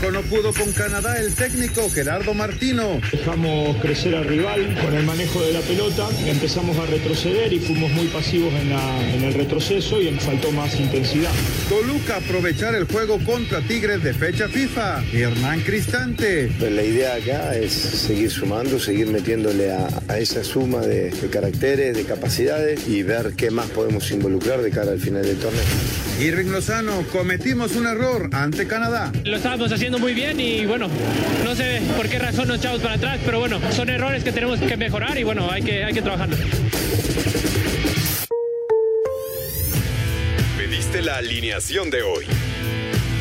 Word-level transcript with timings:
México 0.00 0.12
no 0.12 0.22
pudo 0.22 0.52
con 0.54 0.72
Canadá 0.72 1.18
el 1.20 1.34
técnico 1.34 1.90
Gerardo 1.90 2.32
Martino. 2.32 3.00
Dejamos 3.12 3.76
crecer 3.82 4.14
al 4.14 4.24
rival 4.24 4.78
con 4.82 4.94
el 4.94 5.04
manejo 5.04 5.42
de 5.42 5.52
la 5.52 5.60
pelota, 5.60 6.08
empezamos 6.26 6.78
a 6.78 6.86
retroceder 6.86 7.52
y 7.52 7.58
fuimos 7.58 7.90
muy 7.90 8.06
pasivos 8.06 8.52
en, 8.54 8.70
en 8.72 9.24
el 9.24 9.34
retroceso 9.34 10.00
y 10.00 10.10
nos 10.10 10.24
faltó 10.24 10.52
más 10.52 10.78
intensidad. 10.80 11.30
Toluca 11.68 12.16
aprovechar 12.16 12.74
el 12.74 12.84
juego 12.84 13.18
contra 13.24 13.60
Tigres 13.60 14.02
de 14.02 14.14
fecha 14.14 14.48
FIFA. 14.48 15.04
Hernán 15.12 15.60
Cristante. 15.60 16.50
Pues 16.58 16.72
la 16.72 16.82
idea 16.82 17.14
acá 17.16 17.54
es 17.56 17.72
seguir 17.72 18.30
sumando, 18.30 18.78
seguir 18.78 19.08
metiéndole 19.08 19.70
a, 19.72 20.18
esa 20.18 20.44
suma 20.44 20.80
de, 20.80 21.10
de 21.10 21.28
caracteres, 21.28 21.94
de 21.96 22.04
capacidades 22.04 22.88
y 22.88 23.02
ver 23.02 23.34
qué 23.36 23.50
más 23.50 23.68
podemos 23.70 24.10
involucrar 24.10 24.62
de 24.62 24.70
cara 24.70 24.92
al 24.92 25.00
final 25.00 25.22
del 25.22 25.36
torneo. 25.36 25.60
Irving 26.20 26.50
Lozano, 26.50 27.02
cometimos 27.10 27.76
un 27.76 27.86
error 27.86 28.28
ante 28.32 28.66
Canadá. 28.66 29.10
Lo 29.24 29.36
estábamos 29.36 29.72
haciendo 29.72 29.89
muy 29.98 30.14
bien 30.14 30.38
y 30.40 30.66
bueno, 30.66 30.88
no 31.44 31.54
sé 31.54 31.82
por 31.96 32.08
qué 32.08 32.18
razón 32.18 32.48
nos 32.48 32.58
echamos 32.58 32.80
para 32.80 32.94
atrás, 32.94 33.18
pero 33.24 33.40
bueno, 33.40 33.60
son 33.72 33.88
errores 33.90 34.22
que 34.22 34.32
tenemos 34.32 34.60
que 34.60 34.76
mejorar 34.76 35.18
y 35.18 35.24
bueno, 35.24 35.50
hay 35.50 35.62
que, 35.62 35.84
hay 35.84 35.92
que 35.92 36.02
trabajarlo. 36.02 36.36
Pediste 40.56 41.02
la 41.02 41.16
alineación 41.16 41.90
de 41.90 42.02
hoy. 42.02 42.26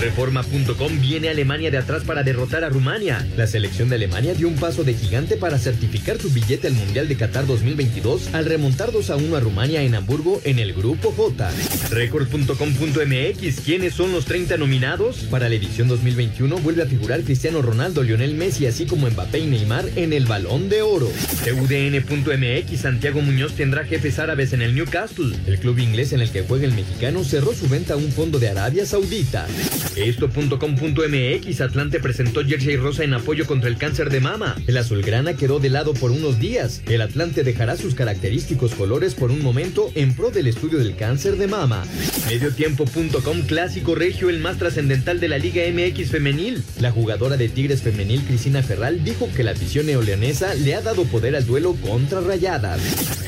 Reforma.com 0.00 1.00
viene 1.00 1.28
Alemania 1.28 1.70
de 1.70 1.78
atrás 1.78 2.04
para 2.04 2.22
derrotar 2.22 2.64
a 2.64 2.70
Rumania. 2.70 3.26
La 3.36 3.46
selección 3.46 3.90
de 3.90 3.96
Alemania 3.96 4.34
dio 4.34 4.48
un 4.48 4.56
paso 4.56 4.82
de 4.82 4.94
gigante 4.94 5.36
para 5.36 5.58
certificar 5.58 6.18
su 6.18 6.30
billete 6.30 6.68
al 6.68 6.72
Mundial 6.72 7.06
de 7.06 7.16
Qatar 7.16 7.46
2022 7.46 8.34
al 8.34 8.46
remontar 8.46 8.92
2 8.92 9.10
a 9.10 9.16
1 9.16 9.36
a 9.36 9.40
Rumania 9.40 9.82
en 9.82 9.94
Hamburgo 9.94 10.40
en 10.44 10.58
el 10.58 10.72
Grupo 10.72 11.12
J. 11.12 11.50
Record.com.mx, 11.90 13.60
¿quiénes 13.64 13.94
son 13.94 14.12
los 14.12 14.24
30 14.24 14.56
nominados? 14.56 15.24
Para 15.30 15.48
la 15.48 15.54
edición 15.56 15.88
2021 15.88 16.56
vuelve 16.58 16.82
a 16.82 16.86
figurar 16.86 17.20
Cristiano 17.22 17.60
Ronaldo, 17.60 18.02
Lionel 18.02 18.34
Messi, 18.34 18.66
así 18.66 18.86
como 18.86 19.08
Mbappé 19.08 19.40
y 19.40 19.46
Neymar 19.46 19.84
en 19.96 20.12
el 20.12 20.24
Balón 20.24 20.68
de 20.68 20.82
Oro. 20.82 21.10
TUDN.mx, 21.44 22.80
Santiago 22.80 23.20
Muñoz 23.20 23.52
tendrá 23.52 23.84
jefes 23.84 24.18
árabes 24.18 24.52
en 24.52 24.62
el 24.62 24.74
Newcastle. 24.74 25.36
El 25.46 25.58
club 25.58 25.78
inglés 25.78 26.12
en 26.12 26.20
el 26.20 26.30
que 26.30 26.42
juega 26.42 26.64
el 26.64 26.72
mexicano 26.72 27.22
cerró 27.24 27.52
su 27.52 27.68
venta 27.68 27.94
a 27.94 27.96
un 27.96 28.10
fondo 28.10 28.38
de 28.38 28.48
Arabia 28.48 28.86
Saudita. 28.86 29.46
Esto.com.mx 29.96 31.60
Atlante 31.60 32.00
presentó 32.00 32.44
jersey 32.44 32.76
rosa 32.76 33.04
en 33.04 33.14
apoyo 33.14 33.46
contra 33.46 33.68
el 33.68 33.76
cáncer 33.76 34.10
de 34.10 34.20
mama. 34.20 34.56
El 34.66 34.76
azulgrana 34.76 35.34
quedó 35.34 35.58
de 35.60 35.70
lado 35.70 35.94
por 35.94 36.10
unos 36.10 36.38
días. 36.38 36.82
El 36.88 37.02
Atlante 37.02 37.42
dejará 37.42 37.76
sus 37.76 37.94
característicos 37.94 38.74
colores 38.74 39.14
por 39.14 39.30
un 39.30 39.42
momento 39.42 39.90
en 39.94 40.14
pro 40.14 40.30
del 40.30 40.46
estudio 40.46 40.78
del 40.78 40.96
cáncer 40.96 41.36
de 41.36 41.48
mama. 41.48 41.84
Mediotiempo.com 42.26 43.42
Clásico 43.42 43.94
Regio, 43.94 44.30
el 44.30 44.38
más 44.38 44.58
trascendental 44.58 45.20
de 45.20 45.28
la 45.28 45.38
Liga 45.38 45.62
MX 45.70 46.10
femenil. 46.10 46.62
La 46.78 46.92
jugadora 46.92 47.36
de 47.36 47.48
Tigres 47.48 47.82
femenil 47.82 48.22
Cristina 48.22 48.62
Ferral 48.62 49.04
dijo 49.04 49.28
que 49.34 49.44
la 49.44 49.52
afición 49.52 49.86
neoleonesa 49.86 50.54
le 50.54 50.74
ha 50.74 50.82
dado 50.82 51.04
poder 51.04 51.36
al 51.36 51.46
duelo 51.46 51.74
contra 51.74 52.20
Rayadas. 52.20 52.80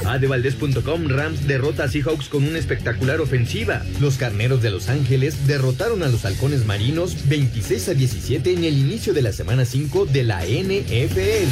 Adevaldez.com 0.04 1.08
Rams 1.08 1.46
derrota 1.46 1.84
a 1.84 1.88
Seahawks 1.88 2.28
con 2.28 2.44
una 2.44 2.58
espectacular 2.58 3.20
ofensiva. 3.20 3.82
Los 4.00 4.16
carneros 4.18 4.62
de 4.62 4.70
Los 4.70 4.88
Ángeles 4.88 5.46
derrotaron 5.46 6.02
a 6.02 6.08
los 6.08 6.24
halcones 6.24 6.51
marinos 6.60 7.28
26 7.28 7.88
a 7.88 7.94
17 7.94 8.52
en 8.52 8.64
el 8.64 8.76
inicio 8.76 9.14
de 9.14 9.22
la 9.22 9.32
semana 9.32 9.64
5 9.64 10.06
de 10.06 10.22
la 10.22 10.44
NFL. 10.44 11.48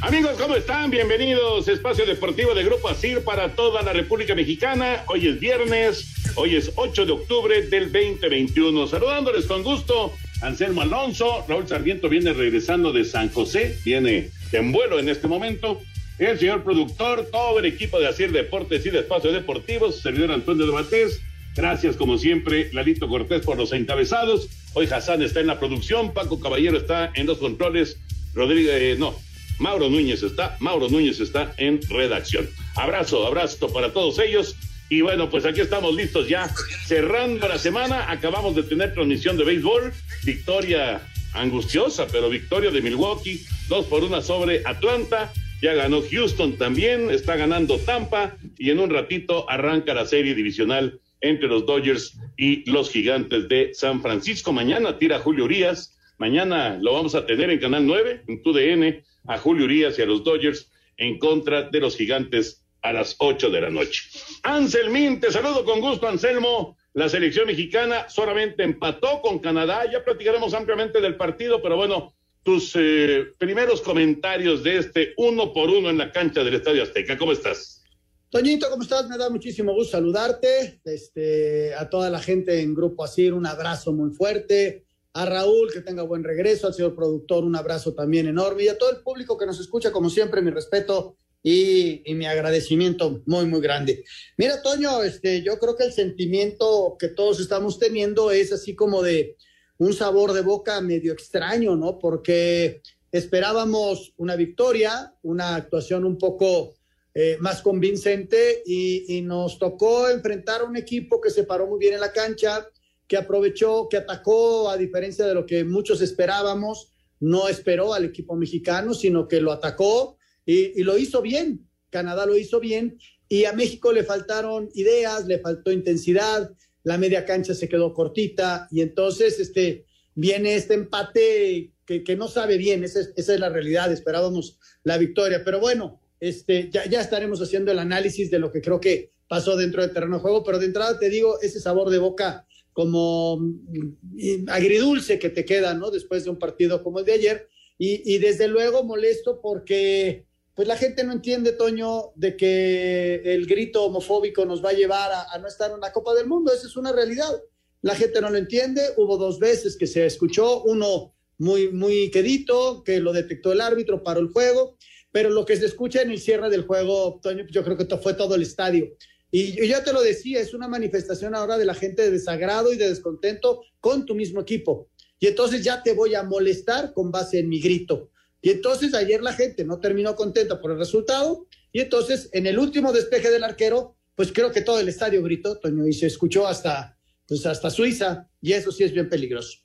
Amigos, 0.00 0.32
¿cómo 0.40 0.56
están? 0.56 0.90
Bienvenidos 0.90 1.68
a 1.68 1.72
Espacio 1.72 2.06
Deportivo 2.06 2.54
de 2.54 2.64
Grupo 2.64 2.88
ASIR 2.88 3.22
para 3.22 3.54
toda 3.54 3.82
la 3.82 3.92
República 3.92 4.34
Mexicana. 4.34 5.04
Hoy 5.08 5.28
es 5.28 5.38
viernes, 5.38 6.14
hoy 6.36 6.56
es 6.56 6.72
8 6.74 7.04
de 7.04 7.12
octubre 7.12 7.62
del 7.62 7.92
2021. 7.92 8.86
Saludándoles 8.86 9.44
con 9.44 9.62
gusto 9.62 10.14
Anselmo 10.40 10.82
Alonso, 10.82 11.44
Raúl 11.48 11.68
Sarmiento 11.68 12.08
viene 12.08 12.32
regresando 12.32 12.92
de 12.92 13.04
San 13.04 13.30
José, 13.30 13.78
viene 13.84 14.30
en 14.52 14.72
vuelo 14.72 14.98
en 14.98 15.08
este 15.08 15.28
momento. 15.28 15.80
El 16.18 16.38
señor 16.38 16.64
productor, 16.64 17.28
todo 17.30 17.58
el 17.58 17.66
equipo 17.66 17.98
de 17.98 18.08
Asir 18.08 18.32
Deportes 18.32 18.84
y 18.84 18.90
de 18.90 19.00
Espacio 19.00 19.32
Deportivo, 19.32 19.92
servidor 19.92 20.32
Antonio 20.32 20.66
de 20.66 20.72
Batés. 20.72 21.20
Gracias, 21.56 21.96
como 21.96 22.16
siempre, 22.16 22.70
Lalito 22.72 23.08
Cortés 23.08 23.44
por 23.44 23.56
los 23.56 23.72
encabezados. 23.72 24.48
Hoy 24.74 24.86
Hassan 24.86 25.22
está 25.22 25.40
en 25.40 25.46
la 25.46 25.58
producción, 25.58 26.12
Paco 26.12 26.40
Caballero 26.40 26.78
está 26.78 27.10
en 27.14 27.26
los 27.26 27.38
controles, 27.38 27.98
Rodríguez, 28.34 28.74
eh, 28.80 28.96
no, 28.98 29.14
Mauro 29.58 29.90
Núñez 29.90 30.22
está, 30.22 30.56
Mauro 30.60 30.88
Núñez 30.88 31.20
está 31.20 31.54
en 31.58 31.80
redacción. 31.88 32.48
Abrazo, 32.76 33.26
abrazo 33.26 33.72
para 33.72 33.92
todos 33.92 34.18
ellos. 34.18 34.56
Y 34.90 35.02
bueno, 35.02 35.30
pues 35.30 35.46
aquí 35.46 35.60
estamos 35.60 35.94
listos 35.94 36.28
ya, 36.28 36.52
cerrando 36.84 37.46
la 37.46 37.58
semana. 37.58 38.10
Acabamos 38.10 38.56
de 38.56 38.64
tener 38.64 38.92
transmisión 38.92 39.36
de 39.36 39.44
béisbol, 39.44 39.92
victoria 40.24 41.00
angustiosa, 41.32 42.08
pero 42.10 42.28
victoria 42.28 42.72
de 42.72 42.82
Milwaukee, 42.82 43.40
dos 43.68 43.86
por 43.86 44.02
una 44.02 44.20
sobre 44.20 44.62
Atlanta. 44.66 45.32
Ya 45.62 45.74
ganó 45.74 46.02
Houston 46.02 46.56
también, 46.56 47.08
está 47.08 47.36
ganando 47.36 47.78
Tampa 47.78 48.36
y 48.58 48.70
en 48.70 48.80
un 48.80 48.90
ratito 48.90 49.48
arranca 49.48 49.94
la 49.94 50.06
serie 50.06 50.34
divisional 50.34 50.98
entre 51.20 51.46
los 51.46 51.66
Dodgers 51.66 52.18
y 52.36 52.68
los 52.68 52.90
Gigantes 52.90 53.48
de 53.48 53.70
San 53.74 54.02
Francisco. 54.02 54.52
Mañana 54.52 54.98
tira 54.98 55.20
Julio 55.20 55.44
Urias, 55.44 55.96
mañana 56.18 56.78
lo 56.80 56.94
vamos 56.94 57.14
a 57.14 57.26
tener 57.26 57.50
en 57.50 57.60
Canal 57.60 57.86
9, 57.86 58.22
en 58.26 58.42
TUDN, 58.42 59.04
a 59.28 59.38
Julio 59.38 59.66
Urias 59.66 59.96
y 60.00 60.02
a 60.02 60.06
los 60.06 60.24
Dodgers 60.24 60.68
en 60.96 61.20
contra 61.20 61.70
de 61.70 61.78
los 61.78 61.96
Gigantes 61.96 62.64
a 62.82 62.92
las 62.92 63.16
8 63.18 63.50
de 63.50 63.60
la 63.60 63.70
noche. 63.70 64.02
Anselmín, 64.42 65.20
te 65.20 65.30
saludo 65.30 65.64
con 65.64 65.80
gusto, 65.80 66.08
Anselmo. 66.08 66.76
La 66.92 67.08
selección 67.08 67.46
mexicana 67.46 68.08
solamente 68.08 68.64
empató 68.64 69.20
con 69.20 69.38
Canadá. 69.38 69.84
Ya 69.90 70.04
platicaremos 70.04 70.54
ampliamente 70.54 71.00
del 71.00 71.16
partido, 71.16 71.62
pero 71.62 71.76
bueno, 71.76 72.14
tus 72.42 72.72
eh, 72.74 73.32
primeros 73.38 73.80
comentarios 73.80 74.64
de 74.64 74.78
este 74.78 75.14
uno 75.16 75.52
por 75.52 75.70
uno 75.70 75.90
en 75.90 75.98
la 75.98 76.10
cancha 76.10 76.42
del 76.42 76.54
Estadio 76.54 76.82
Azteca. 76.82 77.16
¿Cómo 77.16 77.32
estás? 77.32 77.84
Toñito, 78.30 78.70
¿cómo 78.70 78.82
estás? 78.82 79.08
Me 79.08 79.18
da 79.18 79.28
muchísimo 79.28 79.72
gusto 79.72 79.92
saludarte. 79.92 80.80
Este, 80.84 81.74
a 81.74 81.88
toda 81.90 82.10
la 82.10 82.20
gente 82.20 82.60
en 82.60 82.74
Grupo 82.74 83.04
Asir, 83.04 83.34
un 83.34 83.46
abrazo 83.46 83.92
muy 83.92 84.10
fuerte. 84.10 84.84
A 85.12 85.26
Raúl, 85.26 85.72
que 85.72 85.80
tenga 85.80 86.02
buen 86.02 86.22
regreso. 86.22 86.66
Al 86.66 86.74
señor 86.74 86.94
productor, 86.94 87.44
un 87.44 87.56
abrazo 87.56 87.94
también 87.94 88.26
enorme. 88.28 88.64
Y 88.64 88.68
a 88.68 88.78
todo 88.78 88.90
el 88.90 89.02
público 89.02 89.36
que 89.36 89.46
nos 89.46 89.60
escucha, 89.60 89.90
como 89.90 90.08
siempre, 90.08 90.42
mi 90.42 90.50
respeto 90.50 91.16
y, 91.42 92.02
mi 92.14 92.26
agradecimiento 92.26 93.22
muy, 93.26 93.46
muy 93.46 93.60
grande. 93.60 94.04
Mira, 94.36 94.60
Toño, 94.62 95.02
este, 95.02 95.42
yo 95.42 95.58
creo 95.58 95.76
que 95.76 95.84
el 95.84 95.92
sentimiento 95.92 96.96
que 96.98 97.08
todos 97.08 97.40
estamos 97.40 97.78
teniendo 97.78 98.30
es 98.30 98.52
así 98.52 98.74
como 98.74 99.02
de 99.02 99.36
un 99.78 99.94
sabor 99.94 100.32
de 100.32 100.42
boca 100.42 100.80
medio 100.80 101.12
extraño, 101.12 101.76
¿no? 101.76 101.98
Porque 101.98 102.82
esperábamos 103.10 104.12
una 104.18 104.36
victoria, 104.36 105.14
una 105.22 105.56
actuación 105.56 106.04
un 106.04 106.18
poco 106.18 106.74
eh, 107.14 107.38
más 107.40 107.62
convincente 107.62 108.62
y, 108.66 109.16
y, 109.16 109.22
nos 109.22 109.58
tocó 109.58 110.08
enfrentar 110.08 110.60
a 110.60 110.64
un 110.64 110.76
equipo 110.76 111.20
que 111.20 111.30
se 111.30 111.44
paró 111.44 111.66
muy 111.66 111.78
bien 111.78 111.94
en 111.94 112.00
la 112.00 112.12
cancha, 112.12 112.68
que 113.08 113.16
aprovechó, 113.16 113.88
que 113.88 113.96
atacó, 113.96 114.70
a 114.70 114.76
diferencia 114.76 115.26
de 115.26 115.34
lo 115.34 115.44
que 115.44 115.64
muchos 115.64 116.02
esperábamos, 116.02 116.92
no 117.18 117.48
esperó 117.48 117.94
al 117.94 118.04
equipo 118.04 118.36
mexicano, 118.36 118.94
sino 118.94 119.26
que 119.26 119.40
lo 119.40 119.50
atacó 119.50 120.19
y, 120.50 120.82
lo 120.82 120.98
hizo 120.98 121.22
bien, 121.22 121.68
Canadá 121.90 122.26
lo 122.26 122.36
hizo 122.36 122.58
bien 122.58 122.98
y 123.28 123.44
a 123.44 123.52
México 123.52 123.92
le 123.92 124.02
faltaron 124.02 124.68
ideas, 124.74 125.26
le 125.26 125.38
faltó 125.38 125.70
intensidad, 125.70 126.50
la 126.82 126.98
media 126.98 127.24
cancha 127.24 127.54
se 127.54 127.68
quedó 127.68 127.94
cortita 127.94 128.66
y 128.70 128.80
entonces 128.80 129.38
este, 129.38 129.86
viene 130.14 130.56
este 130.56 130.74
empate 130.74 131.72
que, 131.86 132.16
no 132.16 132.28
sabe 132.28 132.56
bien, 132.56 132.84
esa 132.84 133.00
es, 133.16 133.28
la 133.40 133.48
realidad, 133.48 133.92
esperábamos 133.92 134.58
la 134.84 134.96
victoria, 134.96 135.42
pero 135.44 135.58
bueno, 135.58 136.00
este, 136.20 136.70
ya, 136.70 137.00
estaremos 137.00 137.40
haciendo 137.40 137.72
el 137.72 137.80
análisis 137.80 138.30
de 138.30 138.38
lo 138.38 138.52
que 138.52 138.60
creo 138.60 138.80
que 138.80 139.10
pasó 139.26 139.56
dentro 139.56 139.82
del 139.82 139.92
terreno 139.92 140.16
de 140.16 140.22
juego, 140.22 140.44
pero 140.44 140.58
de 140.58 140.66
entrada 140.66 140.98
te 140.98 141.10
digo, 141.10 141.40
ese 141.40 141.60
sabor 141.60 141.90
de 141.90 141.98
boca 141.98 142.46
como 142.72 143.38
mm, 143.38 144.48
agridulce 144.48 145.18
que 145.18 145.30
te 145.30 145.44
queda, 145.44 145.74
¿no? 145.74 145.90
Después 145.90 146.24
de 146.24 146.30
un 146.30 146.38
partido 146.38 146.82
como 146.82 147.00
el 147.00 147.04
de 147.04 147.12
ayer. 147.12 147.48
Y 147.82 148.18
desde 148.18 148.46
luego 148.46 148.84
molesto 148.84 149.40
porque 149.40 150.26
pues 150.60 150.68
la 150.68 150.76
gente 150.76 151.04
no 151.04 151.14
entiende, 151.14 151.52
Toño, 151.52 152.12
de 152.16 152.36
que 152.36 153.22
el 153.24 153.46
grito 153.46 153.82
homofóbico 153.82 154.44
nos 154.44 154.62
va 154.62 154.68
a 154.68 154.74
llevar 154.74 155.10
a, 155.10 155.32
a, 155.32 155.38
no 155.38 155.48
estar 155.48 155.70
en 155.70 155.80
la 155.80 155.90
Copa 155.90 156.12
del 156.12 156.26
Mundo. 156.26 156.52
Esa 156.52 156.66
es 156.66 156.76
una 156.76 156.92
realidad. 156.92 157.34
La 157.80 157.94
gente 157.94 158.20
no 158.20 158.28
lo 158.28 158.36
entiende. 158.36 158.82
Hubo 158.98 159.16
dos 159.16 159.38
veces 159.38 159.78
que 159.78 159.86
se 159.86 160.04
escuchó, 160.04 160.62
uno 160.64 161.14
muy, 161.38 161.70
muy 161.70 162.10
quedito, 162.10 162.84
que 162.84 163.00
lo 163.00 163.14
detectó 163.14 163.52
el 163.52 163.62
árbitro, 163.62 164.02
paró 164.02 164.20
el 164.20 164.28
juego, 164.28 164.76
pero 165.10 165.30
lo 165.30 165.46
que 165.46 165.56
se 165.56 165.64
escucha 165.64 166.02
en 166.02 166.10
el 166.10 166.20
cierre 166.20 166.50
del 166.50 166.66
juego, 166.66 167.20
Toño, 167.22 167.46
yo 167.50 167.64
creo 167.64 167.78
que 167.78 167.96
fue 167.96 168.12
todo 168.12 168.34
el 168.34 168.42
estadio. 168.42 168.86
Y 169.30 169.66
yo 169.66 169.82
te 169.82 169.94
lo 169.94 170.02
decía, 170.02 170.40
es 170.40 170.52
una 170.52 170.68
manifestación 170.68 171.34
ahora 171.34 171.56
de 171.56 171.64
la 171.64 171.72
gente 171.72 172.02
de 172.02 172.10
desagrado 172.10 172.70
y 172.70 172.76
de 172.76 172.90
descontento 172.90 173.62
con 173.80 174.04
tu 174.04 174.14
mismo 174.14 174.42
equipo. 174.42 174.90
Y 175.18 175.26
entonces 175.26 175.64
ya 175.64 175.82
te 175.82 175.94
voy 175.94 176.14
a 176.14 176.22
molestar 176.22 176.92
con 176.92 177.10
base 177.10 177.38
en 177.38 177.48
mi 177.48 177.62
grito. 177.62 178.10
Y 178.42 178.50
entonces 178.50 178.94
ayer 178.94 179.22
la 179.22 179.32
gente 179.32 179.64
no 179.64 179.80
terminó 179.80 180.14
contenta 180.14 180.60
por 180.60 180.72
el 180.72 180.78
resultado. 180.78 181.46
Y 181.72 181.80
entonces 181.80 182.30
en 182.32 182.46
el 182.46 182.58
último 182.58 182.92
despeje 182.92 183.30
del 183.30 183.44
arquero, 183.44 183.96
pues 184.14 184.32
creo 184.32 184.50
que 184.50 184.62
todo 184.62 184.80
el 184.80 184.88
estadio 184.88 185.22
gritó, 185.22 185.58
Toño, 185.58 185.86
y 185.86 185.92
se 185.92 186.06
escuchó 186.06 186.46
hasta, 186.46 186.96
pues 187.26 187.44
hasta 187.46 187.70
Suiza. 187.70 188.28
Y 188.40 188.52
eso 188.52 188.72
sí 188.72 188.84
es 188.84 188.92
bien 188.92 189.08
peligroso. 189.08 189.58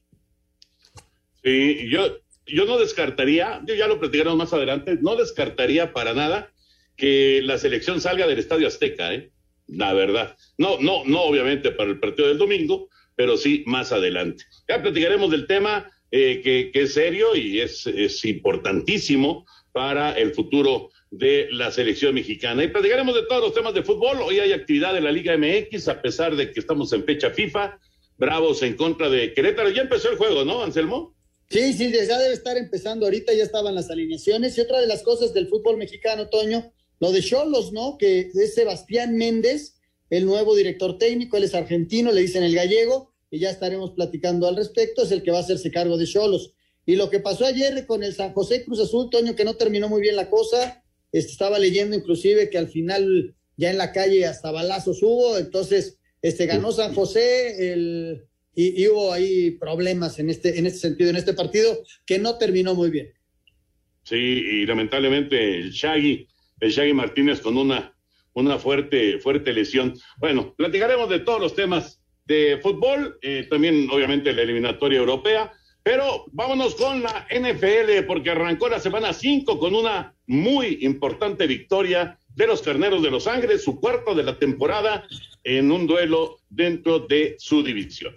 Sí, 1.43 1.89
yo, 1.89 2.17
yo 2.45 2.65
no 2.65 2.77
descartaría, 2.77 3.61
yo 3.65 3.75
ya 3.75 3.87
lo 3.87 3.99
platicaron 3.99 4.37
más 4.37 4.51
adelante, 4.51 4.97
no 5.01 5.15
descartaría 5.15 5.93
para 5.93 6.13
nada 6.13 6.51
que 6.95 7.41
la 7.43 7.57
selección 7.57 8.01
salga 8.01 8.27
del 8.27 8.39
Estadio 8.39 8.67
Azteca, 8.67 9.13
¿eh? 9.13 9.31
la 9.67 9.93
verdad. 9.93 10.37
No, 10.57 10.79
no, 10.79 11.03
no 11.05 11.21
obviamente 11.21 11.71
para 11.71 11.89
el 11.89 11.99
partido 11.99 12.27
del 12.27 12.37
domingo, 12.37 12.89
pero 13.15 13.37
sí 13.37 13.63
más 13.65 13.91
adelante. 13.91 14.45
Ya 14.67 14.81
platicaremos 14.81 15.31
del 15.31 15.47
tema 15.47 15.91
eh, 16.11 16.41
que, 16.41 16.71
es 16.73 16.93
serio 16.93 17.35
y 17.35 17.59
es, 17.61 17.85
importantísimo 18.25 19.45
para 19.71 20.13
el 20.17 20.33
futuro 20.33 20.89
de 21.11 21.47
la 21.51 21.71
selección 21.71 22.15
mexicana. 22.15 22.63
Y 22.63 22.69
platicaremos 22.69 23.15
de 23.15 23.23
todos 23.23 23.41
los 23.41 23.53
temas 23.53 23.73
de 23.73 23.83
fútbol. 23.83 24.21
Hoy 24.21 24.39
hay 24.39 24.53
actividad 24.53 24.97
en 24.97 25.03
la 25.03 25.11
Liga 25.11 25.37
MX, 25.37 25.87
a 25.87 26.01
pesar 26.01 26.35
de 26.35 26.51
que 26.51 26.59
estamos 26.59 26.93
en 26.93 27.03
fecha 27.03 27.31
FIFA. 27.31 27.79
Bravos 28.17 28.63
en 28.63 28.75
contra 28.75 29.09
de 29.09 29.33
Querétaro. 29.33 29.69
Ya 29.69 29.81
empezó 29.81 30.09
el 30.09 30.17
juego, 30.17 30.45
¿no, 30.45 30.63
Anselmo? 30.63 31.15
Sí, 31.49 31.73
sí, 31.73 31.91
ya 31.91 32.17
debe 32.17 32.33
estar 32.33 32.57
empezando 32.57 33.05
ahorita, 33.05 33.33
ya 33.33 33.43
estaban 33.43 33.75
las 33.75 33.89
alineaciones. 33.89 34.57
Y 34.57 34.61
otra 34.61 34.79
de 34.79 34.87
las 34.87 35.03
cosas 35.03 35.33
del 35.33 35.47
fútbol 35.47 35.77
mexicano, 35.77 36.29
Toño, 36.29 36.71
lo 36.99 37.11
de 37.11 37.21
Cholos, 37.21 37.71
¿no? 37.71 37.97
Que 37.97 38.31
es 38.33 38.55
Sebastián 38.55 39.15
Méndez, 39.17 39.75
el 40.09 40.25
nuevo 40.25 40.55
director 40.55 40.97
técnico, 40.97 41.37
él 41.37 41.43
es 41.43 41.55
argentino, 41.55 42.11
le 42.11 42.21
dicen 42.21 42.43
el 42.43 42.55
gallego, 42.55 43.14
y 43.35 43.39
ya 43.39 43.49
estaremos 43.49 43.91
platicando 43.91 44.47
al 44.47 44.55
respecto, 44.55 45.03
es 45.03 45.11
el 45.11 45.21
que 45.21 45.29
va 45.29 45.39
a 45.39 45.41
hacerse 45.41 45.69
cargo 45.69 45.97
de 45.97 46.05
Cholos. 46.05 46.53
Y 46.85 46.95
lo 46.95 47.09
que 47.09 47.19
pasó 47.19 47.45
ayer 47.45 47.85
con 47.85 48.01
el 48.01 48.13
San 48.13 48.31
José 48.31 48.63
Cruz 48.63 48.79
Azul, 48.79 49.09
Toño, 49.09 49.35
que 49.35 49.43
no 49.43 49.55
terminó 49.55 49.89
muy 49.89 50.01
bien 50.01 50.15
la 50.15 50.29
cosa, 50.29 50.81
este, 51.11 51.33
estaba 51.33 51.59
leyendo 51.59 51.97
inclusive 51.97 52.49
que 52.49 52.57
al 52.57 52.69
final 52.69 53.35
ya 53.57 53.71
en 53.71 53.77
la 53.77 53.91
calle 53.91 54.25
hasta 54.25 54.51
balazos 54.51 55.03
hubo, 55.03 55.37
entonces 55.37 55.99
este, 56.21 56.45
ganó 56.45 56.71
San 56.71 56.93
José, 56.93 57.73
el, 57.73 58.23
y, 58.55 58.81
y, 58.81 58.87
hubo 58.87 59.11
ahí 59.11 59.51
problemas 59.51 60.17
en 60.19 60.29
este, 60.29 60.57
en 60.57 60.65
este 60.65 60.79
sentido, 60.79 61.09
en 61.09 61.17
este 61.17 61.33
partido, 61.33 61.77
que 62.05 62.17
no 62.19 62.37
terminó 62.37 62.73
muy 62.73 62.89
bien. 62.89 63.11
Sí, 64.03 64.15
y 64.15 64.65
lamentablemente 64.65 65.57
el 65.57 65.71
Shaggy, 65.71 66.25
el 66.61 66.71
Shaggy 66.71 66.93
Martínez 66.93 67.41
con 67.41 67.57
una, 67.57 67.93
una 68.31 68.59
fuerte, 68.59 69.19
fuerte 69.19 69.51
lesión. 69.51 69.93
Bueno, 70.19 70.55
platicaremos 70.55 71.09
de 71.09 71.19
todos 71.19 71.41
los 71.41 71.53
temas 71.53 71.99
de 72.25 72.59
fútbol, 72.61 73.17
eh, 73.21 73.47
también 73.49 73.87
obviamente 73.91 74.33
la 74.33 74.41
eliminatoria 74.41 74.99
europea, 74.99 75.51
pero 75.83 76.25
vámonos 76.31 76.75
con 76.75 77.03
la 77.03 77.27
NFL 77.29 78.05
porque 78.07 78.31
arrancó 78.31 78.67
la 78.67 78.79
semana 78.79 79.13
5 79.13 79.59
con 79.59 79.75
una 79.75 80.13
muy 80.25 80.79
importante 80.81 81.45
victoria 81.45 82.17
de 82.35 82.47
los 82.47 82.61
Carneros 82.61 83.03
de 83.03 83.11
Los 83.11 83.27
Ángeles, 83.27 83.63
su 83.63 83.79
cuarto 83.79 84.15
de 84.15 84.23
la 84.23 84.37
temporada 84.39 85.05
en 85.43 85.71
un 85.71 85.85
duelo 85.85 86.39
dentro 86.49 86.99
de 86.99 87.35
su 87.37 87.63
división 87.63 88.15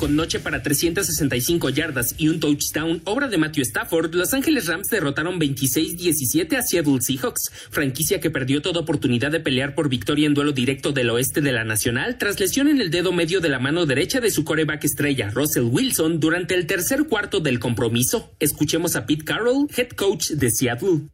con 0.00 0.16
noche 0.16 0.40
para 0.40 0.62
365 0.62 1.68
yardas 1.68 2.14
y 2.16 2.28
un 2.28 2.40
touchdown, 2.40 3.02
obra 3.04 3.28
de 3.28 3.36
Matthew 3.36 3.64
Stafford, 3.64 4.14
Los 4.14 4.32
Ángeles 4.32 4.66
Rams 4.66 4.88
derrotaron 4.88 5.38
26-17 5.38 6.56
a 6.56 6.62
Seattle 6.62 7.02
Seahawks, 7.02 7.52
franquicia 7.70 8.18
que 8.18 8.30
perdió 8.30 8.62
toda 8.62 8.80
oportunidad 8.80 9.30
de 9.30 9.40
pelear 9.40 9.74
por 9.74 9.90
victoria 9.90 10.26
en 10.26 10.32
duelo 10.32 10.52
directo 10.52 10.92
del 10.92 11.10
oeste 11.10 11.42
de 11.42 11.52
la 11.52 11.64
Nacional 11.64 12.16
tras 12.16 12.40
lesión 12.40 12.68
en 12.68 12.80
el 12.80 12.90
dedo 12.90 13.12
medio 13.12 13.40
de 13.40 13.50
la 13.50 13.58
mano 13.58 13.84
derecha 13.84 14.20
de 14.20 14.30
su 14.30 14.42
coreback 14.42 14.84
estrella, 14.84 15.30
Russell 15.34 15.64
Wilson, 15.64 16.18
durante 16.18 16.54
el 16.54 16.64
tercer 16.64 17.04
cuarto 17.04 17.40
del 17.40 17.58
compromiso. 17.58 18.32
Escuchemos 18.40 18.96
a 18.96 19.04
Pete 19.04 19.26
Carroll, 19.26 19.68
head 19.76 19.88
coach 19.88 20.30
de 20.30 20.50
Seattle. 20.50 21.10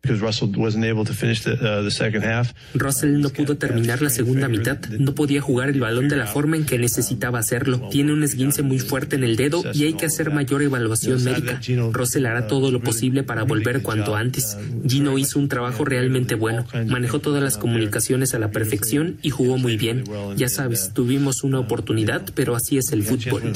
Russell 2.74 3.18
no 3.18 3.30
pudo 3.30 3.56
terminar 3.56 4.00
la 4.00 4.10
segunda 4.10 4.46
mitad, 4.46 4.78
no 4.90 5.12
podía 5.16 5.40
jugar 5.40 5.70
el 5.70 5.80
balón 5.80 6.08
de 6.08 6.14
la 6.14 6.26
forma 6.28 6.56
en 6.56 6.64
que 6.64 6.78
necesitaba 6.78 7.40
hacerlo. 7.40 7.88
Tiene 7.90 8.12
un 8.12 8.22
esguince 8.22 8.62
muy 8.62 8.75
fuerte 8.80 9.16
en 9.16 9.24
el 9.24 9.36
dedo 9.36 9.62
y 9.72 9.84
hay 9.84 9.94
que 9.94 10.06
hacer 10.06 10.30
mayor 10.30 10.62
evaluación 10.62 11.22
médica. 11.24 11.60
Russell 11.92 12.26
hará 12.26 12.46
todo 12.46 12.70
lo 12.70 12.80
posible 12.80 13.22
para 13.22 13.44
volver 13.44 13.82
cuanto 13.82 14.16
antes. 14.16 14.56
Gino 14.86 15.18
hizo 15.18 15.38
un 15.38 15.48
trabajo 15.48 15.84
realmente 15.84 16.34
bueno, 16.34 16.66
manejó 16.86 17.20
todas 17.20 17.42
las 17.42 17.56
comunicaciones 17.56 18.34
a 18.34 18.38
la 18.38 18.50
perfección 18.50 19.18
y 19.22 19.30
jugó 19.30 19.58
muy 19.58 19.76
bien. 19.76 20.04
Ya 20.36 20.48
sabes, 20.48 20.92
tuvimos 20.92 21.42
una 21.42 21.60
oportunidad, 21.60 22.22
pero 22.34 22.56
así 22.56 22.76
es 22.76 22.92
el 22.92 23.02
fútbol. 23.02 23.52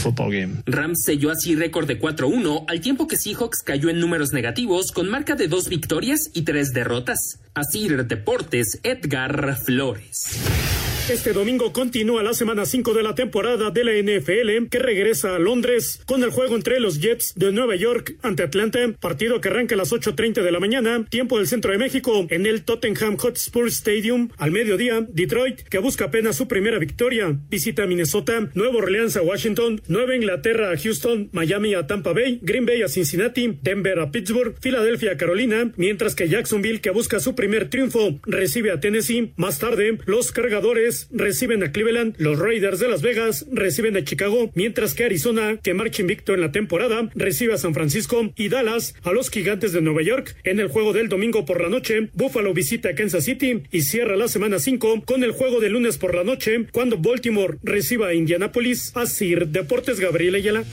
Rams 0.67 1.03
selló 1.05 1.31
así 1.31 1.55
récord 1.55 1.87
de 1.87 2.01
4-1, 2.01 2.65
al 2.69 2.81
tiempo 2.81 3.07
que 3.07 3.17
Seahawks 3.17 3.63
cayó 3.63 3.91
en 3.91 4.01
números 4.01 4.33
negativos 4.33 4.93
con 4.93 5.09
marca 5.09 5.35
de 5.35 5.49
dos 5.49 5.69
victorias 5.69 6.31
y 6.33 6.43
tres 6.43 6.73
derrotas. 6.73 7.41
Así 7.55 7.81
Deportes, 7.89 8.79
Edgar 8.83 9.57
Flores. 9.65 11.00
Este 11.11 11.33
domingo 11.33 11.73
continúa 11.73 12.23
la 12.23 12.35
semana 12.35 12.65
5 12.65 12.95
de 12.95 13.03
la 13.03 13.17
temporada 13.17 13.73
de 13.73 13.83
la 13.83 13.95
NFL 13.95 14.69
que 14.71 14.79
regresa 14.79 15.35
a 15.35 15.41
Londres 15.41 16.01
con 16.07 16.23
el 16.23 16.31
juego 16.31 16.55
entre 16.55 16.79
los 16.79 17.01
Jets 17.01 17.35
de 17.35 17.51
Nueva 17.51 17.75
York 17.75 18.15
ante 18.23 18.45
Atlanta, 18.45 18.79
partido 19.01 19.41
que 19.41 19.49
arranca 19.49 19.75
a 19.75 19.79
las 19.79 19.93
8.30 19.93 20.41
de 20.41 20.53
la 20.53 20.61
mañana, 20.61 21.05
tiempo 21.11 21.39
del 21.39 21.49
centro 21.49 21.73
de 21.73 21.79
México, 21.79 22.29
en 22.31 22.47
el 22.47 22.63
Tottenham 22.63 23.17
Hotspur 23.17 23.67
Stadium. 23.67 24.29
Al 24.39 24.53
mediodía, 24.53 25.05
Detroit, 25.09 25.63
que 25.63 25.79
busca 25.79 26.05
apenas 26.05 26.37
su 26.37 26.47
primera 26.47 26.79
victoria, 26.79 27.37
visita 27.51 27.89
Minnesota, 27.89 28.49
Nuevo 28.55 28.79
Orleans 28.79 29.17
a 29.17 29.23
Washington, 29.23 29.83
Nueva 29.89 30.15
Inglaterra 30.15 30.71
a 30.71 30.77
Houston, 30.79 31.29
Miami 31.33 31.75
a 31.75 31.89
Tampa 31.89 32.13
Bay, 32.13 32.39
Green 32.41 32.67
Bay 32.67 32.83
a 32.83 32.89
Cincinnati, 32.89 33.59
Denver 33.61 33.99
a 33.99 34.13
Pittsburgh, 34.13 34.55
Filadelfia 34.61 35.13
a 35.13 35.17
Carolina, 35.17 35.73
mientras 35.77 36.15
que 36.15 36.29
Jacksonville, 36.29 36.81
que 36.81 36.91
busca 36.91 37.19
su 37.19 37.35
primer 37.35 37.69
triunfo, 37.69 38.21
recibe 38.23 38.71
a 38.71 38.79
Tennessee. 38.79 39.33
Más 39.37 39.59
tarde, 39.59 39.99
los 40.07 40.31
cargadores 40.31 41.00
reciben 41.11 41.63
a 41.63 41.73
Cleveland, 41.73 42.15
los 42.19 42.39
Raiders 42.39 42.81
de 42.81 42.89
Las 42.89 43.03
Vegas 43.03 43.47
reciben 43.53 43.97
a 43.97 44.05
Chicago, 44.05 44.51
mientras 44.55 44.95
que 44.95 45.05
Arizona, 45.05 45.59
que 45.63 45.75
marcha 45.75 46.03
invicto 46.03 46.35
en 46.35 46.41
la 46.41 46.53
temporada, 46.53 47.11
recibe 47.15 47.55
a 47.55 47.59
San 47.59 47.75
Francisco 47.75 48.33
y 48.37 48.49
Dallas 48.49 48.95
a 49.03 49.13
los 49.13 49.31
Gigantes 49.31 49.73
de 49.73 49.81
Nueva 49.81 50.03
York. 50.03 50.37
En 50.45 50.61
el 50.61 50.69
juego 50.69 50.93
del 50.93 51.09
domingo 51.09 51.45
por 51.45 51.61
la 51.61 51.69
noche, 51.69 52.11
Buffalo 52.15 52.53
visita 52.55 52.91
a 52.91 52.95
Kansas 52.95 53.25
City 53.25 53.63
y 53.71 53.83
cierra 53.83 54.17
la 54.17 54.29
semana 54.29 54.59
5 54.59 55.03
con 55.05 55.25
el 55.25 55.33
juego 55.33 55.61
del 55.61 55.73
lunes 55.73 55.99
por 55.99 56.15
la 56.15 56.25
noche, 56.25 56.67
cuando 56.73 56.99
Baltimore 56.99 57.59
reciba 57.63 58.09
a 58.09 58.15
Indianapolis. 58.15 58.93
Así, 58.95 59.35
Deportes 59.35 60.01
Gabriel 60.01 60.35
Ayala. 60.35 60.65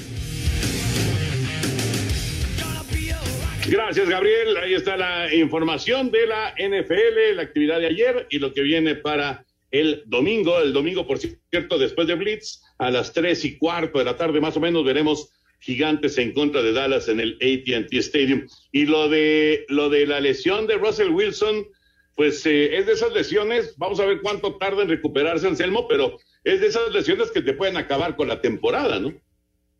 Gracias, 3.70 4.08
Gabriel. 4.08 4.56
Ahí 4.58 4.74
está 4.76 4.96
la 4.96 5.34
información 5.34 6.10
de 6.10 6.26
la 6.26 6.54
NFL, 6.58 7.36
la 7.36 7.42
actividad 7.42 7.80
de 7.82 7.88
ayer 7.88 8.26
y 8.30 8.40
lo 8.40 8.54
que 8.54 8.62
viene 8.62 8.96
para 8.96 9.44
el 9.72 10.04
domingo, 10.06 10.60
el 10.60 10.74
domingo, 10.74 11.06
por 11.06 11.20
cierto, 11.20 11.78
después 11.78 12.08
de 12.08 12.16
Blitz, 12.16 12.62
a 12.78 12.92
las 12.92 13.14
tres 13.14 13.44
y 13.46 13.58
cuarto 13.58 14.00
de 14.00 14.06
la 14.06 14.18
tarde 14.18 14.40
más 14.40 14.56
o 14.58 14.60
menos, 14.60 14.86
veremos 14.86 15.30
gigantes 15.60 16.18
en 16.18 16.34
contra 16.34 16.62
de 16.62 16.74
Dallas 16.74 17.08
en 17.08 17.20
el 17.20 17.34
AT&T 17.36 17.98
Stadium. 17.98 18.48
Y 18.72 18.86
lo 18.86 19.10
de, 19.10 19.66
lo 19.70 19.90
de 19.90 20.06
la 20.06 20.20
lesión 20.20 20.68
de 20.68 20.76
Russell 20.76 21.10
Wilson, 21.10 21.68
pues 22.16 22.46
eh, 22.46 22.78
es 22.78 22.86
de 22.86 22.94
esas 22.94 23.14
lesiones, 23.14 23.76
vamos 23.78 24.00
a 24.00 24.06
ver 24.06 24.22
cuánto 24.22 24.56
tarda 24.58 24.84
en 24.84 24.90
recuperarse 24.90 25.48
Anselmo, 25.48 25.88
pero 25.88 26.18
es 26.44 26.62
de 26.62 26.68
esas 26.68 26.92
lesiones 26.92 27.32
que 27.32 27.42
te 27.42 27.54
pueden 27.54 27.78
acabar 27.78 28.16
con 28.16 28.28
la 28.28 28.42
temporada, 28.42 29.00
¿no? 29.00 29.14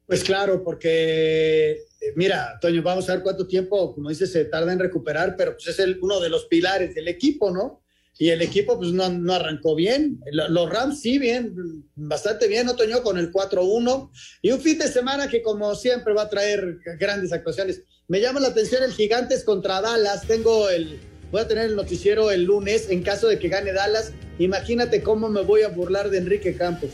Pues 0.06 0.24
claro, 0.24 0.64
porque 0.64 1.72
eh, 1.72 2.14
mira, 2.16 2.58
Toño, 2.62 2.82
vamos 2.82 3.10
a 3.10 3.14
ver 3.14 3.24
cuánto 3.24 3.48
tiempo, 3.48 3.94
como 3.94 4.10
dices, 4.10 4.32
se 4.32 4.46
tarda 4.46 4.72
en 4.72 4.80
recuperar, 4.80 5.36
pero 5.38 5.54
pues 5.54 5.68
es 5.68 5.80
el, 5.80 6.00
uno 6.02 6.20
de 6.20 6.30
los 6.30 6.46
pilares 6.46 6.96
del 6.96 7.08
equipo, 7.08 7.52
¿no? 7.52 7.82
Y 8.20 8.30
el 8.30 8.42
equipo 8.42 8.78
pues 8.78 8.92
no, 8.92 9.10
no, 9.10 9.34
arrancó 9.34 9.76
bien. 9.76 10.20
Los 10.32 10.70
Rams 10.70 11.02
sí, 11.02 11.20
bien, 11.20 11.84
bastante 11.96 12.48
bien, 12.48 12.68
Otoño 12.68 13.04
con 13.04 13.18
el 13.18 13.32
4-1 13.32 14.10
y 14.42 14.52
un 14.52 14.60
fin 14.60 14.80
de 14.80 14.88
semana 14.88 15.30
que 15.30 15.42
como 15.42 15.76
siempre 15.76 16.14
va 16.14 16.24
a 16.24 16.30
traer 16.30 16.80
grandes 17.00 17.32
actuaciones. 17.32 17.84
Me 18.08 18.22
llama 18.22 18.40
la 18.40 18.48
atención 18.50 18.84
el 18.84 18.94
Gigantes 18.94 19.44
contra 19.44 19.82
Dallas, 19.82 20.26
tengo 20.26 20.70
el, 20.70 21.00
voy 21.32 21.42
a 21.42 21.48
tener 21.48 21.66
el 21.66 21.76
noticiero 21.76 22.32
el 22.32 22.44
lunes 22.44 22.90
en 22.90 23.04
caso 23.04 23.28
de 23.28 23.38
que 23.38 23.50
gane 23.50 23.74
Dallas. 23.74 24.14
Imagínate 24.40 25.02
cómo 25.02 25.30
me 25.30 25.42
voy 25.42 25.62
a 25.64 25.70
burlar 25.70 26.10
de 26.10 26.20
Enrique 26.20 26.56
Campos. 26.56 26.92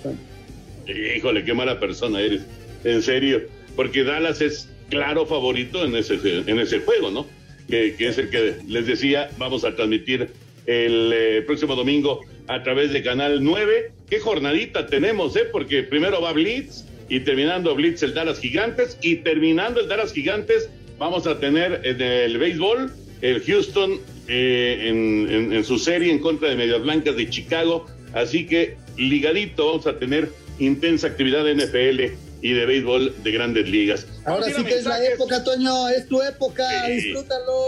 Híjole, 0.88 1.46
qué 1.46 1.54
mala 1.54 1.80
persona 1.80 2.20
eres. 2.22 2.42
En 2.84 3.02
serio. 3.02 3.42
Porque 3.76 4.04
Dallas 4.04 4.42
es 4.42 4.68
claro 4.90 5.26
favorito 5.26 5.84
en 5.84 5.96
ese, 5.96 6.16
en 6.24 6.60
ese 6.60 6.80
juego, 6.80 7.12
¿no? 7.12 7.26
Que, 7.68 7.96
es 7.98 8.18
el 8.18 8.30
que 8.30 8.58
les 8.68 8.86
decía, 8.86 9.30
vamos 9.38 9.64
a 9.64 9.76
transmitir 9.76 10.30
el 10.66 11.12
eh, 11.14 11.42
próximo 11.46 11.76
domingo 11.76 12.22
a 12.48 12.64
través 12.64 12.92
de 12.92 13.04
Canal 13.04 13.44
9. 13.44 13.92
¿Qué 14.10 14.20
jornadita 14.20 14.88
tenemos, 14.88 15.36
eh? 15.36 15.46
Porque 15.52 15.84
primero 15.84 16.22
va 16.22 16.34
Blitz 16.34 16.86
y 17.10 17.20
terminando 17.22 17.76
Blitz 17.76 18.04
el 18.04 18.14
Dallas 18.14 18.40
Gigantes 18.40 18.98
y 19.02 19.18
terminando 19.18 19.82
el 19.82 19.88
Dallas 19.88 20.14
Gigantes 20.14 20.70
vamos 20.98 21.28
a 21.28 21.40
tener 21.40 21.82
en 21.84 22.02
el 22.02 22.38
béisbol 22.38 22.92
el 23.22 23.42
Houston 23.42 24.00
eh, 24.28 24.88
en, 24.90 25.64
su 25.64 25.80
serie 25.80 26.12
en 26.12 26.20
contra 26.20 26.50
de 26.50 26.56
Medias 26.56 26.82
Blancas 26.82 27.16
de 27.16 27.30
Chicago. 27.30 27.86
Así 28.14 28.46
que 28.46 28.78
ligadito 28.98 29.68
vamos 29.68 29.88
a 29.88 29.98
tener 29.98 30.30
intensa 30.60 31.08
actividad 31.08 31.44
de 31.44 31.56
NFL 31.56 32.16
y 32.42 32.54
de 32.54 32.66
béisbol 32.66 33.16
de 33.24 33.32
grandes 33.32 33.70
ligas. 33.70 34.06
Ahora 34.26 34.46
sí 34.48 34.64
que 34.64 34.76
es 34.76 34.86
la 34.86 35.04
época, 35.06 35.44
Toño, 35.44 35.90
es 35.90 36.08
tu 36.08 36.22
época, 36.22 36.88
disfrútalo. 36.88 37.68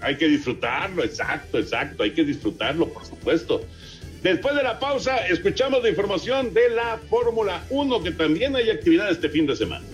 Hay 0.00 0.16
que 0.16 0.28
disfrutarlo, 0.28 1.04
exacto, 1.04 1.58
exacto, 1.58 2.02
hay 2.02 2.12
que 2.12 2.24
disfrutarlo, 2.24 2.88
por 2.88 3.04
supuesto. 3.04 3.64
Después 4.22 4.54
de 4.56 4.62
la 4.62 4.78
pausa, 4.78 5.26
escuchamos 5.28 5.82
la 5.82 5.90
información 5.90 6.52
de 6.52 6.70
la 6.70 6.98
Fórmula 7.08 7.62
1, 7.70 8.02
que 8.02 8.10
también 8.10 8.56
hay 8.56 8.70
actividad 8.70 9.10
este 9.10 9.28
fin 9.28 9.46
de 9.46 9.56
semana. 9.56 9.84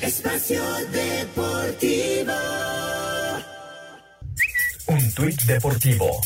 Espacio 0.00 0.62
Deportivo. 0.92 2.89
Un 5.10 5.14
tuit 5.14 5.42
deportivo. 5.42 6.20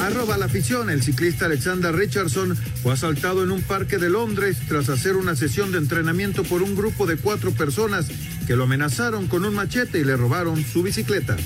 Arroba 0.00 0.38
la 0.38 0.46
afición. 0.46 0.88
El 0.88 1.02
ciclista 1.02 1.44
Alexander 1.44 1.94
Richardson 1.94 2.56
fue 2.82 2.94
asaltado 2.94 3.44
en 3.44 3.50
un 3.50 3.60
parque 3.60 3.98
de 3.98 4.08
Londres 4.08 4.56
tras 4.66 4.88
hacer 4.88 5.16
una 5.16 5.36
sesión 5.36 5.72
de 5.72 5.78
entrenamiento 5.78 6.42
por 6.42 6.62
un 6.62 6.74
grupo 6.74 7.04
de 7.04 7.18
cuatro 7.18 7.50
personas 7.50 8.06
que 8.46 8.56
lo 8.56 8.64
amenazaron 8.64 9.26
con 9.26 9.44
un 9.44 9.54
machete 9.54 9.98
y 9.98 10.04
le 10.04 10.16
robaron 10.16 10.64
su 10.64 10.82
bicicleta. 10.82 11.36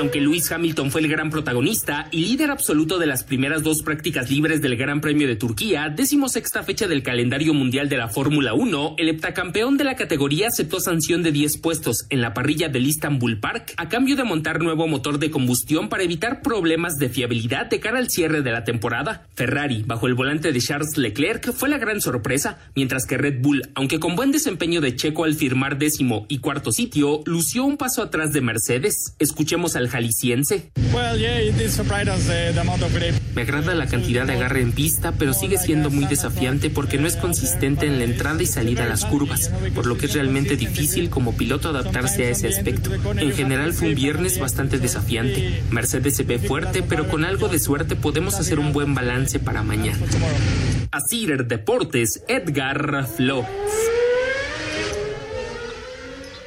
Aunque 0.00 0.22
Lewis 0.22 0.50
Hamilton 0.50 0.90
fue 0.90 1.02
el 1.02 1.08
gran 1.08 1.28
protagonista 1.28 2.08
y 2.10 2.24
líder 2.24 2.50
absoluto 2.50 2.98
de 2.98 3.04
las 3.04 3.22
primeras 3.22 3.62
dos 3.62 3.82
prácticas 3.82 4.30
libres 4.30 4.62
del 4.62 4.78
Gran 4.78 5.02
Premio 5.02 5.28
de 5.28 5.36
Turquía, 5.36 5.90
decimosexta 5.94 6.62
fecha 6.62 6.88
del 6.88 7.02
calendario 7.02 7.52
mundial 7.52 7.90
de 7.90 7.98
la 7.98 8.08
Fórmula 8.08 8.54
1, 8.54 8.94
el 8.96 9.10
heptacampeón 9.10 9.76
de 9.76 9.84
la 9.84 9.96
categoría 9.96 10.48
aceptó 10.48 10.80
sanción 10.80 11.22
de 11.22 11.32
10 11.32 11.58
puestos 11.58 12.06
en 12.08 12.22
la 12.22 12.32
parrilla 12.32 12.70
del 12.70 12.86
Istanbul 12.86 13.40
Park 13.40 13.74
a 13.76 13.90
cambio 13.90 14.16
de 14.16 14.24
montar 14.24 14.62
nuevo 14.62 14.88
motor 14.88 15.18
de 15.18 15.30
combustión 15.30 15.90
para 15.90 16.02
evitar 16.02 16.40
problemas 16.40 16.96
de 16.96 17.10
fiabilidad 17.10 17.66
de 17.66 17.80
cara 17.80 17.98
al 17.98 18.08
cierre 18.08 18.40
de 18.40 18.52
la 18.52 18.64
temporada. 18.64 19.26
Ferrari, 19.34 19.84
bajo 19.86 20.06
el 20.06 20.14
volante 20.14 20.50
de 20.50 20.60
Charles 20.60 20.96
Leclerc, 20.96 21.52
fue 21.52 21.68
la 21.68 21.76
gran 21.76 22.00
sorpresa, 22.00 22.58
mientras 22.74 23.04
que 23.04 23.18
Red 23.18 23.42
Bull, 23.42 23.68
aunque 23.74 24.00
con 24.00 24.16
buen 24.16 24.32
desempeño 24.32 24.80
de 24.80 24.96
Checo 24.96 25.24
al 25.24 25.34
firmar 25.34 25.76
décimo 25.76 26.24
y 26.30 26.38
cuarto 26.38 26.72
sitio, 26.72 27.20
lució 27.26 27.66
un 27.66 27.76
paso 27.76 28.00
atrás 28.00 28.32
de 28.32 28.40
Mercedes. 28.40 29.14
Escuchemos 29.18 29.76
al 29.76 29.89
jalisciense. 29.90 30.70
Me 33.34 33.42
agrada 33.42 33.74
la 33.74 33.86
cantidad 33.86 34.26
de 34.26 34.32
agarre 34.32 34.62
en 34.62 34.72
pista, 34.72 35.12
pero 35.12 35.34
sigue 35.34 35.58
siendo 35.58 35.90
muy 35.90 36.06
desafiante 36.06 36.70
porque 36.70 36.98
no 36.98 37.06
es 37.06 37.16
consistente 37.16 37.86
en 37.86 37.98
la 37.98 38.04
entrada 38.04 38.42
y 38.42 38.46
salida 38.46 38.84
a 38.84 38.88
las 38.88 39.04
curvas, 39.04 39.50
por 39.74 39.86
lo 39.86 39.98
que 39.98 40.06
es 40.06 40.14
realmente 40.14 40.56
difícil 40.56 41.10
como 41.10 41.36
piloto 41.36 41.68
adaptarse 41.68 42.26
a 42.26 42.30
ese 42.30 42.48
aspecto. 42.48 42.90
En 43.16 43.32
general 43.32 43.72
fue 43.72 43.88
un 43.88 43.94
viernes 43.94 44.38
bastante 44.38 44.78
desafiante. 44.78 45.62
Mercedes 45.70 46.16
se 46.16 46.24
ve 46.24 46.38
fuerte, 46.38 46.82
pero 46.82 47.08
con 47.08 47.24
algo 47.24 47.48
de 47.48 47.58
suerte 47.58 47.96
podemos 47.96 48.34
hacer 48.40 48.58
un 48.58 48.72
buen 48.72 48.94
balance 48.94 49.38
para 49.38 49.62
mañana. 49.62 49.98
Asir 50.90 51.46
Deportes, 51.46 52.24
Edgar 52.28 53.06
Flores. 53.06 53.99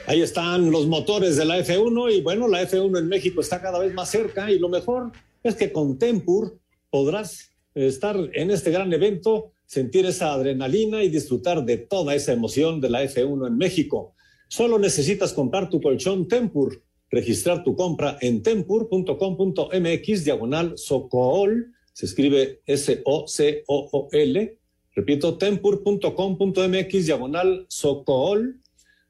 Ahí 0.05 0.21
están 0.21 0.69
los 0.69 0.85
motores 0.85 1.37
de 1.37 1.45
la 1.45 1.59
F1 1.59 2.13
y 2.13 2.21
bueno, 2.21 2.49
la 2.49 2.61
F1 2.63 2.99
en 2.99 3.07
México 3.07 3.39
está 3.39 3.61
cada 3.61 3.79
vez 3.79 3.93
más 3.93 4.11
cerca 4.11 4.51
y 4.51 4.59
lo 4.59 4.67
mejor 4.67 5.13
es 5.43 5.55
que 5.55 5.71
con 5.71 5.97
Tempur 5.97 6.59
podrás 6.89 7.51
estar 7.73 8.17
en 8.33 8.51
este 8.51 8.69
gran 8.69 8.91
evento, 8.91 9.53
sentir 9.65 10.05
esa 10.05 10.33
adrenalina 10.33 11.03
y 11.03 11.09
disfrutar 11.09 11.63
de 11.63 11.77
toda 11.77 12.15
esa 12.15 12.33
emoción 12.33 12.81
de 12.81 12.89
la 12.89 13.01
F1 13.05 13.47
en 13.47 13.57
México. 13.57 14.13
Solo 14.49 14.77
necesitas 14.77 15.31
comprar 15.31 15.69
tu 15.69 15.79
colchón 15.81 16.27
Tempur, 16.27 16.83
registrar 17.09 17.63
tu 17.63 17.73
compra 17.77 18.17
en 18.19 18.43
tempur.com.mx 18.43 20.25
diagonal 20.25 20.77
Socool, 20.77 21.73
se 21.93 22.07
escribe 22.07 22.59
S-O-C-O-O-L, 22.65 24.57
repito, 24.95 25.37
tempur.com.mx 25.37 27.05
diagonal 27.05 27.65
Socool 27.69 28.62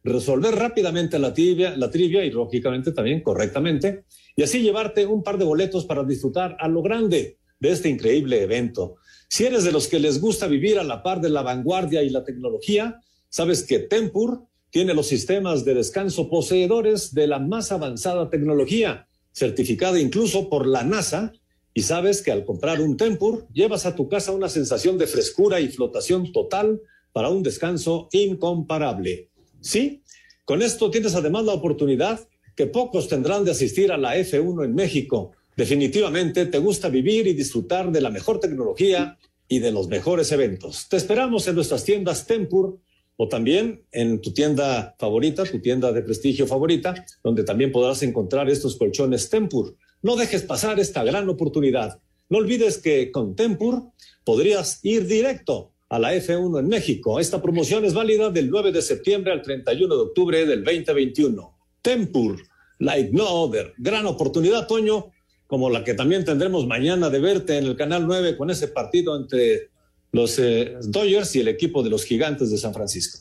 resolver 0.04 0.56
rápidamente 0.56 1.18
la 1.18 1.34
trivia, 1.34 1.76
la 1.78 1.90
trivia 1.90 2.26
y 2.26 2.32
lógicamente 2.32 2.92
también 2.92 3.22
correctamente, 3.22 4.04
y 4.36 4.44
así 4.44 4.62
llevarte 4.62 5.06
un 5.06 5.24
par 5.24 5.38
de 5.38 5.46
boletos 5.46 5.86
para 5.86 6.04
disfrutar 6.04 6.58
a 6.60 6.68
lo 6.68 6.82
grande 6.82 7.38
de 7.60 7.72
este 7.72 7.90
increíble 7.90 8.42
evento. 8.42 8.96
Si 9.30 9.46
eres 9.46 9.64
de 9.64 9.72
los 9.72 9.88
que 9.88 10.00
les 10.00 10.20
gusta 10.20 10.48
vivir 10.48 10.78
a 10.78 10.84
la 10.84 11.02
par 11.02 11.22
de 11.22 11.30
la 11.30 11.42
vanguardia 11.42 12.04
y 12.04 12.10
la 12.10 12.24
tecnología, 12.24 13.00
sabes 13.30 13.64
que 13.64 13.80
Tempur 13.80 14.44
tiene 14.70 14.94
los 14.94 15.08
sistemas 15.08 15.64
de 15.66 15.76
descanso 15.76 16.30
poseedores 16.30 17.14
de 17.14 17.28
la 17.28 17.40
más 17.40 17.72
avanzada 17.72 18.30
tecnología, 18.30 19.08
certificada 19.32 20.00
incluso 20.00 20.50
por 20.50 20.68
la 20.68 20.84
NASA, 20.84 21.32
y 21.74 21.84
sabes 21.84 22.22
que 22.22 22.32
al 22.32 22.46
comprar 22.46 22.82
un 22.82 22.98
Tempur 22.98 23.48
llevas 23.52 23.86
a 23.86 23.96
tu 23.96 24.08
casa 24.08 24.32
una 24.32 24.50
sensación 24.50 24.98
de 24.98 25.08
frescura 25.08 25.60
y 25.60 25.70
flotación 25.70 26.32
total 26.32 26.82
para 27.12 27.30
un 27.30 27.42
descanso 27.42 28.10
incomparable. 28.12 29.30
Sí, 29.64 30.04
con 30.44 30.62
esto 30.62 30.92
tienes 30.92 31.16
además 31.16 31.46
la 31.46 31.54
oportunidad 31.54 32.28
que 32.56 32.68
pocos 32.68 33.08
tendrán 33.08 33.46
de 33.46 33.52
asistir 33.52 33.94
a 33.94 33.98
la 33.98 34.18
F1 34.18 34.66
en 34.66 34.76
México. 34.76 35.32
Definitivamente 35.56 36.46
te 36.48 36.60
gusta 36.60 36.90
vivir 36.90 37.28
y 37.28 37.34
disfrutar 37.34 37.90
de 37.92 38.02
la 38.02 38.10
mejor 38.10 38.42
tecnología 38.42 39.18
y 39.48 39.60
de 39.60 39.72
los 39.72 39.88
mejores 39.88 40.32
eventos. 40.34 40.90
Te 40.90 40.98
esperamos 40.98 41.48
en 41.48 41.56
nuestras 41.56 41.86
tiendas 41.86 42.28
Tempur 42.28 42.78
o 43.16 43.30
también 43.30 43.86
en 43.92 44.20
tu 44.20 44.34
tienda 44.34 44.96
favorita, 45.00 45.46
tu 45.46 45.62
tienda 45.62 45.94
de 45.94 46.02
prestigio 46.02 46.46
favorita, 46.46 46.94
donde 47.24 47.44
también 47.44 47.72
podrás 47.72 48.04
encontrar 48.04 48.50
estos 48.50 48.76
colchones 48.76 49.30
Tempur. 49.30 49.78
No 50.02 50.18
dejes 50.18 50.44
pasar 50.44 50.80
esta 50.80 51.06
gran 51.06 51.30
oportunidad. 51.30 52.02
No 52.30 52.40
olvides 52.40 52.80
que 52.80 53.12
con 53.12 53.36
Tempur 53.36 53.92
podrías 54.26 54.80
ir 54.84 55.08
directo 55.08 55.73
a 55.94 56.00
la 56.00 56.16
F1 56.16 56.60
en 56.60 56.68
México. 56.68 57.20
Esta 57.20 57.40
promoción 57.40 57.86
es 57.86 57.94
válida 57.94 58.32
del 58.32 58.50
9 58.50 58.72
de 58.72 58.82
septiembre 58.82 59.32
al 59.32 59.44
31 59.44 59.96
de 59.96 60.02
octubre 60.02 60.44
del 60.44 60.64
2021. 60.64 61.56
Tempur, 61.84 62.42
like 62.80 63.12
no 63.12 63.28
other. 63.28 63.74
Gran 63.78 64.08
oportunidad, 64.08 64.66
Toño, 64.66 65.12
como 65.46 65.70
la 65.70 65.84
que 65.84 65.94
también 65.94 66.26
tendremos 66.26 66.66
mañana 66.66 67.12
de 67.12 67.20
verte 67.20 67.60
en 67.60 67.66
el 67.66 67.76
Canal 67.76 68.08
9 68.08 68.38
con 68.38 68.50
ese 68.50 68.70
partido 68.70 69.16
entre 69.16 69.70
los 70.12 70.40
eh, 70.40 70.78
Dodgers 70.82 71.36
y 71.36 71.42
el 71.42 71.48
equipo 71.48 71.84
de 71.84 71.92
los 71.92 72.06
Gigantes 72.06 72.50
de 72.50 72.58
San 72.58 72.74
Francisco. 72.74 73.20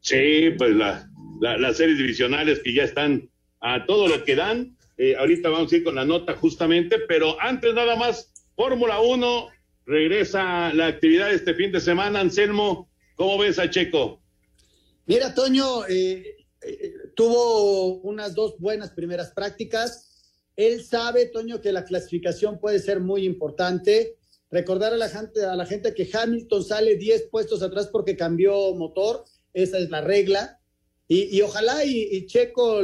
Sí, 0.00 0.52
pues 0.56 0.74
la, 0.74 1.10
las 1.42 1.76
series 1.76 1.98
divisionales 1.98 2.60
que 2.60 2.72
ya 2.72 2.84
están 2.84 3.28
a 3.60 3.84
todo 3.84 4.08
lo 4.08 4.24
que 4.24 4.34
dan. 4.34 4.78
Eh, 4.96 5.14
ahorita 5.14 5.50
vamos 5.50 5.70
a 5.70 5.76
ir 5.76 5.84
con 5.84 5.96
la 5.96 6.06
nota 6.06 6.34
justamente, 6.36 6.96
pero 7.06 7.38
antes 7.38 7.74
nada 7.74 7.96
más, 7.96 8.32
Fórmula 8.56 9.00
1, 9.00 9.48
regresa 9.86 10.72
la 10.72 10.86
actividad 10.86 11.32
este 11.32 11.54
fin 11.54 11.72
de 11.72 11.80
semana. 11.80 12.20
Anselmo, 12.20 12.88
¿cómo 13.16 13.38
ves 13.38 13.58
a 13.58 13.68
Checo? 13.68 14.20
Mira, 15.06 15.34
Toño, 15.34 15.86
eh, 15.86 16.36
eh, 16.62 16.92
tuvo 17.16 18.00
unas 18.02 18.34
dos 18.34 18.58
buenas 18.58 18.90
primeras 18.90 19.32
prácticas. 19.32 20.06
Él 20.56 20.84
sabe, 20.84 21.26
Toño, 21.26 21.60
que 21.60 21.72
la 21.72 21.84
clasificación 21.84 22.60
puede 22.60 22.78
ser 22.78 23.00
muy 23.00 23.24
importante. 23.24 24.16
Recordar 24.50 24.92
a 24.92 24.96
la 24.96 25.08
gente, 25.08 25.44
a 25.44 25.56
la 25.56 25.66
gente 25.66 25.94
que 25.94 26.08
Hamilton 26.12 26.64
sale 26.64 26.96
10 26.96 27.28
puestos 27.30 27.62
atrás 27.62 27.88
porque 27.88 28.16
cambió 28.16 28.74
motor. 28.74 29.24
Esa 29.52 29.78
es 29.78 29.90
la 29.90 30.00
regla. 30.00 30.60
Y, 31.12 31.40
ojalá 31.42 31.84
y, 31.84 32.24
Checo, 32.26 32.82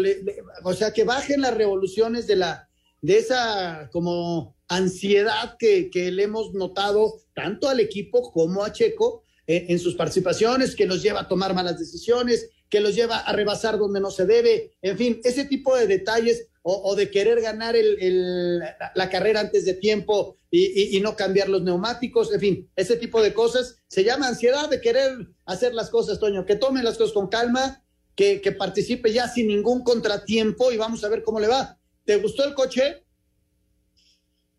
o 0.64 0.74
sea, 0.74 0.92
que 0.92 1.04
bajen 1.04 1.42
las 1.42 1.54
revoluciones 1.54 2.26
de 2.26 2.34
la 2.34 2.68
de 3.00 3.18
esa 3.18 3.88
como 3.92 4.55
ansiedad 4.68 5.56
que, 5.58 5.90
le 5.92 6.22
hemos 6.22 6.54
notado 6.54 7.20
tanto 7.34 7.68
al 7.68 7.80
equipo 7.80 8.32
como 8.32 8.64
a 8.64 8.72
Checo 8.72 9.22
en, 9.46 9.78
sus 9.78 9.94
participaciones, 9.94 10.74
que 10.74 10.86
nos 10.86 11.02
lleva 11.02 11.20
a 11.20 11.28
tomar 11.28 11.54
malas 11.54 11.78
decisiones, 11.78 12.50
que 12.68 12.80
los 12.80 12.96
lleva 12.96 13.18
a 13.18 13.32
rebasar 13.32 13.78
donde 13.78 14.00
no 14.00 14.10
se 14.10 14.26
debe, 14.26 14.72
en 14.82 14.98
fin, 14.98 15.20
ese 15.22 15.44
tipo 15.44 15.76
de 15.76 15.86
detalles 15.86 16.48
o, 16.62 16.96
de 16.96 17.12
querer 17.12 17.40
ganar 17.40 17.76
el, 17.76 18.58
la 18.58 19.08
carrera 19.08 19.38
antes 19.38 19.64
de 19.64 19.74
tiempo 19.74 20.36
y, 20.50 20.98
no 21.00 21.14
cambiar 21.14 21.48
los 21.48 21.62
neumáticos, 21.62 22.32
en 22.32 22.40
fin, 22.40 22.70
ese 22.74 22.96
tipo 22.96 23.22
de 23.22 23.32
cosas 23.32 23.76
se 23.86 24.02
llama 24.02 24.26
ansiedad 24.26 24.68
de 24.68 24.80
querer 24.80 25.28
hacer 25.44 25.74
las 25.74 25.90
cosas, 25.90 26.18
Toño, 26.18 26.44
que 26.44 26.56
tomen 26.56 26.82
las 26.82 26.98
cosas 26.98 27.12
con 27.14 27.28
calma, 27.28 27.84
que, 28.16 28.40
que 28.40 28.50
participe 28.50 29.12
ya 29.12 29.28
sin 29.28 29.46
ningún 29.46 29.84
contratiempo 29.84 30.72
y 30.72 30.76
vamos 30.76 31.04
a 31.04 31.08
ver 31.08 31.22
cómo 31.22 31.38
le 31.38 31.46
va. 31.46 31.78
¿Te 32.04 32.16
gustó 32.16 32.44
el 32.44 32.54
coche? 32.54 33.05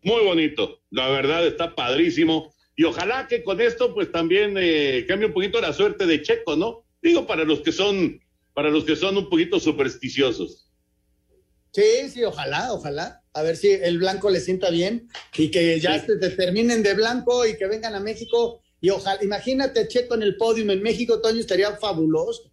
Muy 0.02 0.24
bonito, 0.24 0.80
la 0.90 1.08
verdad 1.08 1.46
está 1.46 1.74
padrísimo. 1.74 2.52
Y 2.76 2.84
ojalá 2.84 3.26
que 3.26 3.42
con 3.42 3.60
esto 3.60 3.92
pues 3.92 4.12
también 4.12 4.54
eh, 4.56 5.04
cambie 5.08 5.26
un 5.26 5.34
poquito 5.34 5.60
la 5.60 5.72
suerte 5.72 6.06
de 6.06 6.22
Checo, 6.22 6.54
¿no? 6.54 6.84
Digo 7.02 7.26
para 7.26 7.44
los 7.44 7.60
que 7.60 7.72
son, 7.72 8.20
para 8.54 8.70
los 8.70 8.84
que 8.84 8.94
son 8.94 9.16
un 9.16 9.28
poquito 9.28 9.58
supersticiosos. 9.58 10.68
Sí, 11.72 12.08
sí, 12.08 12.24
ojalá, 12.24 12.72
ojalá. 12.72 13.22
A 13.32 13.42
ver 13.42 13.56
si 13.56 13.70
el 13.70 13.98
blanco 13.98 14.30
le 14.30 14.40
sienta 14.40 14.70
bien 14.70 15.08
y 15.36 15.50
que 15.50 15.78
ya 15.80 16.04
se 16.04 16.16
terminen 16.30 16.82
de 16.82 16.94
blanco 16.94 17.46
y 17.46 17.56
que 17.56 17.66
vengan 17.66 17.94
a 17.94 18.00
México. 18.00 18.62
Y 18.80 18.90
ojalá, 18.90 19.22
imagínate 19.22 19.88
Checo 19.88 20.14
en 20.14 20.22
el 20.22 20.36
podio 20.36 20.70
en 20.70 20.82
México, 20.82 21.20
Toño, 21.20 21.40
estaría 21.40 21.72
fabuloso. 21.76 22.50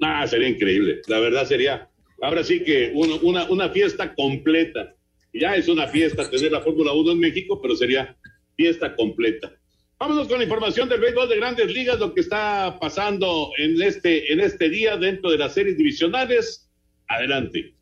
Ah, 0.00 0.26
sería 0.26 0.48
increíble. 0.48 1.00
La 1.06 1.18
verdad 1.18 1.46
sería, 1.46 1.90
ahora 2.22 2.44
sí 2.44 2.62
que 2.62 2.92
una, 2.94 3.44
una 3.50 3.68
fiesta 3.70 4.14
completa. 4.14 4.94
Ya 5.32 5.54
es 5.54 5.68
una 5.68 5.86
fiesta 5.86 6.28
tener 6.28 6.52
la 6.52 6.60
Fórmula 6.60 6.92
1 6.92 7.12
en 7.12 7.20
México, 7.20 7.60
pero 7.60 7.76
sería 7.76 8.16
fiesta 8.56 8.94
completa. 8.96 9.52
Vámonos 9.98 10.28
con 10.28 10.38
la 10.38 10.44
información 10.44 10.88
del 10.88 11.00
béisbol 11.00 11.28
de 11.28 11.36
grandes 11.36 11.72
ligas, 11.72 11.98
lo 11.98 12.14
que 12.14 12.22
está 12.22 12.78
pasando 12.80 13.50
en 13.58 13.80
este, 13.82 14.32
en 14.32 14.40
este 14.40 14.70
día 14.70 14.96
dentro 14.96 15.30
de 15.30 15.38
las 15.38 15.54
series 15.54 15.76
divisionales. 15.76 16.68
Adelante. 17.06 17.74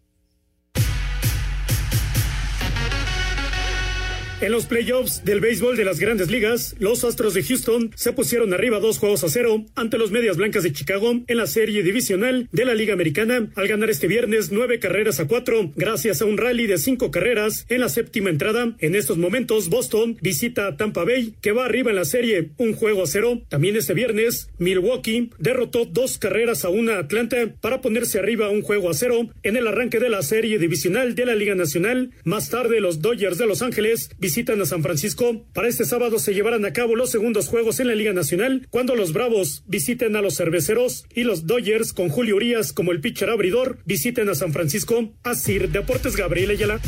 En 4.41 4.53
los 4.53 4.67
playoffs 4.67 5.25
del 5.25 5.41
béisbol 5.41 5.77
de 5.77 5.85
las 5.85 5.99
grandes 5.99 6.31
ligas, 6.31 6.77
los 6.79 7.03
Astros 7.03 7.35
de 7.35 7.43
Houston 7.43 7.91
se 7.97 8.13
pusieron 8.13 8.55
arriba 8.55 8.79
dos 8.79 8.99
juegos 8.99 9.25
a 9.25 9.29
cero 9.29 9.65
ante 9.75 9.99
los 9.99 10.13
Medias 10.13 10.37
Blancas 10.37 10.63
de 10.63 10.73
Chicago 10.73 11.21
en 11.27 11.37
la 11.37 11.49
serie 11.49 11.83
divisional 11.83 12.49
de 12.53 12.65
la 12.65 12.77
Liga 12.77 12.93
Americana 12.93 13.51
al 13.57 13.67
ganar 13.67 13.91
este 13.91 14.07
viernes 14.07 14.53
nueve 14.53 14.79
carreras 14.79 15.19
a 15.19 15.27
cuatro 15.27 15.73
gracias 15.75 16.23
a 16.23 16.25
un 16.25 16.39
rally 16.39 16.69
de 16.69 16.79
cinco 16.79 17.11
carreras 17.11 17.67
en 17.69 17.81
la 17.81 17.89
séptima 17.89 18.31
entrada. 18.31 18.77
En 18.79 18.95
estos 18.95 19.19
momentos, 19.19 19.71
Boston 19.71 20.17
visita 20.21 20.69
a 20.69 20.77
Tampa 20.77 21.03
Bay 21.03 21.35
que 21.41 21.51
va 21.51 21.65
arriba 21.65 21.91
en 21.91 21.97
la 21.97 22.05
serie 22.05 22.51
un 22.59 22.75
juego 22.75 23.03
a 23.03 23.09
cero. 23.09 23.43
También 23.49 23.75
este 23.75 23.93
viernes, 23.95 24.51
Milwaukee 24.59 25.31
derrotó 25.41 25.85
dos 25.85 26.17
carreras 26.17 26.65
a 26.65 26.69
una 26.69 26.99
Atlanta 26.99 27.39
para 27.61 27.81
ponerse 27.81 28.21
arriba 28.21 28.51
un 28.51 28.63
juego 28.63 28.89
a 28.89 28.95
cero 28.95 29.31
en 29.43 29.57
el 29.57 29.67
arranque 29.67 29.99
de 29.99 30.11
la 30.11 30.23
serie 30.23 30.61
divisional 30.61 31.17
de 31.17 31.27
la 31.27 31.35
Liga 31.35 31.57
Nacional. 31.57 32.13
Más 32.23 32.51
tarde, 32.51 32.81
los 32.81 33.03
Dodgers 33.03 33.39
de 33.39 33.47
Los 33.49 33.63
Ángeles 33.63 34.11
visitan 34.29 34.61
a 34.61 34.67
San 34.67 34.83
Francisco. 34.83 35.47
Para 35.55 35.69
este 35.69 35.87
sábado 35.87 36.19
se 36.19 36.35
llevarán 36.35 36.67
a 36.67 36.75
cabo 36.75 36.95
los 36.95 37.11
segundos 37.11 37.49
juegos 37.49 37.81
en 37.81 37.87
la 37.87 37.95
Liga 37.95 38.13
Nacional, 38.13 38.67
cuando 38.69 38.95
los 38.95 39.15
Bravos 39.15 39.63
visiten 39.67 40.17
a 40.17 40.21
los 40.21 40.37
Cerveceros 40.37 41.07
y 41.15 41.23
los 41.23 41.47
Dodgers, 41.47 41.95
con 41.95 42.11
Julio 42.11 42.37
Urias 42.37 42.75
como 42.75 42.93
el 42.93 43.01
pitcher 43.01 43.31
abridor, 43.31 43.79
visiten 43.87 44.29
a 44.29 44.35
San 44.35 44.53
Francisco. 44.53 45.15
Así, 45.23 45.59
Deportes 45.59 46.15
Gabriel 46.15 46.51
Ayala. 46.51 46.79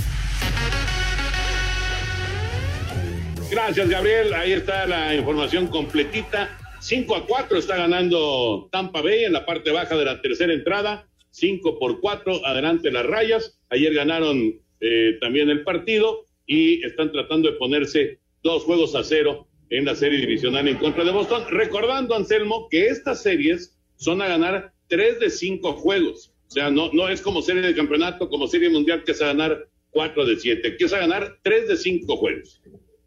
Gracias, 3.51 3.89
Gabriel. 3.89 4.35
Ahí 4.35 4.53
está 4.53 4.85
la 4.85 5.15
información 5.15 5.69
completita. 5.69 6.59
5 6.81 7.17
a 7.17 7.27
4 7.27 7.57
está 7.57 7.79
ganando 7.79 8.69
Tampa 8.71 9.01
Bay 9.01 9.25
en 9.25 9.33
la 9.33 9.47
parte 9.47 9.71
baja 9.71 9.97
de 9.97 10.05
la 10.05 10.21
tercera 10.21 10.53
entrada. 10.53 11.09
5 11.31 11.79
por 11.79 12.03
4, 12.03 12.45
adelante 12.45 12.91
las 12.91 13.07
rayas. 13.07 13.59
Ayer 13.71 13.95
ganaron 13.95 14.61
eh, 14.81 15.17
también 15.23 15.49
el 15.49 15.63
partido 15.63 16.27
y 16.51 16.85
están 16.85 17.13
tratando 17.13 17.49
de 17.49 17.57
ponerse 17.59 18.19
dos 18.43 18.65
juegos 18.65 18.97
a 18.97 19.05
cero 19.05 19.47
en 19.71 19.85
la 19.85 19.95
serie 19.95 20.19
divisional 20.19 20.67
en 20.67 20.79
contra 20.79 21.05
de 21.05 21.13
Boston. 21.13 21.45
Recordando, 21.49 22.13
Anselmo, 22.13 22.67
que 22.69 22.89
estas 22.89 23.23
series 23.23 23.79
son 23.95 24.21
a 24.21 24.27
ganar 24.27 24.73
tres 24.89 25.21
de 25.21 25.31
cinco 25.31 25.75
juegos. 25.75 26.33
O 26.49 26.51
sea, 26.51 26.69
no, 26.69 26.93
no 26.93 27.09
es 27.09 27.21
como 27.21 27.41
serie 27.41 27.63
de 27.63 27.73
campeonato, 27.73 28.29
como 28.29 28.49
serie 28.49 28.69
mundial, 28.69 29.05
que 29.05 29.13
es 29.13 29.23
a 29.23 29.27
ganar 29.27 29.69
cuatro 29.93 30.27
de 30.27 30.41
siete, 30.41 30.77
que 30.77 30.87
es 30.87 30.93
a 30.93 30.99
ganar 30.99 31.39
tres 31.45 31.69
de 31.69 31.77
cinco 31.77 32.17
juegos. 32.17 32.61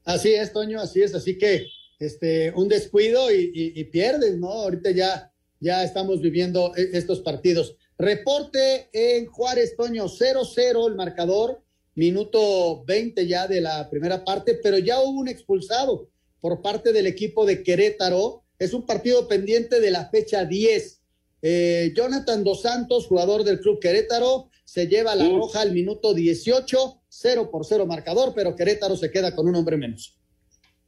Así 0.05 0.33
es, 0.33 0.53
Toño, 0.53 0.79
así 0.79 1.01
es. 1.01 1.13
Así 1.13 1.37
que 1.37 1.65
este, 1.99 2.53
un 2.55 2.69
descuido 2.69 3.29
y, 3.29 3.51
y, 3.53 3.83
pierdes, 3.83 4.37
¿no? 4.37 4.47
Ahorita 4.47 4.91
ya, 4.91 5.33
ya 5.59 5.83
estamos 5.83 6.21
viviendo 6.21 6.71
e, 6.77 6.97
estos 6.97 7.19
partidos. 7.19 7.75
Reporte 7.97 8.87
en 8.93 9.25
Juárez, 9.25 9.75
Toño, 9.75 10.05
0-0 10.05 10.87
el 10.87 10.95
marcador 10.95 11.62
minuto 11.95 12.83
20 12.85 13.27
ya 13.27 13.47
de 13.47 13.61
la 13.61 13.89
primera 13.89 14.23
parte, 14.23 14.59
pero 14.61 14.77
ya 14.77 14.99
hubo 14.99 15.19
un 15.19 15.27
expulsado 15.27 16.09
por 16.41 16.61
parte 16.61 16.91
del 16.91 17.07
equipo 17.07 17.45
de 17.45 17.63
Querétaro. 17.63 18.43
Es 18.59 18.73
un 18.73 18.85
partido 18.85 19.27
pendiente 19.27 19.79
de 19.79 19.91
la 19.91 20.09
fecha 20.09 20.45
10. 20.45 21.01
Eh, 21.41 21.93
Jonathan 21.95 22.43
Dos 22.43 22.61
Santos, 22.61 23.07
jugador 23.07 23.43
del 23.43 23.59
club 23.59 23.79
Querétaro, 23.79 24.49
se 24.63 24.87
lleva 24.87 25.15
la 25.15 25.27
roja 25.27 25.61
al 25.61 25.73
minuto 25.73 26.13
18, 26.13 27.01
0 27.07 27.49
por 27.51 27.65
0 27.65 27.85
marcador, 27.85 28.33
pero 28.33 28.55
Querétaro 28.55 28.95
se 28.95 29.11
queda 29.11 29.35
con 29.35 29.47
un 29.47 29.55
hombre 29.55 29.77
menos. 29.77 30.17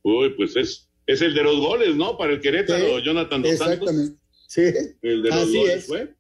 Uy, 0.02 0.34
pues 0.36 0.56
es, 0.56 0.90
es 1.06 1.22
el 1.22 1.34
de 1.34 1.44
los 1.44 1.60
goles, 1.60 1.96
¿no? 1.96 2.18
Para 2.18 2.34
el 2.34 2.42
Querétaro, 2.42 3.00
Jonathan 3.00 3.42
Dos 3.42 3.52
exactamente. 3.52 4.18
Sí, 4.48 4.62
el 5.02 5.24
de 5.24 5.30
los 5.30 5.38
Así 5.38 5.58
goles 5.58 5.86
fue. 5.86 6.16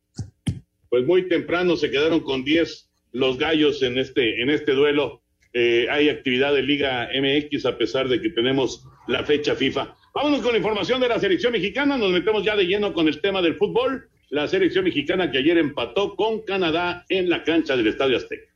Pues 0.90 1.06
muy 1.06 1.28
temprano 1.28 1.76
se 1.78 1.90
quedaron 1.90 2.22
con 2.22 2.44
10 2.44 2.90
los 3.16 3.38
gallos 3.38 3.82
en 3.82 3.98
este, 3.98 4.42
en 4.42 4.50
este 4.50 4.74
duelo. 4.74 5.24
Eh, 5.54 5.88
hay 5.90 6.10
actividad 6.10 6.54
de 6.54 6.62
Liga 6.62 7.10
MX 7.16 7.66
a 7.66 7.78
pesar 7.78 8.10
de 8.10 8.22
que 8.22 8.30
tenemos 8.30 8.86
la 9.08 9.24
fecha 9.24 9.56
FIFA. 9.56 9.96
Vámonos 10.14 10.42
con 10.42 10.52
la 10.52 10.58
información 10.58 11.00
de 11.00 11.08
la 11.08 11.18
selección 11.18 11.54
mexicana. 11.54 11.98
Nos 11.98 12.12
metemos 12.12 12.44
ya 12.44 12.58
de 12.58 12.66
lleno 12.66 12.94
con 12.94 13.08
el 13.08 13.22
tema 13.22 13.42
del 13.42 13.56
fútbol. 13.56 14.10
La 14.30 14.50
selección 14.50 14.84
mexicana 14.84 15.32
que 15.32 15.38
ayer 15.38 15.58
empató 15.58 16.16
con 16.18 16.42
Canadá 16.42 17.06
en 17.08 17.30
la 17.30 17.44
cancha 17.44 17.78
del 17.78 17.88
Estadio 17.88 18.18
Azteca. 18.18 18.52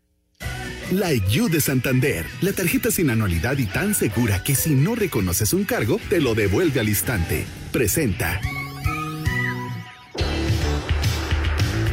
Like 0.91 1.27
You 1.29 1.47
de 1.47 1.61
Santander, 1.61 2.25
la 2.41 2.51
tarjeta 2.51 2.91
sin 2.91 3.11
anualidad 3.11 3.57
y 3.59 3.65
tan 3.65 3.93
segura 3.93 4.43
que 4.43 4.55
si 4.55 4.71
no 4.71 4.95
reconoces 4.95 5.53
un 5.53 5.63
cargo, 5.63 6.01
te 6.09 6.19
lo 6.19 6.35
devuelve 6.35 6.81
al 6.81 6.89
instante. 6.89 7.45
Presenta. 7.71 8.41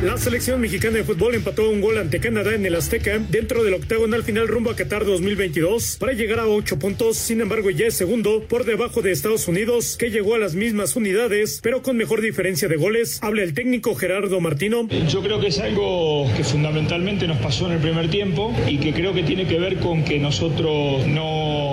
La 0.03 0.19
selección 0.19 0.61
mexicana 0.61 0.99
de 0.99 1.05
fútbol 1.05 1.37
empató 1.37 1.71
un 1.71 1.81
gol 1.81 1.97
ante 1.97 2.21
Canadá 2.21 2.55
en 2.55 2.67
el 2.67 2.75
Azteca 2.75 3.19
dentro 3.31 3.65
del 3.65 3.73
octagonal 3.73 4.23
final 4.23 4.47
rumbo 4.47 4.71
a 4.71 4.77
Qatar 4.77 5.07
2022 5.07 5.97
para 5.99 6.13
llegar 6.13 6.39
a 6.39 6.47
ocho 6.47 6.79
puntos. 6.79 7.17
Sin 7.17 7.41
embargo, 7.41 7.71
ya 7.71 7.87
es 7.87 7.95
segundo 7.95 8.43
por 8.47 8.67
debajo 8.67 9.01
de 9.01 9.11
Estados 9.11 9.49
Unidos, 9.49 9.97
que 9.97 10.11
llegó 10.11 10.35
a 10.35 10.39
las 10.39 10.55
mismas 10.55 10.97
unidades, 10.97 11.61
pero 11.63 11.81
con 11.81 11.97
mejor 11.97 12.21
diferencia 12.21 12.69
de 12.69 12.77
goles. 12.77 13.21
Habla 13.23 13.43
el 13.43 13.55
técnico 13.55 13.95
Gerardo 13.95 14.39
Martino. 14.39 14.87
Yo 15.09 15.23
creo 15.23 15.41
que 15.41 15.47
es 15.47 15.59
algo 15.61 16.31
que 16.37 16.45
fundamentalmente 16.45 17.27
nos 17.27 17.39
pasó 17.39 17.65
en 17.65 17.73
el 17.73 17.79
primer 17.79 18.11
tiempo 18.11 18.55
y 18.69 18.77
que 18.77 18.93
creo 18.93 19.15
que 19.15 19.23
tiene 19.23 19.47
que 19.47 19.59
ver 19.59 19.79
con 19.79 20.05
que 20.05 20.19
nosotros 20.19 21.07
no 21.07 21.66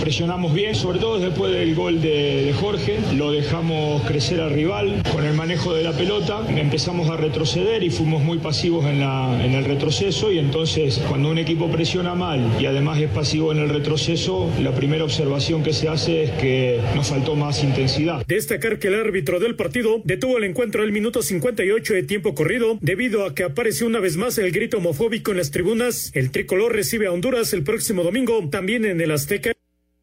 presionamos 0.00 0.54
bien, 0.54 0.74
sobre 0.74 0.98
todo 0.98 1.18
después 1.18 1.52
del 1.52 1.74
gol 1.74 2.00
de, 2.00 2.44
de 2.44 2.52
Jorge. 2.52 2.98
Lo 3.14 3.32
dejamos 3.32 4.02
crecer 4.02 4.40
al 4.40 4.50
rival 4.50 5.02
con 5.12 5.24
el 5.24 5.34
manejo 5.34 5.74
de 5.74 5.82
la 5.82 5.92
pelota. 5.92 6.44
Empezamos 6.48 7.10
a 7.10 7.16
retroceder 7.16 7.82
y 7.82 7.90
fuimos 7.90 8.22
muy 8.22 8.38
pasivos 8.38 8.84
en, 8.86 9.00
la, 9.00 9.38
en 9.44 9.54
el 9.54 9.64
retroceso 9.64 10.32
y 10.32 10.38
entonces 10.38 11.02
cuando 11.08 11.30
un 11.30 11.38
equipo 11.38 11.68
presiona 11.70 12.14
mal 12.14 12.48
y 12.60 12.66
además 12.66 13.00
es 13.00 13.10
pasivo 13.10 13.52
en 13.52 13.58
el 13.58 13.68
retroceso, 13.68 14.50
la 14.60 14.72
primera 14.72 15.04
observación 15.04 15.62
que 15.62 15.72
se 15.72 15.88
hace 15.88 16.24
es 16.24 16.30
que 16.32 16.80
nos 16.94 17.08
faltó 17.08 17.34
más 17.34 17.62
intensidad. 17.62 18.24
Destacar 18.26 18.78
que 18.78 18.88
el 18.88 18.94
árbitro 18.94 19.40
del 19.40 19.56
partido 19.56 20.00
detuvo 20.04 20.38
el 20.38 20.44
encuentro 20.44 20.82
al 20.82 20.92
minuto 20.92 21.22
58 21.22 21.94
de 21.94 22.02
tiempo 22.02 22.34
corrido 22.34 22.78
debido 22.80 23.24
a 23.24 23.34
que 23.34 23.44
apareció 23.44 23.86
una 23.86 24.00
vez 24.00 24.16
más 24.16 24.38
el 24.38 24.52
grito 24.52 24.78
homofóbico 24.78 25.30
en 25.30 25.38
las 25.38 25.50
tribunas. 25.50 26.10
El 26.14 26.30
tricolor 26.30 26.72
recibe 26.72 27.06
a 27.06 27.12
Honduras 27.12 27.52
el 27.52 27.62
próximo 27.62 28.02
domingo, 28.02 28.48
también 28.50 28.84
en 28.84 29.00
el 29.00 29.10
Azteca. 29.10 29.52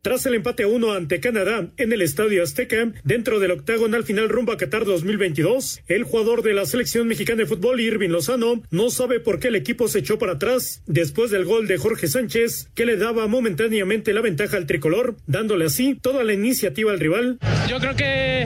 Tras 0.03 0.25
el 0.25 0.33
empate 0.33 0.63
a 0.63 0.67
uno 0.67 0.91
ante 0.91 1.21
Canadá 1.21 1.69
en 1.77 1.93
el 1.93 2.01
Estadio 2.01 2.43
Azteca, 2.43 2.91
dentro 3.05 3.39
del 3.39 3.51
octagonal 3.51 4.03
final 4.03 4.27
rumbo 4.27 4.51
a 4.51 4.57
Qatar 4.57 4.83
2022, 4.83 5.79
el 5.87 6.03
jugador 6.03 6.43
de 6.43 6.53
la 6.53 6.65
selección 6.65 7.07
mexicana 7.07 7.43
de 7.43 7.45
fútbol, 7.45 7.79
Irving 7.79 8.09
Lozano, 8.09 8.61
no 8.69 8.89
sabe 8.89 9.21
por 9.21 9.39
qué 9.39 9.47
el 9.47 9.55
equipo 9.55 9.87
se 9.87 9.99
echó 9.99 10.19
para 10.19 10.33
atrás 10.33 10.83
después 10.87 11.31
del 11.31 11.45
gol 11.45 11.67
de 11.67 11.77
Jorge 11.77 12.07
Sánchez, 12.07 12.67
que 12.75 12.85
le 12.85 12.97
daba 12.97 13.27
momentáneamente 13.27 14.11
la 14.11 14.19
ventaja 14.19 14.57
al 14.57 14.67
tricolor, 14.67 15.15
dándole 15.25 15.63
así 15.63 15.95
toda 15.95 16.25
la 16.25 16.33
iniciativa 16.33 16.91
al 16.91 16.99
rival. 16.99 17.39
Yo 17.69 17.79
creo 17.79 17.95
que 17.95 18.41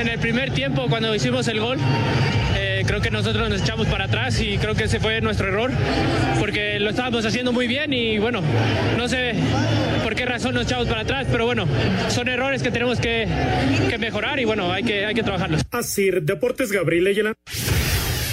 en 0.00 0.06
el 0.06 0.20
primer 0.20 0.54
tiempo, 0.54 0.86
cuando 0.88 1.12
hicimos 1.12 1.48
el 1.48 1.58
gol, 1.58 1.78
creo 2.86 3.00
que 3.00 3.10
nosotros 3.10 3.48
nos 3.48 3.60
echamos 3.60 3.86
para 3.88 4.04
atrás 4.04 4.40
y 4.40 4.58
creo 4.58 4.74
que 4.74 4.84
ese 4.84 5.00
fue 5.00 5.20
nuestro 5.20 5.48
error, 5.48 5.70
porque 6.38 6.78
lo 6.78 6.90
estábamos 6.90 7.24
haciendo 7.26 7.52
muy 7.52 7.66
bien 7.66 7.92
y 7.92 8.18
bueno, 8.18 8.40
no 8.96 9.08
sé 9.08 9.34
por 10.02 10.14
qué 10.14 10.24
razón 10.24 10.54
nos 10.54 10.64
echamos 10.64 10.86
para 10.86 11.02
atrás, 11.02 11.26
pero 11.30 11.46
bueno, 11.46 11.66
son 12.08 12.28
errores 12.28 12.62
que 12.62 12.70
tenemos 12.70 13.00
que, 13.00 13.26
mejorar 13.98 14.38
y 14.38 14.44
bueno, 14.44 14.70
hay 14.72 14.82
que, 14.82 15.06
hay 15.06 15.14
que 15.14 15.22
trabajarlos. 15.22 15.62
Así, 15.70 16.10
Deportes 16.10 16.70
Gabriel 16.70 17.06
Ayala. 17.06 17.34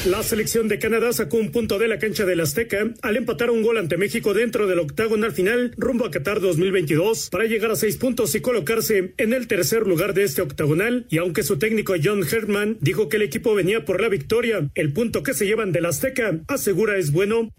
La 0.05 0.21
selección 0.21 0.67
de 0.67 0.79
Canadá 0.79 1.13
sacó 1.13 1.37
un 1.37 1.49
punto 1.49 1.79
de 1.79 1.87
la 1.87 1.97
cancha 1.97 2.25
del 2.25 2.41
Azteca 2.41 2.93
al 3.01 3.15
empatar 3.15 3.49
un 3.49 3.63
gol 3.63 3.77
ante 3.77 3.95
México 3.95 4.33
dentro 4.33 4.67
del 4.67 4.79
octágono 4.79 5.25
al 5.25 5.31
final 5.31 5.73
rumbo 5.77 6.05
a 6.05 6.11
Qatar 6.11 6.41
2022 6.41 7.29
para 7.29 7.45
llegar 7.45 7.71
a 7.71 7.77
seis 7.77 7.95
puntos 7.95 8.35
y 8.35 8.41
colocarse 8.41 9.13
en 9.15 9.31
el 9.31 9.47
tercer 9.47 9.87
lugar 9.87 10.13
de 10.13 10.23
este 10.23 10.41
octagonal. 10.41 11.05
Y 11.09 11.19
aunque 11.19 11.43
su 11.43 11.57
técnico 11.57 11.93
John 12.03 12.21
Herman 12.29 12.79
dijo 12.81 13.07
que 13.07 13.15
el 13.15 13.21
equipo 13.21 13.55
venía 13.55 13.85
por 13.85 14.01
la 14.01 14.09
victoria, 14.09 14.69
el 14.75 14.91
punto 14.91 15.23
que 15.23 15.33
se 15.33 15.45
llevan 15.45 15.71
del 15.71 15.85
Azteca 15.85 16.37
asegura 16.49 16.97
es 16.97 17.13
bueno. 17.13 17.53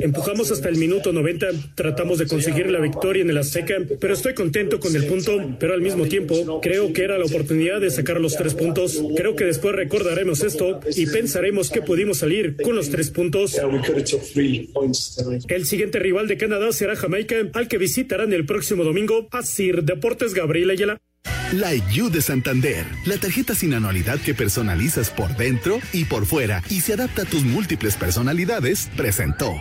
Empujamos 0.00 0.52
hasta 0.52 0.68
el 0.68 0.76
minuto 0.76 1.12
90, 1.12 1.48
tratamos 1.74 2.18
de 2.18 2.28
conseguir 2.28 2.70
la 2.70 2.78
victoria 2.78 3.22
en 3.22 3.30
el 3.30 3.38
Azteca, 3.38 3.74
pero 4.00 4.14
estoy 4.14 4.34
contento 4.34 4.78
con 4.78 4.94
el 4.94 5.04
punto, 5.06 5.56
pero 5.58 5.74
al 5.74 5.80
mismo 5.80 6.06
tiempo 6.06 6.60
creo 6.60 6.92
que 6.92 7.02
era 7.02 7.18
la 7.18 7.24
oportunidad 7.24 7.80
de 7.80 7.90
sacar 7.90 8.20
los 8.20 8.36
tres 8.36 8.54
puntos. 8.54 9.02
Creo 9.16 9.34
que 9.34 9.44
después 9.44 9.74
recordaremos 9.96 10.42
esto 10.42 10.80
y 10.94 11.06
pensaremos 11.06 11.70
que 11.70 11.80
pudimos 11.80 12.18
salir 12.18 12.56
con 12.62 12.76
los 12.76 12.90
tres 12.90 13.10
puntos. 13.10 13.56
El 15.48 15.66
siguiente 15.66 15.98
rival 15.98 16.28
de 16.28 16.36
Canadá 16.36 16.70
será 16.72 16.96
Jamaica, 16.96 17.36
al 17.54 17.68
que 17.68 17.78
visitarán 17.78 18.32
el 18.32 18.44
próximo 18.44 18.84
domingo 18.84 19.28
a 19.32 19.42
Sir 19.42 19.84
Deportes 19.84 20.34
Gabriel 20.34 20.70
Ayala. 20.70 21.00
Like 21.52 21.86
You 21.92 22.10
de 22.10 22.20
Santander, 22.20 22.84
la 23.06 23.18
tarjeta 23.18 23.54
sin 23.54 23.72
anualidad 23.72 24.20
que 24.20 24.34
personalizas 24.34 25.10
por 25.10 25.34
dentro 25.36 25.80
y 25.92 26.04
por 26.04 26.26
fuera 26.26 26.62
y 26.68 26.80
se 26.80 26.92
adapta 26.92 27.22
a 27.22 27.24
tus 27.24 27.42
múltiples 27.42 27.96
personalidades, 27.96 28.90
presentó. 28.96 29.54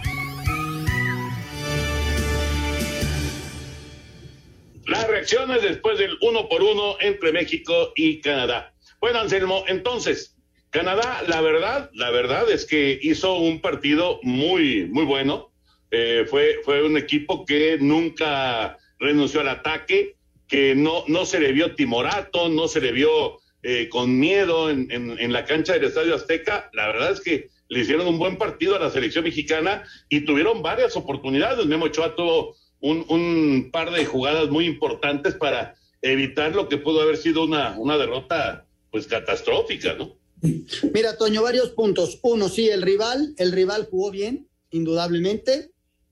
Las 4.88 5.08
reacciones 5.08 5.62
después 5.63 5.98
del 5.98 6.17
uno 6.21 6.50
por 6.50 6.62
uno 6.62 6.98
entre 7.00 7.32
México 7.32 7.93
y 7.95 8.19
Canadá. 8.19 8.74
Bueno, 9.06 9.20
Anselmo, 9.20 9.63
entonces, 9.68 10.36
Canadá, 10.72 11.22
la 11.28 11.39
verdad, 11.39 11.91
la 11.94 12.10
verdad 12.10 12.50
es 12.50 12.65
que 12.65 12.98
hizo 13.04 13.38
un 13.38 13.62
partido 13.62 14.20
muy, 14.24 14.88
muy 14.88 15.06
bueno. 15.06 15.52
Eh, 15.91 16.26
fue, 16.28 16.56
fue 16.63 16.84
un 16.84 16.98
equipo 16.98 17.46
que 17.46 17.78
nunca 17.80 18.80
renunció 18.98 19.41
al 19.41 19.50
ataque, 19.50 20.15
que 20.48 20.74
no, 20.74 21.04
no 21.08 21.28
se 21.28 21.39
le 21.39 21.52
vio 21.52 21.76
timorato, 21.76 22.50
no 22.50 22.68
se 22.68 22.82
le 22.82 22.91
vio 22.94 23.38
eh, 23.62 23.89
con 23.89 24.18
miedo 24.18 24.72
en, 24.72 24.88
en, 24.91 25.32
la 25.32 25.46
cancha 25.46 25.74
del 25.74 25.84
Estadio 25.84 26.15
Azteca. 26.15 26.72
La 26.74 26.88
verdad 26.88 27.12
es 27.12 27.22
que 27.22 27.50
le 27.70 27.82
hicieron 27.82 28.08
un 28.08 28.18
buen 28.18 28.39
partido 28.39 28.76
a 28.76 28.80
la 28.80 28.89
selección 28.89 29.24
mexicana 29.24 29.84
y 30.10 30.22
tuvieron 30.22 30.63
varias 30.63 30.98
oportunidades. 30.98 31.68
Memo 31.68 31.86
Ochoa 31.86 32.15
tuvo 32.15 32.56
un, 32.80 33.06
un 33.10 33.70
par 33.72 33.91
de 33.91 34.04
jugadas 34.04 34.50
muy 34.50 34.65
importantes 34.65 35.36
para 35.36 35.76
evitar 36.02 36.56
lo 36.56 36.68
que 36.68 36.78
pudo 36.78 37.04
haber 37.04 37.18
sido 37.18 37.44
una, 37.44 37.76
una 37.78 38.00
derrota 38.00 38.64
pues 38.95 39.08
catastrófica, 39.08 39.93
¿no? 39.95 40.15
Mira, 40.93 41.17
Toño, 41.17 41.43
varios 41.43 41.71
puntos. 41.71 42.17
Uno, 42.21 42.47
sí, 42.47 42.69
el 42.69 42.81
rival, 42.81 43.36
el 43.38 43.51
rival 43.51 43.89
jugó 43.91 44.10
bien, 44.10 44.47
indudablemente, 44.71 45.71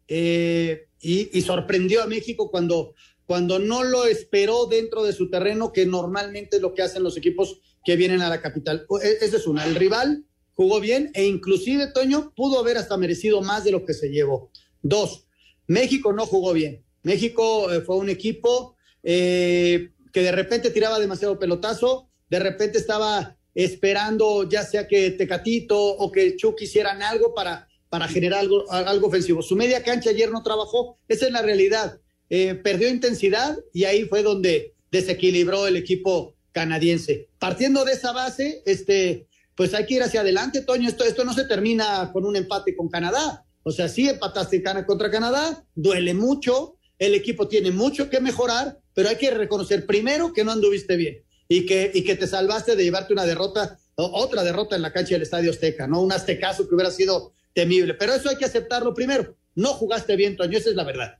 eh, 0.09 0.89
y, 0.99 1.41
sorprendió 1.43 2.03
a 2.03 2.07
México 2.07 2.51
cuando 2.51 2.93
cuando 3.25 3.57
no 3.57 3.85
lo 3.85 4.05
esperó 4.05 4.65
dentro 4.65 5.03
de 5.03 5.13
su 5.13 5.29
terreno, 5.29 5.71
que 5.71 5.85
normalmente 5.85 6.57
es 6.57 6.61
lo 6.61 6.73
que 6.73 6.81
hacen 6.81 7.03
los 7.03 7.15
equipos 7.15 7.61
que 7.85 7.95
vienen 7.95 8.21
a 8.21 8.27
la 8.27 8.41
capital. 8.41 8.85
E, 9.01 9.25
esa 9.25 9.37
es 9.37 9.47
una. 9.47 9.63
El 9.63 9.75
rival 9.75 10.25
jugó 10.53 10.81
bien 10.81 11.09
e 11.13 11.25
inclusive, 11.25 11.87
Toño, 11.93 12.33
pudo 12.35 12.59
haber 12.59 12.77
hasta 12.77 12.97
merecido 12.97 13.41
más 13.41 13.63
de 13.63 13.71
lo 13.71 13.85
que 13.85 13.93
se 13.93 14.09
llevó. 14.09 14.51
Dos, 14.81 15.25
México 15.67 16.11
no 16.11 16.25
jugó 16.25 16.51
bien. 16.51 16.83
México 17.01 17.71
eh, 17.71 17.79
fue 17.79 17.95
un 17.95 18.09
equipo 18.09 18.75
eh, 19.03 19.91
que 20.11 20.21
de 20.21 20.33
repente 20.33 20.69
tiraba 20.69 20.99
demasiado 20.99 21.39
pelotazo, 21.39 22.09
de 22.33 22.39
repente 22.39 22.79
estaba 22.79 23.37
esperando 23.53 24.49
ya 24.49 24.63
sea 24.63 24.87
que 24.87 25.11
Tecatito 25.11 25.79
o 25.79 26.11
que 26.11 26.35
Chuck 26.35 26.59
hicieran 26.63 27.03
algo 27.03 27.35
para, 27.35 27.67
para 27.89 28.07
generar 28.07 28.39
algo, 28.39 28.71
algo 28.71 29.05
ofensivo. 29.05 29.43
Su 29.43 29.55
media 29.55 29.83
cancha 29.83 30.09
ayer 30.09 30.31
no 30.31 30.41
trabajó, 30.41 30.97
esa 31.07 31.27
es 31.27 31.31
la 31.31 31.43
realidad. 31.43 31.99
Eh, 32.31 32.55
perdió 32.55 32.89
intensidad 32.89 33.55
y 33.71 33.83
ahí 33.83 34.05
fue 34.05 34.23
donde 34.23 34.73
desequilibró 34.89 35.67
el 35.67 35.77
equipo 35.77 36.33
canadiense. 36.51 37.29
Partiendo 37.37 37.85
de 37.85 37.91
esa 37.91 38.13
base, 38.13 38.63
este, 38.65 39.27
pues 39.53 39.75
hay 39.75 39.85
que 39.85 39.93
ir 39.93 40.01
hacia 40.01 40.21
adelante, 40.21 40.61
Toño. 40.61 40.89
Esto, 40.89 41.03
esto 41.03 41.23
no 41.25 41.35
se 41.35 41.45
termina 41.45 42.09
con 42.11 42.25
un 42.25 42.35
empate 42.35 42.75
con 42.75 42.89
Canadá. 42.89 43.45
O 43.61 43.71
sea, 43.71 43.87
sí 43.87 44.09
empataste 44.09 44.63
contra 44.87 45.11
Canadá, 45.11 45.63
duele 45.75 46.15
mucho, 46.15 46.77
el 46.97 47.13
equipo 47.13 47.47
tiene 47.47 47.69
mucho 47.69 48.09
que 48.09 48.19
mejorar, 48.19 48.79
pero 48.95 49.09
hay 49.09 49.17
que 49.17 49.29
reconocer 49.29 49.85
primero 49.85 50.33
que 50.33 50.43
no 50.43 50.51
anduviste 50.51 50.95
bien 50.95 51.23
y 51.47 51.65
que, 51.65 51.91
y 51.93 52.03
que 52.03 52.15
te 52.15 52.27
salvaste 52.27 52.75
de 52.75 52.83
llevarte 52.83 53.13
una 53.13 53.25
derrota, 53.25 53.77
otra 53.95 54.43
derrota 54.43 54.75
en 54.75 54.81
la 54.81 54.93
cancha 54.93 55.15
del 55.15 55.23
Estadio 55.23 55.51
Azteca, 55.51 55.87
¿no? 55.87 56.01
Un 56.01 56.11
aztecazo 56.11 56.67
que 56.67 56.75
hubiera 56.75 56.91
sido 56.91 57.33
temible. 57.53 57.93
Pero 57.93 58.13
eso 58.13 58.29
hay 58.29 58.37
que 58.37 58.45
aceptarlo 58.45 58.93
primero. 58.93 59.35
No 59.55 59.73
jugaste 59.73 60.15
bien, 60.15 60.35
Toño, 60.35 60.57
esa 60.57 60.69
es 60.69 60.75
la 60.75 60.83
verdad. 60.83 61.17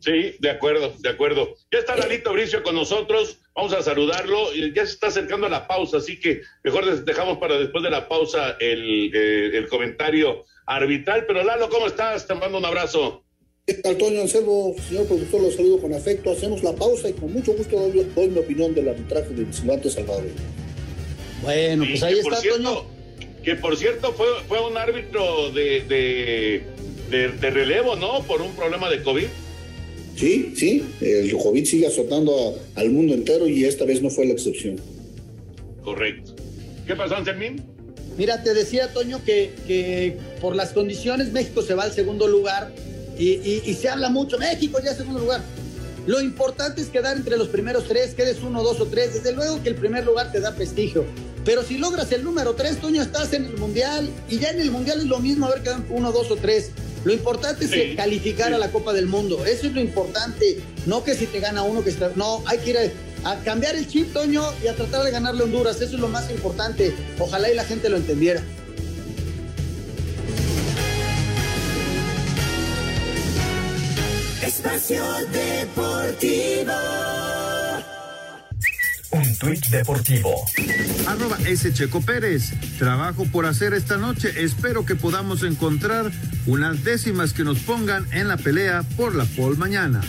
Sí, 0.00 0.36
de 0.38 0.50
acuerdo, 0.50 0.94
de 0.98 1.08
acuerdo. 1.08 1.56
Ya 1.72 1.78
está 1.80 1.96
Lalito 1.96 2.32
Bricio 2.32 2.62
con 2.62 2.74
nosotros, 2.74 3.38
vamos 3.54 3.72
a 3.72 3.82
saludarlo, 3.82 4.52
ya 4.54 4.86
se 4.86 4.92
está 4.92 5.08
acercando 5.08 5.46
a 5.46 5.50
la 5.50 5.66
pausa, 5.66 5.96
así 5.96 6.20
que 6.20 6.42
mejor 6.62 7.04
dejamos 7.04 7.38
para 7.38 7.58
después 7.58 7.82
de 7.82 7.90
la 7.90 8.08
pausa 8.08 8.56
el, 8.60 9.10
eh, 9.14 9.56
el 9.56 9.68
comentario 9.68 10.44
arbitral. 10.66 11.24
Pero 11.26 11.42
Lalo, 11.42 11.68
¿cómo 11.68 11.86
estás? 11.86 12.26
Te 12.26 12.34
mando 12.34 12.58
un 12.58 12.64
abrazo. 12.64 13.25
¿Qué 13.68 13.74
tal, 13.74 13.98
Toño 13.98 14.20
Anselmo? 14.20 14.76
Señor 14.88 15.06
productor, 15.06 15.42
los 15.42 15.56
saludo 15.56 15.80
con 15.80 15.92
afecto. 15.92 16.30
Hacemos 16.30 16.62
la 16.62 16.72
pausa 16.72 17.08
y 17.08 17.14
con 17.14 17.32
mucho 17.32 17.52
gusto 17.52 17.76
doy, 17.76 18.06
doy 18.14 18.28
mi 18.28 18.38
opinión 18.38 18.72
del 18.76 18.90
arbitraje 18.90 19.34
del 19.34 19.52
Silvante 19.52 19.90
Salvador. 19.90 20.22
Bueno, 21.42 21.84
pues 21.84 22.00
ahí 22.04 22.16
está, 22.16 22.36
cierto, 22.36 22.62
Toño. 22.62 22.84
Que 23.42 23.56
por 23.56 23.76
cierto 23.76 24.12
fue, 24.12 24.28
fue 24.46 24.64
un 24.64 24.76
árbitro 24.76 25.50
de, 25.50 25.80
de, 25.80 26.62
de, 27.10 27.28
de 27.32 27.50
relevo, 27.50 27.96
¿no? 27.96 28.22
Por 28.22 28.40
un 28.40 28.52
problema 28.52 28.88
de 28.88 29.02
COVID. 29.02 29.26
Sí, 30.14 30.52
sí, 30.54 30.84
el 31.00 31.36
COVID 31.36 31.64
sigue 31.64 31.88
azotando 31.88 32.54
a, 32.76 32.80
al 32.80 32.90
mundo 32.90 33.14
entero 33.14 33.48
y 33.48 33.64
esta 33.64 33.84
vez 33.84 34.00
no 34.00 34.10
fue 34.10 34.26
la 34.26 34.34
excepción. 34.34 34.80
Correcto. 35.82 36.36
¿Qué 36.86 36.94
pasó, 36.94 37.16
Anselmín? 37.16 37.64
Mira, 38.16 38.44
te 38.44 38.54
decía, 38.54 38.92
Toño, 38.92 39.24
que, 39.24 39.50
que, 39.66 40.16
por 40.40 40.54
las 40.54 40.72
condiciones 40.72 41.32
México 41.32 41.62
se 41.62 41.74
va 41.74 41.82
al 41.82 41.92
segundo 41.92 42.28
lugar 42.28 42.72
y, 43.18 43.32
y, 43.32 43.62
y 43.64 43.74
se 43.74 43.88
habla 43.88 44.08
mucho, 44.08 44.38
México 44.38 44.78
ya 44.82 44.90
es 44.90 44.96
segundo 44.96 45.20
lugar. 45.20 45.42
Lo 46.06 46.20
importante 46.20 46.80
es 46.80 46.88
quedar 46.88 47.16
entre 47.16 47.36
los 47.36 47.48
primeros 47.48 47.84
tres, 47.88 48.14
quedes 48.14 48.40
uno, 48.42 48.62
dos 48.62 48.80
o 48.80 48.86
tres. 48.86 49.14
Desde 49.14 49.32
luego 49.32 49.60
que 49.62 49.70
el 49.70 49.74
primer 49.74 50.04
lugar 50.04 50.30
te 50.30 50.40
da 50.40 50.54
prestigio. 50.54 51.04
Pero 51.44 51.64
si 51.64 51.78
logras 51.78 52.12
el 52.12 52.22
número 52.22 52.54
tres, 52.54 52.80
Toño, 52.80 53.02
estás 53.02 53.32
en 53.32 53.44
el 53.46 53.56
Mundial. 53.56 54.08
Y 54.28 54.38
ya 54.38 54.50
en 54.50 54.60
el 54.60 54.70
Mundial 54.70 55.00
es 55.00 55.06
lo 55.06 55.18
mismo 55.18 55.46
haber 55.46 55.62
quedado 55.62 55.82
uno, 55.90 56.12
dos 56.12 56.30
o 56.30 56.36
tres. 56.36 56.70
Lo 57.04 57.12
importante 57.12 57.64
es 57.64 57.96
calificar 57.96 58.48
sí. 58.48 58.54
a 58.54 58.58
la 58.58 58.70
Copa 58.70 58.92
del 58.92 59.06
Mundo. 59.06 59.44
Eso 59.44 59.66
es 59.66 59.72
lo 59.72 59.80
importante. 59.80 60.60
No 60.86 61.02
que 61.02 61.14
si 61.14 61.26
te 61.26 61.40
gana 61.40 61.64
uno, 61.64 61.82
que 61.82 61.90
está. 61.90 62.12
No, 62.14 62.42
hay 62.46 62.58
que 62.58 62.70
ir 62.70 62.78
a, 62.78 63.30
a, 63.32 63.36
cambiar 63.40 63.74
el 63.74 63.88
chip, 63.88 64.12
Toño, 64.12 64.44
y 64.62 64.68
a 64.68 64.76
tratar 64.76 65.04
de 65.04 65.10
ganarle 65.10 65.42
a 65.42 65.44
Honduras. 65.44 65.80
Eso 65.80 65.96
es 65.96 66.00
lo 66.00 66.08
más 66.08 66.30
importante. 66.30 66.94
Ojalá 67.18 67.50
y 67.50 67.54
la 67.54 67.64
gente 67.64 67.88
lo 67.88 67.96
entendiera. 67.96 68.42
Espacio 74.66 75.04
Deportivo. 75.30 76.72
Un 79.12 79.36
tuit 79.38 79.64
deportivo. 79.68 80.44
Arroba 81.06 81.38
S. 81.46 81.72
Checo 81.72 82.00
Pérez. 82.00 82.52
Trabajo 82.76 83.26
por 83.26 83.46
hacer 83.46 83.74
esta 83.74 83.96
noche. 83.96 84.32
Espero 84.42 84.84
que 84.84 84.96
podamos 84.96 85.44
encontrar 85.44 86.10
unas 86.46 86.82
décimas 86.82 87.32
que 87.32 87.44
nos 87.44 87.60
pongan 87.60 88.08
en 88.12 88.26
la 88.26 88.38
pelea 88.38 88.82
por 88.96 89.14
la 89.14 89.24
pole 89.24 89.56
mañana. 89.56 90.00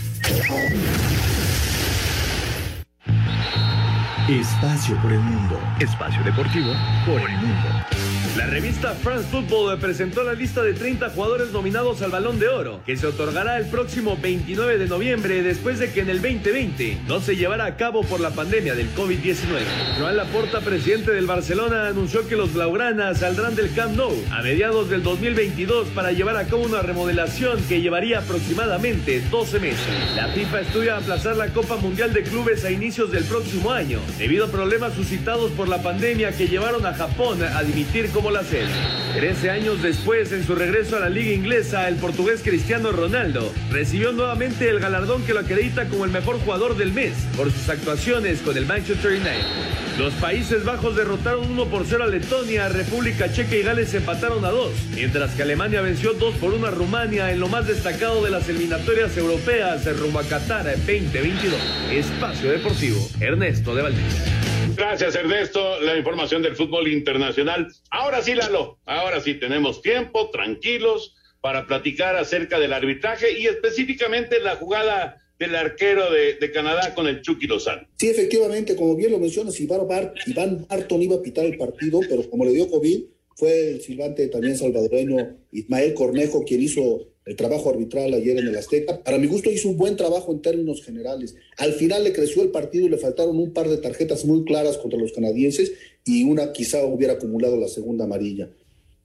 Espacio 4.28 5.00
por 5.04 5.13
el 5.13 5.20
mundo. 5.20 5.60
Espacio 5.80 6.24
deportivo 6.24 6.74
por 7.06 7.30
el 7.30 7.38
mundo. 7.38 7.97
La 8.38 8.45
revista 8.45 8.93
France 8.93 9.30
Football 9.32 9.80
presentó 9.80 10.23
la 10.23 10.36
lista 10.36 10.62
de 10.62 10.76
30 10.76 11.10
jugadores 11.10 11.52
nominados 11.52 12.04
al 12.04 12.12
Balón 12.12 12.38
de 12.38 12.47
Oro, 12.47 12.82
que 12.86 12.95
se 12.95 13.08
otorgará 13.08 13.58
el 13.58 13.65
próximo 13.65 14.15
29 14.15 14.78
de 14.78 14.86
noviembre 14.86 15.41
después 15.41 15.80
de 15.80 15.91
que 15.91 16.02
en 16.02 16.10
el 16.12 16.21
2020 16.21 17.00
no 17.08 17.19
se 17.19 17.36
llevara 17.36 17.65
a 17.65 17.76
cabo 17.78 18.04
por 18.04 18.19
la 18.19 18.30
pandemia 18.30 18.76
del 18.76 18.93
COVID-19. 18.93 19.97
Joan 19.97 20.17
Laporta, 20.17 20.62
presidente 20.62 21.13
del 21.13 21.26
Barcelona, 21.26 21.88
anunció 21.88 22.28
que 22.28 22.36
los 22.36 22.54
blaugranas 22.54 23.21
saldrán 23.21 23.56
del 23.56 23.73
Camp 23.73 23.95
Nou 23.95 24.13
a 24.30 24.43
mediados 24.43 24.88
del 24.88 25.02
2022 25.02 25.88
para 25.95 26.12
llevar 26.12 26.38
a 26.38 26.45
cabo 26.45 26.62
una 26.62 26.84
remodelación 26.84 27.60
que 27.67 27.82
llevaría 27.82 28.19
aproximadamente 28.19 29.19
12 29.32 29.60
meses. 29.60 30.15
La 30.15 30.28
FIFA 30.28 30.62
estudia 30.62 30.97
aplazar 30.97 31.38
la 31.38 31.47
Copa 31.47 31.78
Mundial 31.78 32.13
de 32.13 32.21
Clubes 32.21 32.63
a 32.65 32.69
inicios 32.69 33.12
del 33.12 33.23
próximo 33.23 33.71
año, 33.71 34.00
debido 34.19 34.45
a 34.45 34.50
problemas 34.50 34.93
suscitados 34.93 35.50
por 35.54 35.67
la 35.67 35.82
pandemia 35.82 36.34
que 36.34 36.47
llevaron 36.47 36.86
a 36.86 36.93
Japón 36.93 37.41
a 37.41 37.63
dimitir 37.63 38.12
como 38.12 38.27
sed. 38.44 38.68
13 39.16 39.50
años 39.50 39.82
después, 39.82 40.32
en 40.32 40.46
su 40.46 40.54
regreso 40.54 40.98
a 40.98 41.00
la 41.00 41.10
liga 41.10 41.32
inglesa, 41.32 41.88
el 41.88 41.96
portugués 41.96 42.42
Cristiano 42.44 42.92
Ronaldo 42.92 43.52
recibió 43.72 44.12
nuevamente 44.12 44.70
el 44.70 44.80
galardón 44.80 45.24
que 45.24 45.34
lo 45.34 45.40
acredita 45.40 45.88
como 45.88 46.06
el 46.06 46.12
mejor 46.12 46.40
jugador 46.40 46.78
del 46.78 46.92
mes 46.92 47.13
por 47.36 47.52
sus 47.52 47.70
actuaciones 47.70 48.42
con 48.42 48.58
el 48.58 48.66
Manchester 48.66 49.12
United. 49.12 49.98
Los 49.98 50.13
Países 50.16 50.63
Bajos 50.63 50.96
derrotaron 50.96 51.50
1 51.50 51.66
por 51.66 51.86
0 51.88 52.04
a 52.04 52.08
Letonia, 52.08 52.70
República 52.70 53.32
Checa 53.32 53.56
y 53.56 53.63
Gales 53.63 53.94
empataron 53.96 54.46
a 54.46 54.52
2, 54.52 54.72
mientras 54.94 55.32
que 55.32 55.42
Alemania 55.42 55.82
venció 55.82 56.13
2 56.13 56.36
por 56.36 56.54
1 56.54 56.68
a 56.68 56.72
Rumania 56.72 57.32
en 57.32 57.40
lo 57.40 57.48
más 57.48 57.66
destacado 57.66 58.24
de 58.24 58.30
las 58.30 58.48
eliminatorias 58.48 59.18
europeas 59.18 59.86
rumbo 59.98 60.20
a 60.20 60.24
Qatar 60.24 60.66
2022. 60.66 61.56
Espacio 61.92 62.52
Deportivo, 62.52 63.10
Ernesto 63.20 63.74
de 63.74 63.82
Valdés. 63.82 64.47
Gracias, 64.78 65.16
Ernesto. 65.16 65.80
La 65.82 65.98
información 65.98 66.44
del 66.44 66.56
fútbol 66.56 66.88
internacional. 66.88 67.68
Ahora 67.90 68.22
sí, 68.22 68.36
Lalo. 68.36 68.78
Ahora 68.86 69.20
sí 69.20 69.34
tenemos 69.34 69.82
tiempo, 69.82 70.30
tranquilos, 70.30 71.16
para 71.42 71.66
platicar 71.66 72.16
acerca 72.16 72.60
del 72.60 72.74
arbitraje 72.74 73.40
y 73.40 73.48
específicamente 73.48 74.40
la 74.40 74.56
jugada 74.56 75.18
del 75.40 75.56
arquero 75.56 76.12
de, 76.12 76.52
Canadá 76.52 76.94
con 76.94 77.08
el 77.08 77.22
Chucky 77.22 77.48
Lozano. 77.48 77.88
Sí, 77.98 78.08
efectivamente, 78.08 78.76
como 78.76 78.96
bien 78.96 79.12
lo 79.12 79.20
mencionas, 79.20 79.60
Iván, 79.60 79.88
Bar 79.88 80.13
Iván 80.28 80.68
Barton 80.68 81.02
iba 81.02 81.16
a 81.16 81.22
pitar 81.22 81.46
el 81.46 81.58
partido, 81.58 82.00
pero 82.08 82.30
como 82.30 82.46
le 82.46 82.52
dio 82.52 82.70
COVID, 82.70 83.04
fue 83.36 83.72
el 83.72 83.82
silbante 83.82 84.28
también 84.28 84.58
salvadoreño 84.58 85.38
Ismael 85.52 85.94
Cornejo 85.94 86.44
quien 86.44 86.62
hizo 86.62 87.08
el 87.28 87.36
trabajo 87.36 87.70
arbitral 87.70 88.13
ayer 88.13 88.38
en 88.38 88.48
el 88.48 88.56
Azteca. 88.56 89.04
Para 89.04 89.18
mi 89.18 89.28
gusto 89.28 89.52
hizo 89.52 89.70
un 89.70 89.78
buen 89.78 89.96
trabajo 89.96 90.32
en 90.32 90.42
términos 90.42 90.84
generales. 90.84 91.36
Al 91.58 91.74
final 91.74 92.04
le 92.04 92.13
creció 92.13 92.42
el 92.42 92.50
partido 92.50 92.86
y 92.86 92.90
le 92.90 92.98
faltaron 92.98 93.38
un 93.38 93.54
par 93.54 93.70
de 93.70 93.78
tarjetas 93.78 94.26
muy 94.26 94.44
claras 94.46 94.78
contra 94.78 95.00
los 95.00 95.12
canadienses 95.12 95.74
y 96.06 96.24
una 96.24 96.54
quizá 96.54 96.86
hubiera 96.86 97.13
acumulado 97.13 97.58
la 97.58 97.68
segunda 97.68 98.06
amarilla. 98.06 98.50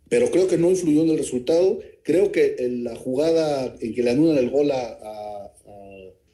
Pero 0.09 0.31
creo 0.31 0.47
que 0.47 0.59
no 0.59 0.71
influyó 0.71 1.03
en 1.03 1.11
el 1.11 1.19
resultado. 1.19 1.81
Creo 2.03 2.33
que 2.33 2.57
la 2.83 2.97
jugada 2.97 3.75
en 3.81 3.95
que 3.95 4.03
le 4.03 4.11
anulan 4.11 4.39
el 4.39 4.51
gol 4.51 4.71
a, 4.71 4.81
a, 4.81 5.53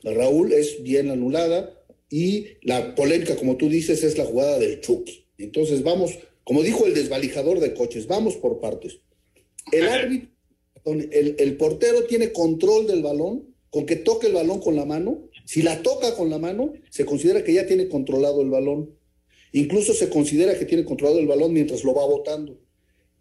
a 0.05 0.12
Raúl 0.14 0.53
es 0.53 0.83
bien 0.83 1.11
anulada 1.11 1.74
y 2.11 2.46
la 2.62 2.94
polémica, 2.94 3.37
como 3.37 3.57
tú 3.57 3.68
dices, 3.68 4.05
es 4.05 4.16
la 4.18 4.24
jugada 4.24 4.59
del 4.59 4.81
Chucky. 4.81 5.24
Entonces 5.38 5.83
vamos 5.83 6.18
como 6.48 6.62
dijo 6.62 6.87
el 6.87 6.94
desvalijador 6.94 7.61
de 7.61 7.74
coches, 7.74 8.07
vamos 8.07 8.37
por 8.37 8.59
partes. 8.59 9.01
El 9.70 9.87
árbitro, 9.87 10.31
el, 10.84 11.56
portero 11.56 12.04
tiene 12.04 12.32
control 12.32 12.86
del 12.86 13.02
balón, 13.02 13.54
con 13.70 13.86
que 13.86 13.96
toque 13.96 14.28
el 14.28 14.34
balón 14.34 14.60
con 14.60 14.76
la 14.76 14.84
mano. 14.84 15.28
Si 15.44 15.62
la 15.62 15.82
toca 15.82 16.14
con 16.14 16.30
la 16.30 16.38
mano, 16.38 16.72
se 16.90 17.04
considera 17.04 17.44
que 17.44 17.54
ya 17.54 17.66
tiene 17.66 17.88
controlado 17.88 18.42
el 18.42 18.50
balón. 18.50 18.90
Incluso 19.52 19.94
se 19.94 20.08
considera 20.08 20.58
que 20.58 20.66
tiene 20.66 20.84
controlado 20.84 21.18
el 21.18 21.26
balón 21.26 21.52
mientras 21.52 21.84
lo 21.84 21.94
va 21.94 22.06
botando. 22.06 22.58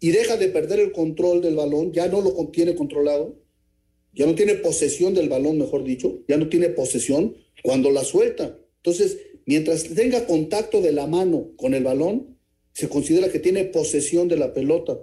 Y 0.00 0.10
deja 0.10 0.36
de 0.36 0.48
perder 0.48 0.80
el 0.80 0.92
control 0.92 1.40
del 1.42 1.56
balón, 1.56 1.92
ya 1.92 2.08
no 2.08 2.20
lo 2.20 2.32
tiene 2.48 2.74
controlado, 2.74 3.36
ya 4.14 4.26
no 4.26 4.34
tiene 4.34 4.54
posesión 4.54 5.14
del 5.14 5.28
balón, 5.28 5.58
mejor 5.58 5.84
dicho, 5.84 6.20
ya 6.28 6.36
no 6.36 6.48
tiene 6.48 6.68
posesión 6.68 7.36
cuando 7.62 7.90
la 7.90 8.04
suelta. 8.04 8.58
Entonces, 8.76 9.18
mientras 9.46 9.84
tenga 9.84 10.26
contacto 10.26 10.80
de 10.80 10.92
la 10.92 11.06
mano 11.06 11.50
con 11.56 11.74
el 11.74 11.82
balón, 11.82 12.38
se 12.72 12.88
considera 12.88 13.28
que 13.28 13.40
tiene 13.40 13.64
posesión 13.64 14.28
de 14.28 14.36
la 14.36 14.52
pelota. 14.54 14.98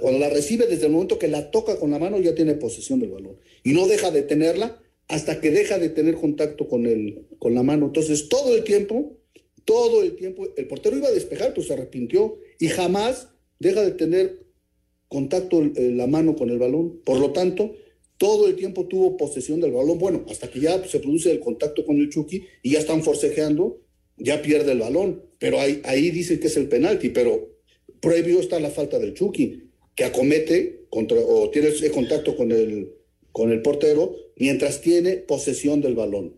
Cuando 0.00 0.18
la 0.18 0.28
recibe, 0.28 0.66
desde 0.66 0.86
el 0.86 0.92
momento 0.92 1.18
que 1.18 1.28
la 1.28 1.50
toca 1.50 1.78
con 1.78 1.90
la 1.90 1.98
mano, 1.98 2.20
ya 2.20 2.34
tiene 2.34 2.54
posesión 2.54 3.00
del 3.00 3.10
balón. 3.10 3.36
Y 3.64 3.72
no 3.72 3.86
deja 3.86 4.10
de 4.10 4.22
tenerla 4.22 4.80
hasta 5.08 5.40
que 5.40 5.50
deja 5.50 5.78
de 5.78 5.88
tener 5.88 6.14
contacto 6.14 6.68
con, 6.68 6.86
el, 6.86 7.26
con 7.38 7.54
la 7.54 7.62
mano. 7.62 7.86
Entonces, 7.86 8.28
todo 8.28 8.54
el 8.54 8.64
tiempo, 8.64 9.18
todo 9.64 10.02
el 10.02 10.16
tiempo, 10.16 10.46
el 10.56 10.66
portero 10.66 10.96
iba 10.96 11.08
a 11.08 11.12
despejar, 11.12 11.52
pues 11.54 11.66
se 11.66 11.74
arrepintió 11.74 12.38
y 12.58 12.68
jamás 12.68 13.28
deja 13.58 13.82
de 13.82 13.92
tener 13.92 14.40
contacto 15.08 15.62
la 15.76 16.06
mano 16.06 16.36
con 16.36 16.50
el 16.50 16.58
balón. 16.58 17.00
Por 17.04 17.18
lo 17.18 17.32
tanto, 17.32 17.74
todo 18.16 18.46
el 18.46 18.56
tiempo 18.56 18.86
tuvo 18.86 19.16
posesión 19.16 19.60
del 19.60 19.72
balón. 19.72 19.98
Bueno, 19.98 20.24
hasta 20.28 20.48
que 20.48 20.60
ya 20.60 20.82
se 20.86 21.00
produce 21.00 21.30
el 21.30 21.40
contacto 21.40 21.84
con 21.84 21.98
el 21.98 22.08
Chucky 22.08 22.44
y 22.62 22.72
ya 22.72 22.78
están 22.78 23.02
forcejeando, 23.02 23.80
ya 24.16 24.40
pierde 24.42 24.72
el 24.72 24.78
balón 24.78 25.32
pero 25.42 25.58
ahí, 25.58 25.82
ahí 25.82 26.12
dicen 26.12 26.38
que 26.38 26.46
es 26.46 26.56
el 26.56 26.68
penalti, 26.68 27.08
pero 27.08 27.58
previo 27.98 28.38
está 28.38 28.60
la 28.60 28.70
falta 28.70 29.00
del 29.00 29.12
Chucky, 29.12 29.71
que 29.94 30.04
acomete 30.04 30.86
contra, 30.90 31.18
o 31.20 31.50
tiene 31.50 31.70
contacto 31.90 32.36
con 32.36 32.52
el, 32.52 32.92
con 33.30 33.52
el 33.52 33.62
portero 33.62 34.16
mientras 34.36 34.80
tiene 34.80 35.16
posesión 35.16 35.80
del 35.80 35.94
balón. 35.94 36.34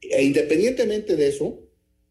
E 0.00 0.22
independientemente 0.22 1.16
de 1.16 1.28
eso, 1.28 1.60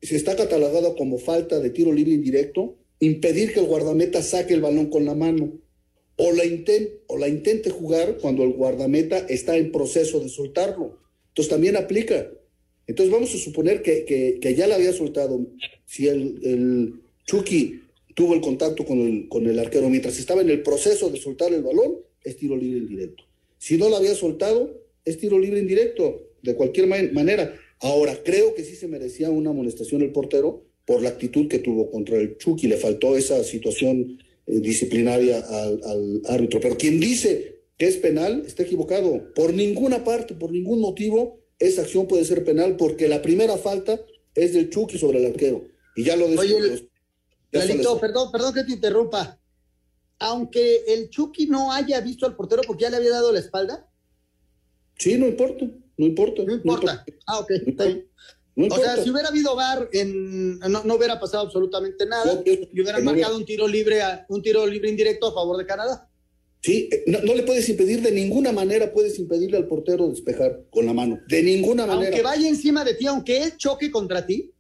se 0.02 0.16
está 0.16 0.36
catalogado 0.36 0.96
como 0.96 1.18
falta 1.18 1.60
de 1.60 1.70
tiro 1.70 1.92
libre 1.92 2.14
indirecto, 2.14 2.78
impedir 3.00 3.54
que 3.54 3.60
el 3.60 3.66
guardameta 3.66 4.22
saque 4.22 4.54
el 4.54 4.62
balón 4.62 4.88
con 4.88 5.06
la 5.06 5.16
mano, 5.16 5.60
o 6.18 6.32
la, 6.32 6.44
o 7.08 7.18
la 7.18 7.28
intente 7.28 7.70
jugar 7.70 8.18
cuando 8.22 8.44
el 8.44 8.54
guardameta 8.54 9.18
está 9.30 9.58
en 9.58 9.72
proceso 9.72 10.20
de 10.20 10.30
soltarlo. 10.30 11.00
Entonces 11.30 11.50
también 11.50 11.76
aplica. 11.76 12.30
Entonces 12.88 13.12
vamos 13.12 13.34
a 13.34 13.38
suponer 13.38 13.82
que, 13.82 14.06
que, 14.06 14.56
ya 14.56 14.68
la 14.68 14.76
había 14.76 14.94
soltado. 14.94 15.46
Si 15.86 16.08
el, 16.08 16.40
el, 16.44 17.02
Chucky 17.26 17.82
tuvo 18.16 18.34
el 18.34 18.42
contacto 18.42 18.86
con 18.86 19.00
el, 19.00 19.30
con 19.30 19.46
el 19.46 19.60
arquero 19.60 19.90
mientras 19.90 20.18
estaba 20.18 20.42
en 20.42 20.50
el 20.50 20.64
proceso 20.64 21.10
de 21.10 21.20
soltar 21.20 21.54
el 21.54 21.62
balón, 21.62 21.98
es 22.24 22.38
tiro 22.38 22.58
libre 22.58 22.80
indirecto. 22.80 23.24
Si 23.60 23.78
no 23.78 23.90
la 23.90 23.98
había 23.98 24.16
soltado, 24.16 24.82
es 25.04 25.20
tiro 25.20 25.38
libre 25.38 25.60
indirecto, 25.60 26.32
de 26.42 26.56
cualquier 26.56 26.88
manera. 26.88 27.54
Ahora, 27.80 28.18
creo 28.24 28.56
que 28.56 28.64
sí 28.64 28.76
se 28.76 28.88
merecía 28.88 29.30
una 29.30 29.52
amonestación 29.52 30.02
el 30.02 30.12
portero 30.12 30.64
por 30.86 31.02
la 31.02 31.10
actitud 31.10 31.48
que 31.48 31.60
tuvo 31.60 31.92
contra 31.92 32.18
el 32.18 32.38
Chucky. 32.38 32.68
Le 32.68 32.78
faltó 32.78 33.18
esa 33.18 33.44
situación 33.44 34.18
eh, 34.48 34.60
disciplinaria 34.60 35.40
al, 35.40 35.82
al 35.84 36.22
árbitro. 36.26 36.60
Pero 36.62 36.78
quien 36.78 37.00
dice 37.00 37.64
que 37.78 37.88
es 37.88 37.98
penal 37.98 38.44
está 38.46 38.64
equivocado. 38.64 39.34
Por 39.34 39.54
ninguna 39.54 40.04
parte, 40.04 40.34
por 40.34 40.52
ningún 40.52 40.80
motivo, 40.80 41.40
esa 41.60 41.82
acción 41.82 42.08
puede 42.08 42.26
ser 42.26 42.44
penal 42.44 42.78
porque 42.78 43.08
la 43.08 43.22
primera 43.22 43.58
falta 43.58 44.00
es 44.34 44.54
del 44.54 44.70
Chucky 44.70 44.98
sobre 44.98 45.20
el 45.20 45.26
arquero. 45.26 45.66
Y 45.96 46.04
ya 46.04 46.16
lo 46.16 46.26
Oye, 46.26 46.56
Lalito, 47.60 48.00
perdón, 48.00 48.32
perdón 48.32 48.54
que 48.54 48.64
te 48.64 48.74
interrumpa. 48.74 49.40
Aunque 50.20 50.84
el 50.88 51.10
Chucky 51.10 51.48
no 51.48 51.72
haya 51.72 52.00
visto 52.02 52.26
al 52.26 52.36
portero 52.36 52.62
porque 52.66 52.84
ya 52.84 52.90
le 52.90 52.98
había 52.98 53.12
dado 53.12 53.32
la 53.32 53.40
espalda. 53.40 53.90
Sí, 54.98 55.18
no 55.18 55.28
importa, 55.28 55.66
no 55.98 56.06
importa. 56.06 56.44
No 56.44 56.54
importa. 56.54 57.06
Ah, 57.26 57.40
ok, 57.40 57.52
está 57.68 57.86
bien. 57.86 58.08
o 58.72 58.76
sea, 58.76 59.04
si 59.04 59.10
hubiera 59.10 59.28
habido 59.28 59.56
VAR, 59.56 59.90
en, 59.92 60.60
no, 60.60 60.84
no 60.84 60.96
hubiera 60.96 61.20
pasado 61.20 61.44
absolutamente 61.44 62.06
nada 62.06 62.42
y 62.46 62.82
hubieran 62.82 63.04
marcado 63.04 63.36
un 63.36 63.46
tiro 63.46 63.68
libre, 63.68 64.02
un 64.30 64.42
tiro 64.42 64.66
libre 64.66 64.90
indirecto 64.90 65.28
a 65.28 65.34
favor 65.34 65.58
de 65.58 65.66
Canadá. 65.66 66.10
Sí, 66.66 66.90
eh, 66.92 67.04
no, 67.06 67.36
le 67.36 67.44
puedes 67.44 67.70
impedir 67.70 68.02
de 68.02 68.12
ninguna 68.12 68.52
manera, 68.52 68.92
puedes 68.92 69.20
impedirle 69.20 69.58
al 69.58 69.68
portero 69.68 70.08
despejar 70.08 70.64
con 70.72 70.88
la 70.88 70.94
mano. 70.94 71.20
De 71.28 71.44
ninguna 71.44 71.86
manera. 71.86 72.08
Aunque 72.08 72.24
vaya 72.24 72.48
encima 72.48 72.84
de 72.84 72.96
ti, 72.96 73.06
aunque 73.06 73.44
él 73.44 73.56
choque 73.56 73.92
contra 73.92 74.26
ti. 74.26 74.52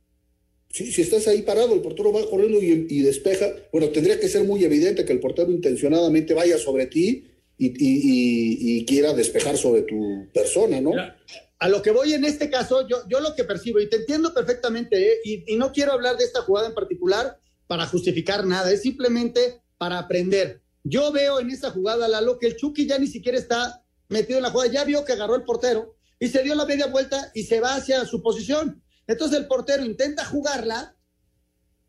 Sí, 0.76 0.92
si 0.92 1.02
estás 1.02 1.28
ahí 1.28 1.42
parado, 1.44 1.74
el 1.74 1.82
portero 1.82 2.12
va 2.12 2.30
corriendo 2.30 2.60
y, 2.62 3.02
despeja. 3.02 3.46
Bueno, 3.72 3.90
tendría 3.90 4.20
que 4.20 4.28
ser 4.28 4.44
muy 4.44 4.64
evidente 4.66 5.06
que 5.06 5.14
el 5.14 5.22
portero 5.22 5.50
intencionadamente 5.50 6.34
vaya 6.34 6.58
sobre 6.58 6.88
ti 6.88 7.32
y, 7.58 8.86
quiera 8.86 9.14
despejar 9.14 9.56
sobre 9.56 9.84
tu 9.84 10.28
persona, 10.34 10.82
¿no? 10.82 10.92
A 11.60 11.70
lo 11.70 11.82
que 11.82 11.92
voy 11.92 12.14
en 12.14 12.26
este 12.26 12.50
caso, 12.50 12.86
yo, 12.88 12.98
yo 13.08 13.22
lo 13.22 13.34
que 13.36 13.46
percibo, 13.46 13.80
y 13.80 13.90
te 13.90 13.96
entiendo 13.96 14.34
perfectamente, 14.34 15.14
¿eh? 15.14 15.20
y 15.24 15.56
no 15.56 15.72
quiero 15.72 15.94
hablar 15.94 16.18
de 16.18 16.26
esta 16.26 16.42
jugada 16.42 16.68
en 16.68 16.74
particular 16.74 17.40
para 17.68 17.86
justificar 17.86 18.46
nada, 18.46 18.70
es 18.74 18.82
simplemente 18.82 19.62
para 19.78 20.00
aprender 20.00 20.62
yo 20.88 21.12
veo 21.12 21.40
en 21.40 21.50
esa 21.50 21.72
jugada, 21.72 22.08
Lalo, 22.08 22.38
que 22.38 22.46
el 22.46 22.58
Chucky 22.58 22.86
ya 22.86 23.00
ni 23.00 23.08
siquiera 23.08 23.40
está 23.40 23.84
metido 24.08 24.38
en 24.38 24.44
la 24.44 24.52
jugada, 24.52 24.72
ya 24.72 24.84
vio 24.84 25.04
que 25.04 25.14
agarró 25.14 25.36
el 25.36 25.44
portero 25.44 25.96
y 26.20 26.28
se 26.28 26.44
dio 26.44 26.54
la 26.54 26.66
media 26.66 26.86
vuelta 26.86 27.32
y 27.34 27.42
se 27.44 27.60
va 27.60 27.74
hacia 27.74 28.06
su 28.06 28.22
posición. 28.22 28.84
Entonces 29.08 29.39
el 29.39 29.48
portero 29.48 29.86
intenta 29.86 30.26
jugarla, 30.26 30.96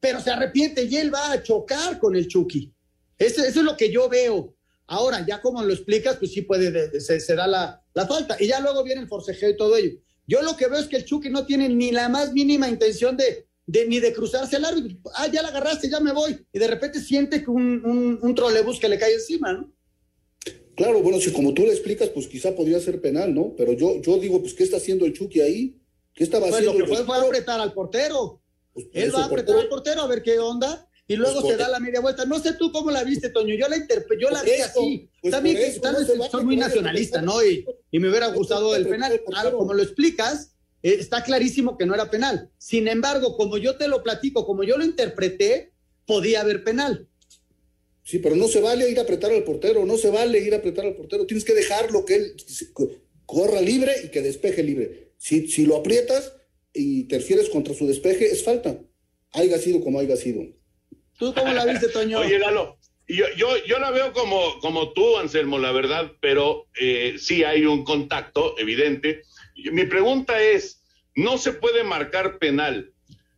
pero 0.01 0.21
se 0.21 0.31
arrepiente 0.31 0.85
y 0.85 0.97
él 0.97 1.13
va 1.13 1.33
a 1.33 1.43
chocar 1.43 1.99
con 1.99 2.15
el 2.17 2.29
Chucky. 2.29 2.73
Eso, 3.19 3.43
es 3.43 3.57
lo 3.57 3.77
que 3.77 3.91
yo 3.91 4.09
veo. 4.09 4.55
Ahora, 4.87 5.25
ya 5.27 5.41
como 5.41 5.63
lo 5.63 5.73
explicas, 5.73 6.17
pues 6.17 6.33
sí 6.33 6.43
puede, 6.43 7.01
se, 7.01 7.35
da 7.35 7.47
la, 7.47 7.83
la, 7.95 8.07
falta. 8.07 8.37
Y 8.39 8.47
ya 8.47 8.61
luego 8.61 8.85
viene 8.85 9.01
el 9.01 9.09
forcejeo 9.09 9.51
y 9.51 9.57
todo 9.57 9.77
ello. 9.77 9.99
Yo 10.27 10.43
lo 10.43 10.57
que 10.57 10.69
veo 10.69 10.79
es 10.79 10.87
que 10.87 10.97
el 10.97 11.05
Chucky 11.05 11.31
no 11.31 11.47
tiene 11.47 11.69
ni 11.69 11.91
la 11.91 12.09
más 12.09 12.33
mínima 12.33 12.69
intención 12.69 13.17
de, 13.17 13.47
de, 13.67 13.87
ni 13.87 13.99
de 13.99 14.13
cruzarse 14.13 14.57
el 14.57 14.65
árbitro. 14.65 14.99
Ah, 15.15 15.29
ya 15.29 15.43
la 15.43 15.49
agarraste, 15.49 15.89
ya 15.89 15.99
me 16.01 16.13
voy. 16.13 16.47
Y 16.53 16.59
de 16.59 16.69
repente 16.69 17.01
siente 17.01 17.43
que 17.43 17.51
un, 17.51 17.85
un, 17.85 18.19
un 18.21 18.35
trolebús 18.35 18.79
que 18.79 18.89
le 18.89 18.99
cae 18.99 19.15
encima, 19.15 19.53
¿no? 19.53 19.73
Claro, 20.77 21.01
bueno, 21.01 21.19
si 21.19 21.33
como 21.33 21.55
tú 21.55 21.63
le 21.63 21.73
explicas, 21.73 22.11
pues 22.11 22.29
quizá 22.29 22.55
podría 22.55 22.79
ser 22.81 23.01
penal, 23.01 23.35
¿no? 23.35 23.55
Pero 23.57 23.73
yo, 23.73 24.01
yo 24.03 24.19
digo, 24.19 24.41
pues, 24.41 24.53
¿qué 24.53 24.63
está 24.63 24.77
haciendo 24.77 25.07
el 25.07 25.15
Chucky 25.15 25.41
ahí? 25.41 25.81
¿Qué 26.17 26.25
estaba 26.25 26.47
pues 26.47 26.55
haciendo? 26.55 26.79
Lo 26.79 26.87
que 26.87 26.95
fue 26.97 27.05
fue 27.05 27.19
apretar 27.19 27.61
al 27.61 27.75
portero. 27.75 28.41
Pues, 28.73 28.87
Él 28.93 29.15
va 29.15 29.23
a 29.23 29.27
apretar 29.27 29.57
al 29.57 29.69
portero 29.69 30.01
a 30.01 30.07
ver 30.07 30.23
qué 30.23 30.39
onda 30.39 30.89
y 31.07 31.15
luego 31.15 31.43
pues 31.43 31.55
se 31.55 31.63
da 31.63 31.69
la 31.69 31.79
media 31.79 32.01
vuelta. 32.01 32.25
No 32.25 32.41
sé 32.41 32.55
tú 32.55 32.73
cómo 32.73 32.91
la 32.91 33.05
viste, 33.05 33.29
Toño. 33.29 33.55
Yo 33.55 33.69
la 33.69 33.77
interpreté, 33.77 34.23
yo 34.23 34.31
la 34.31 34.43
vi 34.43 34.53
así. 34.53 35.11
También 35.31 35.57
que 35.57 35.79
tal 35.79 35.95
vez 35.97 36.09
soy 36.31 36.45
muy 36.45 36.57
nacionalista, 36.57 37.21
¿no? 37.21 37.45
Y, 37.45 37.67
y, 37.91 38.01
me 38.01 38.09
hubiera 38.09 38.29
gustado 38.29 38.75
el 38.75 38.89
penal. 38.89 39.23
Claro, 39.27 39.59
como 39.59 39.75
lo 39.75 39.83
explicas, 39.83 40.53
eh, 40.83 40.97
está 40.99 41.23
clarísimo 41.23 41.77
que 41.77 41.85
no 41.85 41.95
era 41.95 42.11
penal. 42.11 42.51
Sin 42.57 42.89
embargo, 42.89 43.37
como 43.37 43.59
yo 43.59 43.77
te 43.77 43.87
lo 43.87 44.03
platico, 44.03 44.47
como 44.47 44.65
yo 44.65 44.79
lo 44.79 44.85
interpreté, 44.85 45.73
podía 46.07 46.41
haber 46.41 46.65
penal. 46.65 47.07
Sí, 48.03 48.21
pero 48.21 48.37
no 48.37 48.49
se 48.49 48.61
vale 48.63 48.89
ir 48.89 48.99
a 48.99 49.03
apretar 49.03 49.33
al 49.33 49.45
portero, 49.45 49.85
no 49.85 49.99
se 49.99 50.11
vale 50.11 50.39
ir 50.39 50.55
a 50.55 50.59
apretar 50.59 50.87
al 50.87 50.95
portero. 50.95 51.27
Tienes 51.27 51.45
que 51.45 51.55
dejarlo 51.55 52.05
que 52.07 52.15
él 52.15 52.37
corra 53.27 53.61
libre 53.61 53.93
y 54.05 54.09
que 54.09 54.23
despeje 54.23 54.63
libre. 54.63 55.06
Si, 55.17 55.49
si 55.49 55.67
lo 55.67 55.77
aprietas 55.77 56.35
y 56.73 57.05
te 57.05 57.19
refieres 57.19 57.49
contra 57.49 57.75
su 57.75 57.87
despeje, 57.87 58.27
es 58.27 58.45
falta. 58.45 58.79
Haiga 59.33 59.59
sido 59.59 59.81
como 59.81 59.99
haya 59.99 60.17
sido. 60.17 60.43
¿Tú 61.19 61.33
cómo 61.35 61.53
la 61.53 61.65
viste, 61.65 61.89
Toño? 61.89 62.19
Oye, 62.21 62.39
Lalo, 62.39 62.79
yo, 63.09 63.25
yo, 63.37 63.49
yo 63.67 63.79
la 63.79 63.91
veo 63.91 64.13
como, 64.13 64.59
como 64.61 64.93
tú, 64.93 65.17
Anselmo, 65.19 65.59
la 65.59 65.73
verdad, 65.73 66.13
pero 66.21 66.67
eh, 66.79 67.17
sí 67.19 67.45
hay 67.45 67.65
un 67.65 67.85
contacto 67.85 68.59
evidente. 68.59 69.23
Mi 69.73 69.85
pregunta 69.85 70.43
es, 70.43 70.83
¿no 71.15 71.39
se 71.39 71.53
puede 71.53 71.85
marcar 71.85 72.39
penal 72.39 72.93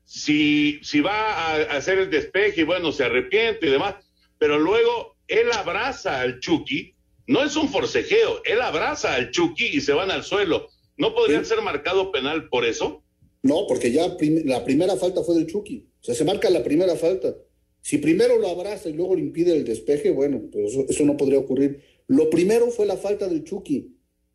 si, 0.04 0.80
si 0.82 1.00
va 1.00 1.32
a 1.32 1.54
hacer 1.76 1.98
el 1.98 2.10
despeje 2.10 2.62
y 2.62 2.64
bueno, 2.64 2.92
se 2.92 3.04
arrepiente 3.04 3.66
y 3.66 3.70
demás, 3.70 3.96
pero 4.38 4.58
luego 4.58 5.16
él 5.26 5.52
abraza 5.52 6.20
al 6.20 6.40
Chucky, 6.40 6.94
no 7.26 7.44
es 7.44 7.56
un 7.56 7.68
forcejeo, 7.68 8.42
él 8.44 8.62
abraza 8.62 9.14
al 9.14 9.30
Chucky 9.30 9.66
y 9.66 9.82
se 9.82 9.92
van 9.92 10.10
al 10.10 10.24
suelo. 10.24 10.70
¿No 10.98 11.14
podría 11.14 11.42
ser 11.44 11.62
marcado 11.62 12.12
penal 12.12 12.48
por 12.48 12.64
eso? 12.64 13.02
No, 13.42 13.66
porque 13.66 13.92
ya 13.92 14.16
la 14.44 14.64
primera 14.64 14.96
falta 14.96 15.22
fue 15.22 15.36
del 15.36 15.46
Chucky. 15.46 15.86
O 16.00 16.04
sea, 16.04 16.14
se 16.14 16.24
marca 16.24 16.50
la 16.50 16.62
primera 16.62 16.96
falta. 16.96 17.36
Si 17.80 17.98
primero 17.98 18.36
lo 18.38 18.48
abraza 18.48 18.88
y 18.88 18.92
luego 18.92 19.14
le 19.14 19.22
impide 19.22 19.52
el 19.52 19.64
despeje, 19.64 20.10
bueno, 20.10 20.42
pues 20.52 20.74
eso, 20.88 21.04
no 21.04 21.16
podría 21.16 21.38
ocurrir. 21.38 21.80
Lo 22.08 22.28
primero 22.28 22.70
fue 22.70 22.84
la 22.84 22.96
falta 22.96 23.28
del 23.28 23.44
Chucky, 23.44 23.94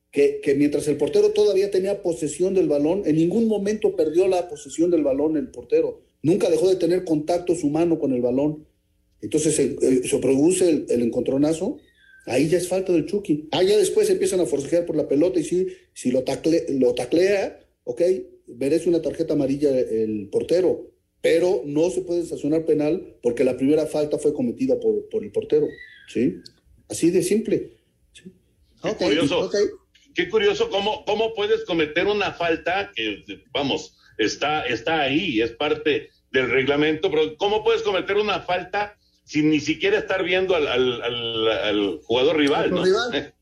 que, 0.10 0.40
que, 0.42 0.56
mientras 0.56 0.88
el 0.88 0.98
portero 0.98 1.32
todavía 1.32 1.70
tenía 1.70 2.02
posesión 2.02 2.54
del 2.54 2.70
balón, 2.70 3.04
en 3.06 3.18
ningún 3.18 3.48
momento 3.48 3.96
perdió 3.96 4.28
la 4.28 4.48
posesión 4.48 4.90
del 4.90 5.04
balón 5.04 5.38
el 5.38 5.50
portero. 5.50 6.02
Nunca 6.22 6.50
dejó 6.50 6.70
de 6.70 6.78
tener 6.78 7.04
contacto 7.04 7.56
su 7.56 7.70
mano 7.70 8.00
con 8.00 8.14
el 8.14 8.22
balón. 8.22 8.66
Entonces 9.22 9.56
se, 9.56 10.08
se 10.08 10.18
produce 10.20 10.86
el, 10.90 11.02
encontronazo, 11.02 11.78
ahí 12.26 12.48
ya 12.48 12.58
es 12.58 12.68
falta 12.68 12.94
del 12.94 13.06
Chucky. 13.06 13.50
Ah, 13.52 13.64
ya 13.64 13.78
después 13.78 14.10
empiezan 14.10 14.40
a 14.40 14.46
forcejear 14.46 14.86
por 14.86 14.96
la 14.96 15.08
pelota 15.08 15.40
y 15.40 15.44
si, 15.44 15.68
si 15.94 16.12
lo, 16.12 16.24
lo 16.70 16.96
taclea, 16.96 17.60
ok, 17.84 18.02
merece 18.48 18.90
una 18.90 19.02
tarjeta 19.02 19.34
amarilla 19.34 19.70
el 19.70 20.30
portero, 20.32 20.92
pero 21.22 21.64
no 21.66 21.90
se 21.90 22.02
puede 22.02 22.26
sancionar 22.26 22.66
penal 22.66 23.18
porque 23.22 23.44
la 23.44 23.58
primera 23.58 23.86
falta 23.86 24.18
fue 24.18 24.34
cometida 24.34 24.80
por, 24.80 25.08
por 25.10 25.24
el 25.24 25.32
portero, 25.32 25.68
¿sí? 26.08 26.36
Así 26.90 27.12
de 27.12 27.24
simple. 27.24 27.72
Qué 28.84 28.96
curioso. 28.96 29.50
Qué 30.14 30.30
curioso 30.30 30.70
cómo, 30.70 31.04
cómo 31.06 31.34
puedes 31.34 31.66
cometer 31.66 32.06
una 32.06 32.34
falta 32.34 32.92
que, 32.96 33.24
vamos, 33.52 33.98
está, 34.18 34.66
está 34.66 35.02
ahí, 35.02 35.42
es 35.42 35.52
parte 35.52 36.10
del 36.32 36.52
reglamento, 36.52 37.10
pero 37.10 37.36
cómo 37.38 37.64
puedes 37.64 37.82
cometer 37.82 38.18
una 38.18 38.42
falta 38.42 38.96
sin 39.34 39.50
ni 39.50 39.60
siquiera 39.60 39.98
estar 39.98 40.24
viendo 40.24 40.56
al, 40.56 40.68
al, 40.68 42.00
jugador 42.04 42.38
rival, 42.38 42.70
¿no? 42.70 42.84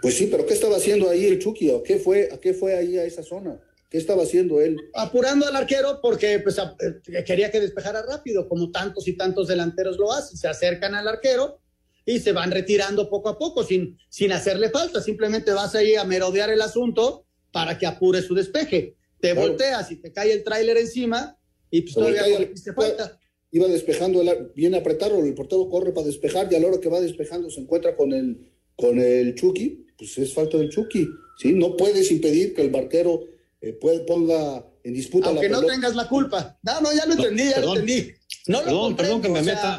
Pues 0.00 0.16
sí, 0.16 0.26
pero 0.28 0.44
¿qué 0.44 0.54
estaba 0.54 0.76
haciendo 0.76 1.08
ahí 1.08 1.24
el 1.24 1.38
Chucky? 1.38 1.70
¿A 1.70 1.82
qué 1.84 1.96
fue, 1.96 2.28
a 2.32 2.38
qué 2.38 2.52
fue 2.52 2.74
ahí 2.74 2.98
a 2.98 3.04
esa 3.04 3.22
zona? 3.22 3.60
¿Qué 3.88 3.96
estaba 3.96 4.24
haciendo 4.24 4.60
él? 4.60 4.76
Apurando 4.92 5.46
al 5.46 5.54
arquero 5.54 6.00
porque 6.02 6.40
pues, 6.40 6.58
eh, 6.58 7.24
quería 7.24 7.50
que 7.52 7.60
despejara 7.60 8.02
rápido, 8.02 8.48
como 8.48 8.72
tantos 8.72 9.06
y 9.06 9.16
tantos 9.16 9.46
delanteros 9.46 9.98
lo 9.98 10.12
hacen. 10.12 10.36
Se 10.36 10.48
acercan 10.48 10.96
al 10.96 11.06
arquero 11.06 11.60
y 12.04 12.18
se 12.18 12.32
van 12.32 12.50
retirando 12.50 13.08
poco 13.08 13.28
a 13.28 13.38
poco 13.38 13.62
sin, 13.62 13.96
sin 14.08 14.32
hacerle 14.32 14.68
falta. 14.70 15.00
Simplemente 15.00 15.52
vas 15.52 15.76
ahí 15.76 15.94
a 15.94 16.04
merodear 16.04 16.50
el 16.50 16.60
asunto 16.60 17.24
para 17.52 17.78
que 17.78 17.86
apure 17.86 18.20
su 18.20 18.34
despeje. 18.34 18.96
Te 19.20 19.32
volteas 19.32 19.92
y 19.92 19.96
te 19.96 20.12
cae 20.12 20.32
el 20.32 20.42
tráiler 20.42 20.76
encima 20.76 21.38
y 21.70 21.82
pues 21.82 21.94
todavía 21.94 22.22
no 22.22 22.38
le 22.40 22.72
falta 22.74 23.20
iba 23.52 23.68
despejando, 23.68 24.22
el, 24.22 24.50
viene 24.54 24.78
a 24.78 24.80
apretarlo, 24.80 25.22
el 25.24 25.34
portero 25.34 25.68
corre 25.68 25.92
para 25.92 26.06
despejar 26.06 26.48
y 26.50 26.56
a 26.56 26.60
la 26.60 26.68
hora 26.68 26.80
que 26.80 26.88
va 26.88 27.00
despejando 27.00 27.50
se 27.50 27.60
encuentra 27.60 27.94
con 27.94 28.12
el, 28.12 28.50
con 28.74 28.98
el 28.98 29.34
Chucky, 29.34 29.86
pues 29.96 30.16
es 30.18 30.32
falta 30.32 30.56
del 30.56 30.70
Chucky, 30.70 31.06
¿sí? 31.38 31.52
No 31.52 31.76
puedes 31.76 32.10
impedir 32.10 32.54
que 32.54 32.62
el 32.62 32.70
barquero 32.70 33.24
eh, 33.60 33.78
ponga 34.06 34.66
en 34.82 34.94
disputa 34.94 35.28
Aunque 35.28 35.50
no 35.50 35.62
tengas 35.62 35.94
la 35.94 36.08
culpa. 36.08 36.58
No, 36.62 36.80
no, 36.80 36.92
ya 36.92 37.06
lo 37.06 37.12
entendí, 37.12 37.50
ya 37.50 37.60
lo 37.60 37.76
entendí. 37.76 38.10
No 38.46 38.62
lo 38.62 38.80
comprendo, 38.80 39.28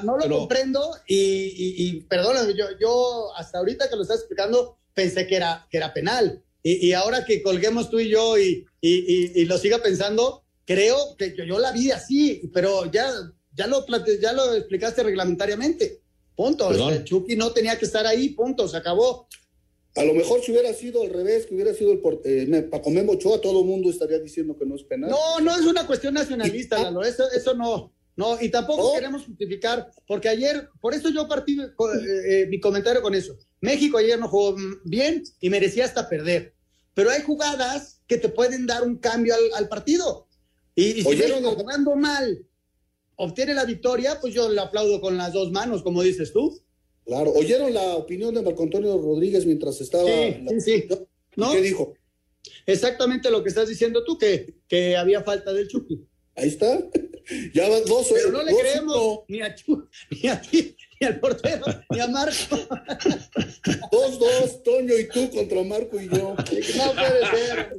no 0.03 0.17
lo 0.17 0.37
comprendo 0.37 0.91
y, 1.07 1.15
y, 1.17 1.75
y 1.77 2.01
perdóname, 2.01 2.53
yo, 2.55 2.65
yo 2.79 3.35
hasta 3.35 3.57
ahorita 3.57 3.89
que 3.89 3.95
lo 3.95 4.03
estás 4.03 4.19
explicando 4.19 4.77
pensé 4.93 5.27
que 5.27 5.35
era, 5.35 5.67
que 5.69 5.77
era 5.77 5.93
penal. 5.93 6.41
Y, 6.61 6.87
y 6.87 6.93
ahora 6.93 7.25
que 7.25 7.41
colguemos 7.41 7.89
tú 7.89 7.99
y 7.99 8.09
yo 8.09 8.37
y, 8.37 8.65
y 8.79 9.45
lo 9.45 9.57
siga 9.57 9.79
pensando, 9.79 10.43
creo 10.65 11.17
que 11.17 11.35
yo, 11.35 11.43
yo, 11.43 11.59
la 11.59 11.71
vi 11.71 11.91
así, 11.91 12.49
pero 12.53 12.89
ya 12.89 13.11
ya 13.55 13.67
lo, 13.67 13.85
ya 14.21 14.33
lo 14.33 14.55
explicaste 14.55 15.03
reglamentariamente. 15.03 16.01
Punto. 16.35 16.71
El 16.71 17.03
Chucky 17.03 17.35
no 17.35 17.51
tenía 17.51 17.77
que 17.77 17.85
estar 17.85 18.05
ahí, 18.05 18.29
punto, 18.29 18.67
se 18.67 18.77
acabó. 18.77 19.27
A 19.95 20.03
lo 20.03 20.13
mejor 20.15 20.41
si 20.41 20.51
hubiera 20.51 20.73
sido 20.73 21.03
al 21.03 21.11
revés, 21.11 21.45
que 21.45 21.53
hubiera 21.53 21.73
sido 21.73 21.91
el 21.91 22.01
eh, 22.25 22.61
Paco 22.63 22.89
Memo 22.89 23.11
Ochoa, 23.11 23.39
todo 23.39 23.61
el 23.61 23.67
mundo 23.67 23.91
estaría 23.91 24.17
diciendo 24.17 24.57
que 24.57 24.65
no 24.65 24.75
es 24.75 24.83
penal. 24.83 25.11
No, 25.11 25.39
no 25.39 25.55
es 25.55 25.65
una 25.65 25.85
cuestión 25.85 26.15
nacionalista, 26.15 26.81
Lalo, 26.81 27.03
eso, 27.03 27.29
eso 27.31 27.53
no. 27.53 27.93
No, 28.15 28.39
y 28.39 28.49
tampoco 28.49 28.93
queremos 28.93 29.25
justificar, 29.25 29.91
porque 30.07 30.29
ayer, 30.29 30.69
por 30.79 30.93
eso 30.93 31.09
yo 31.09 31.27
partí 31.27 31.59
eh, 31.59 31.71
eh, 32.27 32.47
mi 32.47 32.59
comentario 32.59 33.01
con 33.01 33.15
eso. 33.15 33.37
México 33.59 33.97
ayer 33.97 34.19
no 34.19 34.27
jugó 34.27 34.55
bien 34.83 35.23
y 35.39 35.49
merecía 35.49 35.85
hasta 35.85 36.09
perder. 36.09 36.53
Pero 36.93 37.09
hay 37.09 37.21
jugadas 37.21 38.01
que 38.05 38.17
te 38.17 38.29
pueden 38.29 38.67
dar 38.67 38.83
un 38.83 38.97
cambio 38.97 39.33
al, 39.55 39.67
partido. 39.67 40.27
Y, 40.75 41.01
si 41.01 41.09
México 41.09 41.55
jugando 41.55 41.95
mal 41.95 42.45
obtiene 43.15 43.53
la 43.53 43.65
victoria, 43.65 44.19
pues 44.19 44.33
yo 44.33 44.49
le 44.49 44.61
aplaudo 44.61 45.01
con 45.01 45.17
las 45.17 45.33
dos 45.33 45.51
manos, 45.51 45.83
como 45.83 46.01
dices 46.03 46.31
tú. 46.33 46.61
Claro, 47.05 47.31
¿oyeron 47.31 47.73
la 47.73 47.95
opinión 47.95 48.33
de 48.33 48.41
Marco 48.41 48.63
Antonio 48.63 48.97
Rodríguez 48.97 49.45
mientras 49.45 49.81
estaba... 49.81 50.05
Sí, 50.05 50.59
sí, 50.59 50.87
¿Qué 50.87 51.61
dijo? 51.61 51.93
Exactamente 52.65 53.29
lo 53.31 53.43
que 53.43 53.49
estás 53.49 53.67
diciendo 53.67 54.03
tú, 54.03 54.17
que, 54.17 54.55
que 54.67 54.95
había 54.95 55.23
falta 55.23 55.51
del 55.53 55.67
Chucky. 55.67 56.05
Ahí 56.35 56.49
está. 56.49 56.79
Ya 57.53 57.69
van 57.69 57.85
dos. 57.85 58.09
Pero 58.13 58.33
no 58.33 58.43
le 58.43 58.53
creemos 58.53 59.19
ni 59.29 59.39
a 59.39 59.55
Chucky, 59.55 59.87
ni 60.21 60.27
a 60.27 60.41
ti, 60.41 60.75
ni 61.07 61.07
al 61.07 61.19
portero, 61.19 61.65
ni 61.89 61.99
a 61.99 62.07
Marco. 62.07 62.57
Dos, 63.91 64.19
dos, 64.19 64.63
Toño 64.63 64.97
y 64.97 65.07
tú 65.07 65.29
contra 65.31 65.63
Marco 65.63 65.99
y 65.99 66.09
yo. 66.09 66.35
No 66.35 66.93
puede 66.93 67.25
ser. 67.31 67.75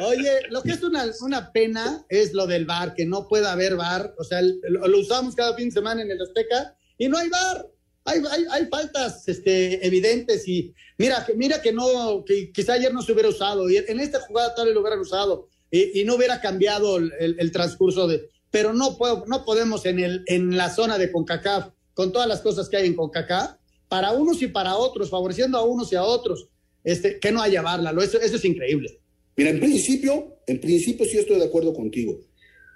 Oye, 0.00 0.30
lo 0.50 0.62
que 0.62 0.72
es 0.72 0.82
una, 0.82 1.04
una 1.20 1.52
pena 1.52 2.04
es 2.08 2.32
lo 2.32 2.46
del 2.46 2.66
bar, 2.66 2.94
que 2.94 3.06
no 3.06 3.28
pueda 3.28 3.52
haber 3.52 3.76
bar. 3.76 4.14
O 4.18 4.24
sea, 4.24 4.40
lo, 4.42 4.98
usamos 4.98 5.34
cada 5.34 5.54
fin 5.54 5.66
de 5.68 5.72
semana 5.72 6.02
en 6.02 6.10
el 6.10 6.20
Azteca 6.20 6.76
y 6.98 7.08
no 7.08 7.18
hay 7.18 7.28
bar. 7.28 7.68
Hay, 8.04 8.20
hay, 8.30 8.44
hay, 8.50 8.66
faltas 8.66 9.28
este, 9.28 9.86
evidentes 9.86 10.48
y 10.48 10.74
mira, 10.98 11.24
mira 11.36 11.62
que 11.62 11.72
no, 11.72 12.24
que 12.24 12.50
quizá 12.50 12.72
ayer 12.74 12.92
no 12.92 13.00
se 13.00 13.12
hubiera 13.12 13.28
usado 13.28 13.70
y 13.70 13.76
en 13.76 14.00
esta 14.00 14.20
jugada 14.20 14.56
tal 14.56 14.66
vez 14.66 14.74
lo 14.74 14.80
hubieran 14.80 14.98
usado 14.98 15.48
y, 15.70 16.00
y 16.00 16.04
no 16.04 16.16
hubiera 16.16 16.40
cambiado 16.40 16.96
el, 16.96 17.12
el, 17.38 17.52
transcurso 17.52 18.08
de, 18.08 18.28
pero 18.50 18.72
no, 18.72 18.96
puedo, 18.96 19.24
no 19.28 19.44
podemos 19.44 19.86
en, 19.86 20.00
el, 20.00 20.24
en 20.26 20.56
la 20.56 20.68
zona 20.68 20.98
de 20.98 21.12
CONCACAF, 21.12 21.68
con 21.94 22.12
todas 22.12 22.28
las 22.28 22.40
cosas 22.40 22.68
que 22.68 22.76
hay 22.76 22.86
en 22.86 22.94
CONCACAF, 22.94 23.56
para 23.88 24.12
unos 24.12 24.40
y 24.40 24.46
para 24.46 24.76
otros, 24.76 25.10
favoreciendo 25.10 25.58
a 25.58 25.64
unos 25.64 25.92
y 25.92 25.96
a 25.96 26.02
otros, 26.02 26.48
este, 26.82 27.20
que 27.20 27.30
no 27.30 27.42
haya 27.42 27.62
barla, 27.62 27.90
eso, 28.02 28.20
eso 28.20 28.36
es 28.36 28.44
increíble. 28.44 28.98
Mira, 29.36 29.50
en 29.50 29.60
principio, 29.60 30.38
en 30.46 30.60
principio 30.60 31.06
sí 31.06 31.18
estoy 31.18 31.38
de 31.38 31.44
acuerdo 31.44 31.72
contigo, 31.74 32.20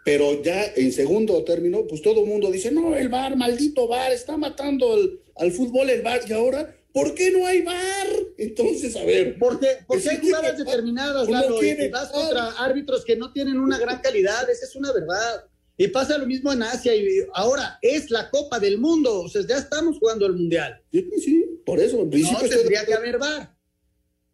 pero 0.05 0.43
ya 0.43 0.73
en 0.77 0.93
segundo 0.93 1.43
término, 1.45 1.87
pues 1.87 2.01
todo 2.03 2.23
el 2.23 2.27
mundo 2.27 2.51
dice, 2.51 2.71
no, 2.71 2.95
el 2.95 3.09
bar, 3.09 3.37
maldito 3.37 3.89
bar, 3.89 4.13
está 4.13 4.37
matando 4.37 4.95
al, 5.37 5.53
fútbol 5.53 5.91
el 5.91 6.03
bar, 6.03 6.21
y 6.29 6.33
ahora, 6.33 6.75
¿por 6.93 7.15
qué 7.15 7.31
no 7.31 7.47
hay 7.47 7.63
bar? 7.63 8.07
Entonces, 8.39 8.95
a 8.97 9.05
ver. 9.05 9.37
Porque, 9.39 9.69
porque 9.87 10.09
hay 10.09 10.19
jugadas 10.19 10.59
determinadas, 10.59 11.29
Lalo, 11.29 11.63
y 11.63 11.89
vas 11.89 12.11
contra 12.11 12.51
árbitros 12.53 13.05
que 13.05 13.17
no 13.17 13.33
tienen 13.33 13.59
una 13.59 13.79
gran 13.79 14.01
calidad, 14.01 14.49
esa 14.49 14.65
es 14.65 14.77
una 14.77 14.93
verdad. 14.93 15.45
Y 15.79 15.89
pasa 15.89 16.17
lo 16.17 16.27
mismo 16.27 16.53
en 16.53 16.63
Asia 16.63 16.95
y 16.95 17.07
ahora 17.35 17.79
es 17.83 18.11
la 18.11 18.31
Copa 18.31 18.59
del 18.59 18.79
Mundo, 18.79 19.21
o 19.21 19.29
sea, 19.29 19.43
ya 19.47 19.59
estamos 19.59 19.99
jugando 19.99 20.27
el 20.27 20.33
Mundial. 20.33 20.83
Sí, 20.91 21.11
sí, 21.23 21.61
por 21.67 21.79
eso, 21.79 22.01
en 22.01 22.11
principio. 22.11 22.43
No, 22.43 22.49
tendría 22.49 22.87
que 22.87 22.95
haber 22.95 23.19
bar. 23.19 23.55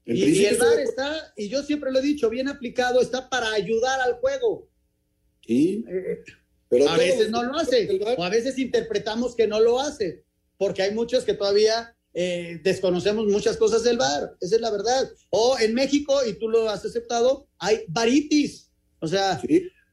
Y, 0.05 0.44
el 0.44 0.57
VAR 0.57 0.81
está, 0.81 1.33
y 1.37 1.48
yo 1.48 1.62
siempre 1.62 1.90
lo 1.92 2.00
he 2.00 2.02
dicho, 2.02 2.28
bien 2.28 2.48
aplicado, 2.48 3.00
está 3.00 3.28
para 3.28 3.52
ayudar 3.52 4.00
al 4.00 4.14
juego. 4.14 4.68
Sí. 5.46 5.85
Eh, 5.88 6.22
pero 6.68 6.88
a 6.88 6.96
veces 6.96 7.31
no 7.31 7.42
lo 7.42 7.57
hace, 7.57 7.88
o 8.16 8.24
a 8.24 8.28
veces 8.31 8.59
interpretamos 8.59 9.37
que 9.37 9.46
no 9.46 9.61
lo 9.61 9.81
hace, 9.81 10.24
porque 10.57 10.83
hay 10.83 10.94
muchos 10.94 11.24
que 11.24 11.35
todavía 11.35 11.94
eh, 12.14 12.61
desconocemos 12.62 13.26
muchas 13.26 13.57
cosas 13.57 13.85
del 13.85 13.98
VAR, 13.98 14.37
esa 14.40 14.57
es 14.57 14.61
la 14.61 14.70
verdad. 14.70 15.11
O 15.31 15.59
en 15.59 15.74
México, 15.74 16.20
y 16.26 16.35
tú 16.35 16.48
lo 16.48 16.68
has 16.68 16.85
aceptado, 16.85 17.49
hay 17.59 17.84
varitis. 17.88 18.70
O 19.01 19.07
sea, 19.07 19.40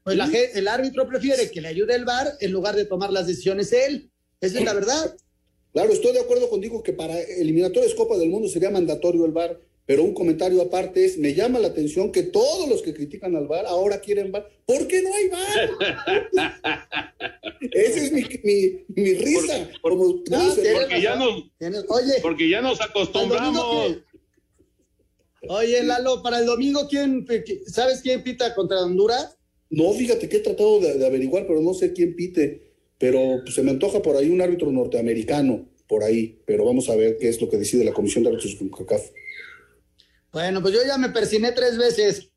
pues 0.04 0.16
la, 0.16 0.26
el 0.54 0.68
árbitro 0.68 1.06
prefiere 1.06 1.50
que 1.50 1.60
le 1.60 1.68
ayude 1.68 1.94
el 1.94 2.04
VAR 2.04 2.32
en 2.40 2.50
lugar 2.52 2.74
de 2.76 2.84
tomar 2.86 3.12
las 3.12 3.26
decisiones 3.26 3.72
él. 3.72 4.10
Esa 4.40 4.58
es 4.58 4.64
la 4.64 4.74
verdad. 4.74 5.16
Claro, 5.72 5.92
estoy 5.92 6.12
de 6.12 6.18
acuerdo 6.18 6.50
contigo 6.50 6.82
que 6.82 6.92
para 6.92 7.16
eliminatorios 7.20 7.94
Copa 7.94 8.18
del 8.18 8.28
Mundo 8.28 8.48
sería 8.48 8.70
mandatorio 8.70 9.24
el 9.24 9.30
VAR, 9.30 9.56
Pero 9.86 10.02
un 10.02 10.14
comentario 10.14 10.60
aparte 10.62 11.04
es, 11.04 11.16
me 11.16 11.32
llama 11.32 11.60
la 11.60 11.68
atención 11.68 12.10
que 12.10 12.24
todos 12.24 12.68
los 12.68 12.82
que 12.82 12.92
critican 12.92 13.36
al 13.36 13.46
VAR 13.46 13.66
ahora 13.66 14.00
quieren 14.00 14.32
VAR. 14.32 14.48
¿Por 14.66 14.88
qué 14.88 15.00
no 15.00 15.14
hay 15.14 15.28
VAR? 15.28 15.70
Esa 17.70 18.00
es 18.04 18.10
mi, 18.12 18.22
mi, 18.42 18.84
mi 18.88 19.14
risa. 19.14 19.68
Por- 19.80 19.92
Como 19.92 20.22
tú 20.24 20.32
no, 20.32 20.40
dices, 20.44 20.74
porque 20.76 21.00
ya 21.00 21.14
nos, 21.14 21.44
Oye, 21.88 22.14
porque 22.20 22.48
ya 22.48 22.60
nos 22.60 22.80
acostumbramos. 22.80 23.96
Oye, 25.48 25.82
Lalo, 25.84 26.20
para 26.22 26.40
el 26.40 26.46
domingo, 26.46 26.88
¿quién, 26.88 27.24
¿sabes 27.66 28.00
quién 28.02 28.22
pita 28.24 28.54
contra 28.56 28.80
Honduras? 28.82 29.36
No, 29.70 29.92
fíjate 29.92 30.28
que 30.28 30.38
he 30.38 30.40
tratado 30.40 30.80
de, 30.80 30.98
de 30.98 31.06
averiguar, 31.06 31.46
pero 31.46 31.60
no 31.60 31.74
sé 31.74 31.92
quién 31.92 32.14
pite. 32.16 32.70
Pero 32.98 33.40
pues, 33.42 33.54
se 33.54 33.62
me 33.62 33.70
antoja 33.70 34.02
por 34.02 34.16
ahí 34.16 34.28
un 34.28 34.42
árbitro 34.42 34.70
norteamericano, 34.70 35.68
por 35.88 36.02
ahí. 36.04 36.42
Pero 36.44 36.64
vamos 36.64 36.88
a 36.90 36.96
ver 36.96 37.16
qué 37.18 37.28
es 37.28 37.40
lo 37.40 37.48
que 37.48 37.56
decide 37.56 37.84
la 37.84 37.92
Comisión 37.92 38.24
de 38.24 38.30
Árbitros 38.30 38.58
de 38.58 38.68
CONCACAF. 38.68 39.10
Bueno, 40.32 40.60
pues 40.60 40.74
yo 40.74 40.80
ya 40.86 40.98
me 40.98 41.08
persiné 41.08 41.52
tres 41.52 41.78
veces. 41.78 42.30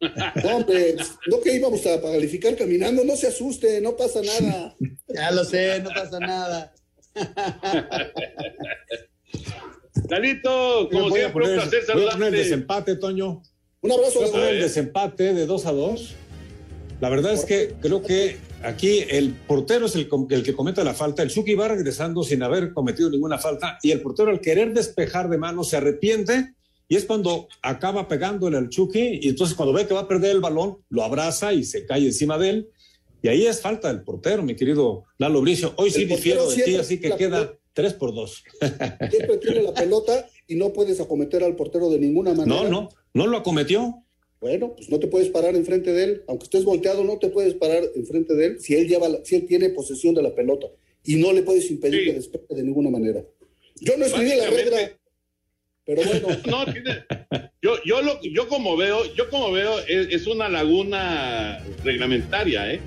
No, 0.00 0.56
hombre, 0.56 0.94
no 1.26 1.40
que 1.40 1.54
íbamos 1.56 1.84
a 1.86 2.00
calificar 2.00 2.54
caminando, 2.54 3.02
no 3.02 3.16
se 3.16 3.28
asuste, 3.28 3.80
no 3.80 3.96
pasa 3.96 4.20
nada. 4.22 4.76
Ya 5.08 5.30
lo 5.30 5.42
sé, 5.44 5.80
no 5.80 5.88
pasa 5.88 6.20
nada. 6.20 6.74
Lalito, 10.10 10.88
como 10.90 11.08
Voy 11.08 11.20
a 11.20 11.24
siempre, 11.24 11.44
un 11.48 11.54
placer 11.54 11.80
voy 11.80 11.88
a 11.88 11.92
poner 11.92 12.04
el 12.04 12.10
saludarte. 12.10 12.36
desempate, 12.36 12.96
Toño. 12.96 13.42
Un 13.80 13.92
abrazo. 13.92 14.20
Voy 14.20 14.28
a 14.28 14.32
poner 14.32 14.54
el 14.54 14.60
desempate 14.60 15.34
de 15.34 15.46
2 15.46 15.66
a 15.66 15.72
2. 15.72 16.14
La 17.00 17.08
verdad 17.10 17.34
es 17.34 17.44
que 17.44 17.74
creo 17.80 18.02
que 18.02 18.38
aquí 18.62 19.04
el 19.08 19.30
portero 19.32 19.86
es 19.86 19.94
el, 19.94 20.08
el 20.30 20.42
que 20.42 20.54
comete 20.54 20.82
la 20.82 20.94
falta. 20.94 21.22
El 21.22 21.30
Chucky 21.30 21.54
va 21.54 21.68
regresando 21.68 22.22
sin 22.22 22.42
haber 22.42 22.72
cometido 22.72 23.10
ninguna 23.10 23.38
falta 23.38 23.78
y 23.82 23.90
el 23.90 24.00
portero 24.00 24.30
al 24.30 24.40
querer 24.40 24.72
despejar 24.72 25.28
de 25.28 25.38
mano 25.38 25.62
se 25.62 25.76
arrepiente 25.76 26.54
y 26.88 26.96
es 26.96 27.04
cuando 27.04 27.48
acaba 27.62 28.08
pegándole 28.08 28.56
al 28.56 28.68
Chucky 28.68 29.20
y 29.22 29.28
entonces 29.28 29.56
cuando 29.56 29.74
ve 29.74 29.86
que 29.86 29.94
va 29.94 30.00
a 30.00 30.08
perder 30.08 30.30
el 30.30 30.40
balón 30.40 30.78
lo 30.88 31.02
abraza 31.02 31.52
y 31.52 31.64
se 31.64 31.84
cae 31.84 32.06
encima 32.06 32.38
de 32.38 32.50
él 32.50 32.68
y 33.22 33.28
ahí 33.28 33.46
es 33.46 33.60
falta 33.60 33.88
del 33.88 34.02
portero, 34.02 34.42
mi 34.42 34.54
querido 34.54 35.04
Lalo 35.18 35.40
Bricio. 35.40 35.74
Hoy 35.76 35.90
sí 35.90 36.04
difiero 36.04 36.48
de 36.48 36.62
ti, 36.62 36.76
así 36.76 37.00
que 37.00 37.10
queda 37.16 37.52
3 37.72 37.94
por 37.94 38.14
2. 38.14 38.44
Siempre 39.10 39.38
tiene 39.38 39.62
la 39.62 39.74
pelota 39.74 40.26
y 40.46 40.54
no 40.54 40.72
puedes 40.72 41.00
acometer 41.00 41.42
al 41.42 41.56
portero 41.56 41.90
de 41.90 41.98
ninguna 41.98 42.34
manera. 42.34 42.62
No, 42.62 42.68
no, 42.68 42.88
no 43.14 43.26
lo 43.26 43.38
acometió. 43.38 44.04
Bueno, 44.40 44.74
pues 44.76 44.90
no 44.90 44.98
te 45.00 45.06
puedes 45.06 45.28
parar 45.30 45.54
enfrente 45.56 45.92
de 45.92 46.04
él. 46.04 46.22
Aunque 46.28 46.44
estés 46.44 46.64
volteado, 46.64 47.02
no 47.04 47.18
te 47.18 47.28
puedes 47.28 47.54
parar 47.54 47.82
enfrente 47.94 48.34
de 48.34 48.46
él 48.46 48.60
si 48.60 48.74
él, 48.74 48.86
lleva 48.88 49.08
la- 49.08 49.24
si 49.24 49.34
él 49.36 49.46
tiene 49.46 49.70
posesión 49.70 50.14
de 50.14 50.22
la 50.22 50.34
pelota. 50.34 50.66
Y 51.04 51.16
no 51.16 51.32
le 51.32 51.42
puedes 51.42 51.70
impedir 51.70 52.04
que 52.04 52.12
despeje 52.14 52.44
de 52.54 52.62
ninguna 52.62 52.90
manera. 52.90 53.24
Yo 53.80 53.96
no 53.96 54.04
escribí 54.04 54.30
la 54.36 54.50
regla, 54.50 54.92
pero 55.84 56.02
bueno. 56.04 56.28
No, 56.46 56.64
tiene- 56.72 57.04
yo, 57.62 57.76
yo, 57.84 58.02
lo, 58.02 58.20
yo 58.22 58.48
como 58.48 58.76
veo, 58.76 59.02
yo 59.14 59.28
como 59.30 59.52
veo, 59.52 59.78
es, 59.88 60.08
es 60.10 60.26
una 60.26 60.48
laguna 60.48 61.64
reglamentaria, 61.84 62.72
¿eh? 62.74 62.80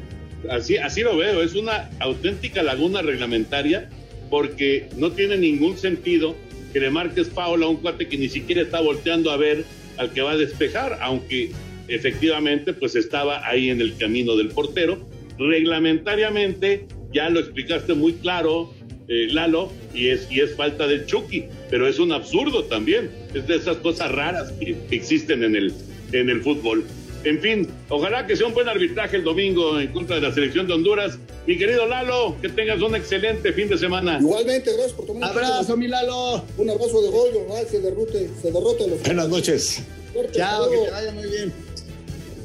Así, 0.49 0.77
así 0.77 1.01
lo 1.01 1.17
veo, 1.17 1.41
es 1.43 1.55
una 1.55 1.89
auténtica 1.99 2.63
laguna 2.63 3.01
reglamentaria 3.01 3.89
porque 4.29 4.87
no 4.97 5.11
tiene 5.11 5.37
ningún 5.37 5.77
sentido 5.77 6.35
que 6.71 6.79
le 6.79 6.89
marques 6.91 7.27
foul 7.29 7.63
a 7.63 7.67
un 7.67 7.77
cuate 7.77 8.07
que 8.07 8.17
ni 8.17 8.29
siquiera 8.29 8.61
está 8.61 8.79
volteando 8.79 9.31
a 9.31 9.37
ver 9.37 9.65
al 9.99 10.11
que 10.11 10.21
va 10.21 10.31
a 10.31 10.37
despejar, 10.37 10.97
aunque 11.01 11.51
efectivamente 11.87 12.73
pues 12.73 12.95
estaba 12.95 13.45
ahí 13.47 13.69
en 13.69 13.81
el 13.81 13.95
camino 13.97 14.35
del 14.35 14.49
portero. 14.49 14.97
Reglamentariamente, 15.37 16.87
ya 17.13 17.29
lo 17.29 17.39
explicaste 17.39 17.93
muy 17.93 18.13
claro, 18.13 18.73
eh, 19.07 19.27
Lalo, 19.31 19.71
y 19.93 20.07
es, 20.07 20.27
y 20.31 20.39
es 20.39 20.55
falta 20.55 20.87
del 20.87 21.05
Chucky, 21.05 21.45
pero 21.69 21.87
es 21.87 21.99
un 21.99 22.11
absurdo 22.11 22.63
también. 22.63 23.11
Es 23.33 23.47
de 23.47 23.57
esas 23.57 23.77
cosas 23.77 24.11
raras 24.11 24.51
que, 24.53 24.75
existen 24.89 25.43
en 25.43 25.55
el, 25.55 25.73
en 26.13 26.29
el 26.29 26.41
fútbol. 26.41 26.85
En 27.23 27.39
fin, 27.39 27.67
ojalá 27.89 28.25
que 28.25 28.35
sea 28.35 28.47
un 28.47 28.53
buen 28.53 28.69
arbitraje 28.69 29.17
el 29.17 29.23
domingo 29.23 29.79
en 29.79 29.91
contra 29.91 30.15
de 30.15 30.21
la 30.21 30.33
selección 30.33 30.67
de 30.67 30.73
Honduras. 30.73 31.17
Mi 31.45 31.57
querido 31.57 31.85
Lalo, 31.85 32.37
que 32.41 32.49
tengas 32.49 32.81
un 32.81 32.95
excelente 32.95 33.51
fin 33.51 33.67
de 33.67 33.77
semana. 33.77 34.19
Igualmente, 34.19 34.71
gracias 34.71 34.93
por 34.93 35.05
tomar 35.05 35.29
Abrazo, 35.31 35.75
mi 35.75 35.87
Lalo. 35.87 36.45
Un 36.57 36.69
abrazo 36.69 37.01
de 37.01 37.09
gol, 37.09 37.29
ojalá 37.45 37.67
se 37.67 37.81
derrote, 37.81 38.29
se 38.41 38.51
derrote 38.51 38.87
los. 38.87 39.03
Buenas 39.03 39.29
noches. 39.29 39.83
Chao, 40.31 40.69
que 40.69 40.77
te 40.77 40.91
vaya 40.91 41.11
muy 41.11 41.27
bien. 41.29 41.53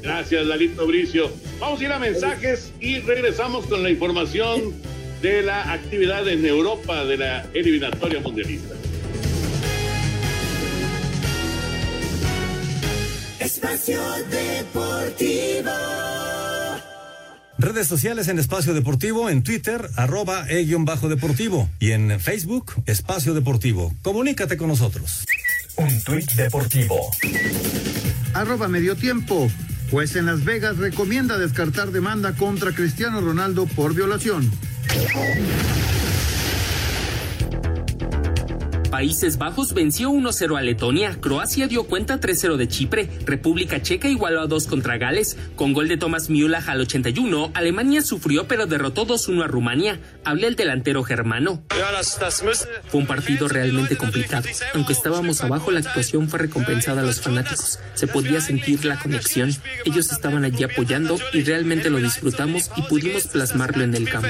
Gracias, 0.01 0.45
Lalito 0.45 0.85
Bricio. 0.85 1.31
Vamos 1.59 1.79
a 1.79 1.83
ir 1.83 1.91
a 1.91 1.99
mensajes 1.99 2.71
y 2.79 2.99
regresamos 2.99 3.65
con 3.65 3.81
la 3.81 3.89
información 3.89 4.73
de 5.21 5.41
la 5.41 5.71
actividad 5.71 6.27
en 6.27 6.45
Europa 6.45 7.05
de 7.05 7.17
la 7.17 7.49
eliminatoria 7.53 8.19
mundialista. 8.19 8.75
Espacio 13.55 14.01
Deportivo. 14.29 15.71
Redes 17.57 17.87
sociales 17.87 18.27
en 18.27 18.37
Espacio 18.37 18.73
Deportivo, 18.73 19.29
en 19.29 19.43
Twitter, 19.43 19.89
arroba 19.95 20.45
e-bajo 20.49 21.07
deportivo 21.07 21.69
y 21.79 21.91
en 21.91 22.19
Facebook, 22.19 22.73
Espacio 22.85 23.33
Deportivo. 23.33 23.93
Comunícate 24.01 24.57
con 24.57 24.67
nosotros. 24.67 25.23
Un 25.77 26.01
tuit 26.03 26.29
deportivo. 26.33 26.99
Arroba 28.33 28.67
medio 28.67 28.97
tiempo. 28.97 29.49
Juez 29.89 30.17
en 30.17 30.25
Las 30.25 30.43
Vegas 30.43 30.75
recomienda 30.75 31.37
descartar 31.37 31.91
demanda 31.91 32.35
contra 32.35 32.73
Cristiano 32.75 33.21
Ronaldo 33.21 33.67
por 33.67 33.95
violación. 33.95 34.51
Países 38.95 39.37
Bajos 39.37 39.73
venció 39.73 40.09
1-0 40.09 40.57
a 40.57 40.61
Letonia, 40.61 41.19
Croacia 41.19 41.67
dio 41.67 41.83
cuenta 41.83 42.17
3-0 42.21 42.55
de 42.55 42.69
Chipre, 42.69 43.09
República 43.25 43.81
Checa 43.81 44.07
igualó 44.07 44.39
a 44.39 44.47
2 44.47 44.67
contra 44.67 44.97
Gales, 44.97 45.35
con 45.57 45.73
gol 45.73 45.89
de 45.89 45.97
Thomas 45.97 46.29
Müller 46.29 46.61
al 46.65 46.79
81, 46.79 47.51
Alemania 47.55 48.01
sufrió 48.01 48.47
pero 48.47 48.67
derrotó 48.67 49.05
2-1 49.05 49.43
a 49.43 49.47
Rumania, 49.47 49.99
habla 50.23 50.47
el 50.47 50.55
delantero 50.55 51.03
germano. 51.03 51.61
Fue 52.87 53.01
un 53.01 53.05
partido 53.05 53.49
realmente 53.49 53.97
complicado, 53.97 54.47
aunque 54.73 54.93
estábamos 54.93 55.43
abajo 55.43 55.71
la 55.71 55.81
actuación 55.81 56.29
fue 56.29 56.39
recompensada 56.39 57.01
a 57.01 57.03
los 57.03 57.19
fanáticos, 57.19 57.79
se 57.95 58.07
podía 58.07 58.39
sentir 58.39 58.85
la 58.85 58.97
conexión, 58.97 59.53
ellos 59.83 60.09
estaban 60.13 60.45
allí 60.45 60.63
apoyando 60.63 61.19
y 61.33 61.43
realmente 61.43 61.89
lo 61.89 61.97
disfrutamos 61.97 62.71
y 62.77 62.83
pudimos 62.83 63.27
plasmarlo 63.27 63.83
en 63.83 63.93
el 63.93 64.07
campo. 64.07 64.29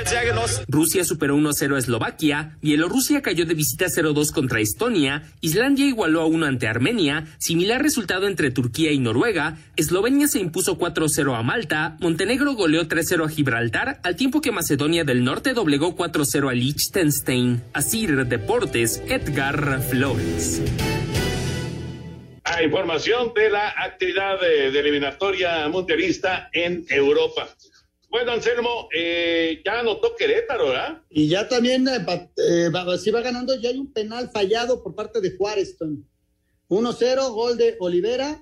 Rusia 0.68 1.06
superó 1.06 1.38
1-0 1.38 1.76
a 1.76 1.78
Eslovaquia, 1.78 2.58
Bielorrusia 2.64 3.22
cayó 3.22 3.46
de 3.46 3.54
visita 3.54 3.86
0-2 3.86 4.32
contra 4.32 4.55
Estonia, 4.60 5.24
Islandia 5.42 5.86
igualó 5.86 6.22
a 6.22 6.26
1 6.26 6.46
ante 6.46 6.68
Armenia, 6.68 7.26
similar 7.38 7.82
resultado 7.82 8.28
entre 8.28 8.52
Turquía 8.52 8.92
y 8.92 9.00
Noruega, 9.00 9.58
Eslovenia 9.76 10.28
se 10.28 10.40
impuso 10.40 10.78
4-0 10.78 11.38
a 11.38 11.44
Malta, 11.44 11.98
Montenegro 12.00 12.54
goleó 12.54 12.88
3-0 12.88 13.26
a 13.26 13.30
Gibraltar, 13.30 14.00
al 14.04 14.16
tiempo 14.16 14.42
que 14.42 14.52
Macedonia 14.52 15.04
del 15.04 15.24
Norte 15.24 15.54
doblegó 15.54 15.96
4-0 15.96 16.50
a 16.50 16.54
Liechtenstein. 16.54 17.64
Asir 17.74 18.26
Deportes, 18.26 19.02
Edgar 19.08 19.82
Flores. 19.82 20.62
A 22.44 22.64
información 22.64 23.34
de 23.36 23.50
la 23.50 23.74
actividad 23.78 24.40
de, 24.40 24.72
de 24.72 24.80
eliminatoria 24.80 25.68
mundialista 25.68 26.50
en 26.54 26.86
Europa. 26.90 27.50
Bueno, 28.16 28.32
Anselmo, 28.32 28.88
eh, 28.96 29.62
ya 29.66 29.82
anotó 29.82 30.16
Querétaro, 30.16 30.70
¿verdad? 30.70 31.02
Y 31.10 31.28
ya 31.28 31.50
también, 31.50 31.86
eh, 31.86 32.00
va- 32.00 32.30
eh, 32.38 32.98
si 32.98 33.12
va 33.12 33.20
ganando, 33.20 33.54
ya 33.60 33.68
hay 33.68 33.78
un 33.78 33.92
penal 33.92 34.30
fallado 34.32 34.82
por 34.82 34.96
parte 34.96 35.20
de 35.20 35.36
Juárez, 35.36 35.78
Tony. 35.78 35.98
1-0, 36.70 37.34
gol 37.34 37.58
de 37.58 37.76
Olivera. 37.78 38.42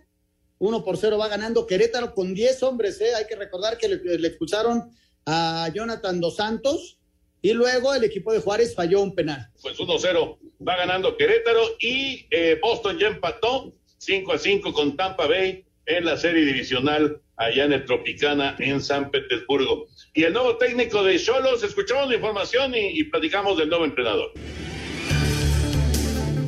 1 0.59 0.83
por 0.83 0.97
0 0.97 1.17
va 1.17 1.27
ganando 1.27 1.65
Querétaro 1.65 2.13
con 2.13 2.35
10 2.35 2.61
hombres, 2.61 3.01
¿eh? 3.01 3.15
Hay 3.15 3.25
que 3.25 3.35
recordar 3.35 3.79
que 3.79 3.87
le, 3.87 4.19
le 4.19 4.27
expulsaron 4.27 4.91
a 5.25 5.67
Jonathan 5.73 6.21
Dos 6.21 6.35
Santos 6.35 6.99
y 7.41 7.53
luego 7.53 7.95
el 7.95 8.03
equipo 8.03 8.31
de 8.31 8.41
Juárez 8.41 8.75
falló 8.75 9.01
un 9.01 9.15
penal. 9.15 9.49
Pues 9.63 9.79
1-0 9.79 10.37
va 10.67 10.77
ganando 10.77 11.17
Querétaro 11.17 11.61
y 11.79 12.27
eh, 12.29 12.59
Boston 12.61 12.99
ya 12.99 13.07
empató 13.07 13.73
5 13.97 14.33
a 14.33 14.37
5 14.37 14.71
con 14.71 14.95
Tampa 14.95 15.25
Bay 15.25 15.65
en 15.87 16.05
la 16.05 16.15
serie 16.15 16.45
divisional 16.45 17.22
allá 17.37 17.65
en 17.65 17.73
el 17.73 17.85
Tropicana 17.85 18.55
en 18.59 18.81
San 18.81 19.11
Petersburgo. 19.11 19.87
Y 20.13 20.23
el 20.23 20.33
nuevo 20.33 20.57
técnico 20.57 21.03
de 21.03 21.19
Cholos, 21.19 21.63
escuchamos 21.63 22.09
la 22.09 22.15
información 22.15 22.75
y, 22.75 22.99
y 22.99 23.03
platicamos 23.05 23.57
del 23.57 23.69
nuevo 23.69 23.85
entrenador. 23.85 24.31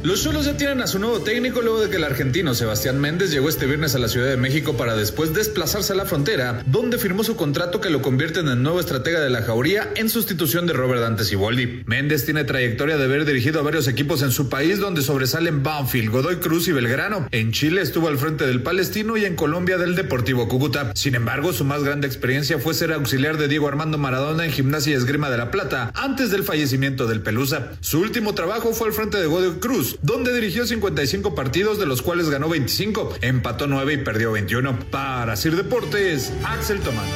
Los 0.05 0.21
Cholos 0.21 0.45
ya 0.45 0.55
tienen 0.55 0.83
a 0.83 0.87
su 0.87 0.99
nuevo 0.99 1.21
técnico 1.21 1.63
luego 1.63 1.81
de 1.81 1.89
que 1.89 1.95
el 1.95 2.03
argentino 2.03 2.53
Sebastián 2.53 3.01
Méndez 3.01 3.31
llegó 3.31 3.49
este 3.49 3.65
viernes 3.65 3.95
a 3.95 3.97
la 3.97 4.07
Ciudad 4.07 4.29
de 4.29 4.37
México 4.37 4.77
para 4.77 4.95
después 4.95 5.33
desplazarse 5.33 5.93
a 5.93 5.95
la 5.95 6.05
frontera, 6.05 6.61
donde 6.67 6.99
firmó 6.99 7.23
su 7.23 7.35
contrato 7.35 7.81
que 7.81 7.89
lo 7.89 8.03
convierte 8.03 8.41
en 8.41 8.49
el 8.49 8.61
nuevo 8.61 8.79
estratega 8.79 9.19
de 9.19 9.31
la 9.31 9.41
Jauría 9.41 9.89
en 9.95 10.09
sustitución 10.09 10.67
de 10.67 10.73
Robert 10.73 11.01
Dante 11.01 11.23
Siboldi. 11.23 11.81
Méndez 11.87 12.23
tiene 12.23 12.43
trayectoria 12.43 12.97
de 12.97 13.05
haber 13.05 13.25
dirigido 13.25 13.59
a 13.59 13.63
varios 13.63 13.87
equipos 13.87 14.21
en 14.21 14.29
su 14.29 14.47
país 14.47 14.77
donde 14.77 15.01
sobresalen 15.01 15.63
Banfield, 15.63 16.11
Godoy 16.11 16.35
Cruz 16.35 16.67
y 16.67 16.71
Belgrano. 16.71 17.27
En 17.31 17.51
Chile 17.51 17.81
estuvo 17.81 18.07
al 18.07 18.19
frente 18.19 18.45
del 18.45 18.61
Palestino 18.61 19.17
y 19.17 19.25
en 19.25 19.35
Colombia 19.35 19.79
del 19.79 19.95
Deportivo 19.95 20.47
Cúcuta. 20.47 20.91
Sin 20.93 21.15
embargo, 21.15 21.51
su 21.51 21.65
más 21.65 21.83
grande 21.83 22.05
experiencia 22.05 22.59
fue 22.59 22.75
ser 22.75 22.93
auxiliar 22.93 23.39
de 23.39 23.47
Diego 23.47 23.67
Armando 23.67 23.97
Maradona 23.97 24.45
en 24.45 24.51
Gimnasia 24.51 24.91
y 24.91 24.97
Esgrima 24.97 25.31
de 25.31 25.39
la 25.39 25.49
Plata 25.49 25.91
antes 25.95 26.29
del 26.29 26.43
fallecimiento 26.43 27.07
del 27.07 27.21
Pelusa. 27.21 27.71
Su 27.81 28.01
último 28.01 28.35
trabajo 28.35 28.71
fue 28.71 28.89
al 28.89 28.93
frente 28.93 29.17
de 29.17 29.25
Godoy 29.25 29.55
Cruz, 29.59 29.94
Donde 30.01 30.33
dirigió 30.33 30.65
55 30.65 31.35
partidos, 31.35 31.79
de 31.79 31.85
los 31.85 32.01
cuales 32.01 32.29
ganó 32.29 32.49
25, 32.49 33.17
empató 33.21 33.67
9 33.67 33.93
y 33.93 33.97
perdió 33.97 34.31
21. 34.31 34.79
Para 34.91 35.35
Sir 35.35 35.55
Deportes, 35.55 36.33
Axel 36.43 36.79
Tomás. 36.81 37.09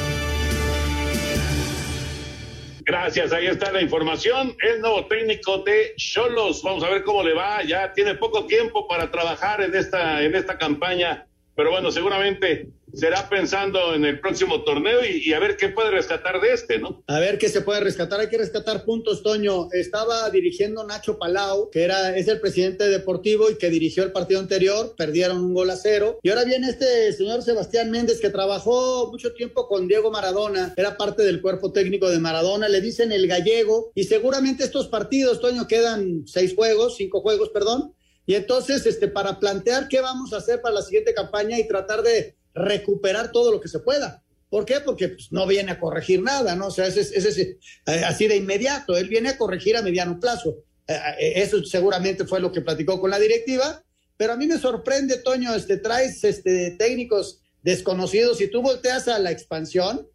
Gracias, 2.90 3.32
ahí 3.32 3.46
está 3.46 3.70
la 3.70 3.82
información. 3.82 4.56
El 4.60 4.80
nuevo 4.80 5.06
técnico 5.06 5.58
de 5.58 5.94
Cholos. 5.96 6.62
Vamos 6.64 6.82
a 6.82 6.90
ver 6.90 7.04
cómo 7.04 7.22
le 7.22 7.34
va. 7.34 7.62
Ya 7.62 7.92
tiene 7.92 8.16
poco 8.16 8.46
tiempo 8.46 8.88
para 8.88 9.10
trabajar 9.10 9.60
en 9.60 9.74
esta, 9.76 10.22
en 10.22 10.34
esta 10.34 10.58
campaña, 10.58 11.24
pero 11.54 11.70
bueno, 11.70 11.92
seguramente 11.92 12.66
será 12.94 13.28
pensando 13.28 13.94
en 13.94 14.04
el 14.04 14.20
próximo 14.20 14.62
torneo 14.62 15.00
y, 15.04 15.32
a 15.32 15.38
ver 15.38 15.56
qué 15.56 15.68
puede 15.68 15.90
rescatar 15.90 16.40
de 16.40 16.52
este, 16.52 16.78
¿no? 16.78 17.02
A 17.06 17.18
ver 17.18 17.38
qué 17.38 17.48
se 17.48 17.60
puede 17.60 17.80
rescatar. 17.80 18.20
Hay 18.20 18.28
que 18.28 18.38
rescatar 18.38 18.84
puntos, 18.84 19.22
Toño. 19.22 19.68
Estaba 19.72 20.28
dirigiendo 20.30 20.84
Nacho 20.84 21.18
Palau, 21.18 21.70
que 21.70 21.82
era, 21.82 22.16
es 22.16 22.28
el 22.28 22.40
presidente 22.40 22.88
deportivo 22.88 23.50
y 23.50 23.56
que 23.56 23.70
dirigió 23.70 24.02
el 24.02 24.12
partido 24.12 24.40
anterior. 24.40 24.94
Perdieron 24.96 25.38
un 25.38 25.54
gol 25.54 25.70
a 25.70 25.76
cero. 25.76 26.18
Y 26.22 26.30
ahora 26.30 26.44
viene 26.44 26.68
este 26.68 27.12
señor 27.12 27.42
Sebastián 27.42 27.90
Méndez, 27.90 28.20
que 28.20 28.30
trabajó 28.30 29.10
mucho 29.10 29.32
tiempo 29.34 29.68
con 29.68 29.88
Diego 29.88 30.10
Maradona. 30.10 30.74
Era 30.76 30.96
parte 30.96 31.22
del 31.22 31.40
cuerpo 31.40 31.72
técnico 31.72 32.10
de 32.10 32.18
Maradona. 32.18 32.68
Le 32.68 32.80
dicen 32.80 33.12
el 33.12 33.26
gallego. 33.26 33.92
Y 33.94 34.04
seguramente 34.04 34.64
estos 34.64 34.88
partidos, 34.88 35.40
Toño, 35.40 35.66
quedan 35.66 36.24
seis 36.26 36.54
juegos, 36.54 36.96
cinco 36.96 37.20
juegos, 37.20 37.50
perdón. 37.50 37.94
Y 38.26 38.34
entonces, 38.34 38.86
este, 38.86 39.08
para 39.08 39.40
plantear 39.40 39.88
qué 39.88 40.00
vamos 40.00 40.32
a 40.32 40.36
hacer 40.36 40.60
para 40.60 40.76
la 40.76 40.82
siguiente 40.82 41.14
campaña 41.14 41.58
y 41.58 41.66
tratar 41.66 42.02
de 42.02 42.36
recuperar 42.54 43.32
todo 43.32 43.52
lo 43.52 43.60
que 43.60 43.68
se 43.68 43.80
pueda. 43.80 44.22
¿Por 44.50 44.64
qué? 44.64 44.80
Porque 44.80 45.08
pues, 45.08 45.30
no 45.30 45.46
viene 45.46 45.70
a 45.70 45.78
corregir 45.78 46.20
nada, 46.22 46.56
¿no? 46.56 46.66
O 46.66 46.70
sea, 46.70 46.86
ese 46.88 47.00
es 47.02 47.38
eh, 47.38 47.58
así 48.04 48.26
de 48.26 48.36
inmediato. 48.36 48.96
Él 48.96 49.08
viene 49.08 49.30
a 49.30 49.38
corregir 49.38 49.76
a 49.76 49.82
mediano 49.82 50.18
plazo. 50.18 50.64
Eh, 50.88 50.94
eh, 51.20 51.32
eso 51.36 51.64
seguramente 51.64 52.26
fue 52.26 52.40
lo 52.40 52.50
que 52.50 52.60
platicó 52.60 53.00
con 53.00 53.10
la 53.10 53.20
directiva. 53.20 53.82
Pero 54.16 54.32
a 54.32 54.36
mí 54.36 54.48
me 54.48 54.58
sorprende, 54.58 55.18
Toño, 55.18 55.54
este, 55.54 55.76
traes 55.76 56.24
este, 56.24 56.72
técnicos 56.72 57.40
desconocidos 57.62 58.40
y 58.40 58.48
tú 58.48 58.60
volteas 58.60 59.06
a 59.06 59.18
la 59.18 59.30
expansión 59.30 60.08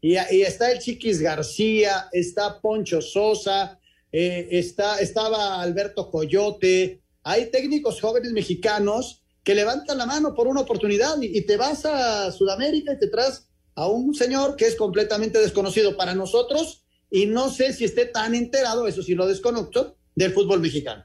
y, 0.00 0.16
está 0.16 0.72
el 0.72 0.80
Chiquis 0.80 1.20
García, 1.20 2.08
está 2.10 2.60
Poncho 2.60 3.00
Sosa, 3.00 3.78
está, 4.10 4.98
estaba 4.98 5.62
Alberto 5.62 6.10
Coyote. 6.10 7.02
Hay 7.22 7.50
técnicos 7.52 8.00
jóvenes 8.00 8.32
mexicanos 8.32 9.21
que 9.44 9.54
levanta 9.54 9.94
la 9.94 10.06
mano 10.06 10.34
por 10.34 10.46
una 10.46 10.60
oportunidad 10.60 11.20
y, 11.20 11.40
te 11.42 11.56
vas 11.56 11.84
a 11.84 12.30
Sudamérica 12.30 12.92
y 12.92 12.98
te 12.98 13.08
traes 13.08 13.48
a 13.74 13.88
un 13.88 14.14
señor 14.14 14.56
que 14.56 14.66
es 14.66 14.76
completamente 14.76 15.38
desconocido 15.38 15.96
para 15.96 16.14
nosotros 16.14 16.84
y 17.10 17.26
no 17.26 17.50
sé 17.50 17.72
si 17.72 17.84
esté 17.84 18.06
tan 18.06 18.34
enterado, 18.34 18.86
eso 18.86 19.02
sí 19.02 19.14
lo 19.14 19.26
desconozco, 19.26 19.96
del 20.14 20.32
fútbol 20.32 20.60
mexicano. 20.60 21.04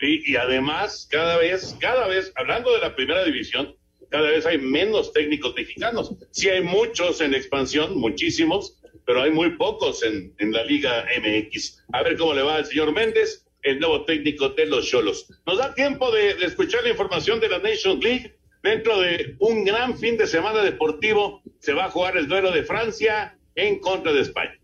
Sí, 0.00 0.22
y 0.26 0.36
además 0.36 1.06
cada 1.10 1.36
vez, 1.36 1.76
cada 1.78 2.08
vez, 2.08 2.32
hablando 2.34 2.72
de 2.72 2.80
la 2.80 2.96
primera 2.96 3.24
división, 3.24 3.76
cada 4.10 4.30
vez 4.30 4.46
hay 4.46 4.58
menos 4.58 5.12
técnicos 5.12 5.54
mexicanos. 5.54 6.14
Sí 6.30 6.48
hay 6.48 6.62
muchos 6.62 7.20
en 7.20 7.34
expansión, 7.34 7.96
muchísimos, 7.96 8.80
pero 9.06 9.22
hay 9.22 9.30
muy 9.30 9.56
pocos 9.56 10.02
en, 10.02 10.34
en 10.38 10.52
la 10.52 10.64
Liga 10.64 11.04
MX. 11.20 11.84
A 11.92 12.02
ver 12.02 12.16
cómo 12.16 12.34
le 12.34 12.42
va 12.42 12.56
al 12.56 12.66
señor 12.66 12.92
Méndez 12.92 13.43
el 13.64 13.80
nuevo 13.80 14.04
técnico 14.04 14.50
de 14.50 14.66
los 14.66 14.86
Cholos. 14.86 15.26
Nos 15.46 15.58
da 15.58 15.74
tiempo 15.74 16.10
de, 16.12 16.30
escuchar 16.44 16.84
la 16.84 16.90
información 16.90 17.40
de 17.40 17.48
la 17.48 17.58
Nation 17.58 17.98
League. 17.98 18.36
Dentro 18.62 19.00
de 19.00 19.36
un 19.40 19.64
gran 19.64 19.98
fin 19.98 20.16
de 20.16 20.26
semana 20.26 20.62
deportivo 20.62 21.42
se 21.58 21.74
va 21.74 21.86
a 21.86 21.90
jugar 21.90 22.16
el 22.16 22.28
duelo 22.28 22.50
de 22.50 22.62
Francia 22.62 23.36
en 23.56 23.78
contra 23.80 24.12
de 24.12 24.20
España. 24.20 24.58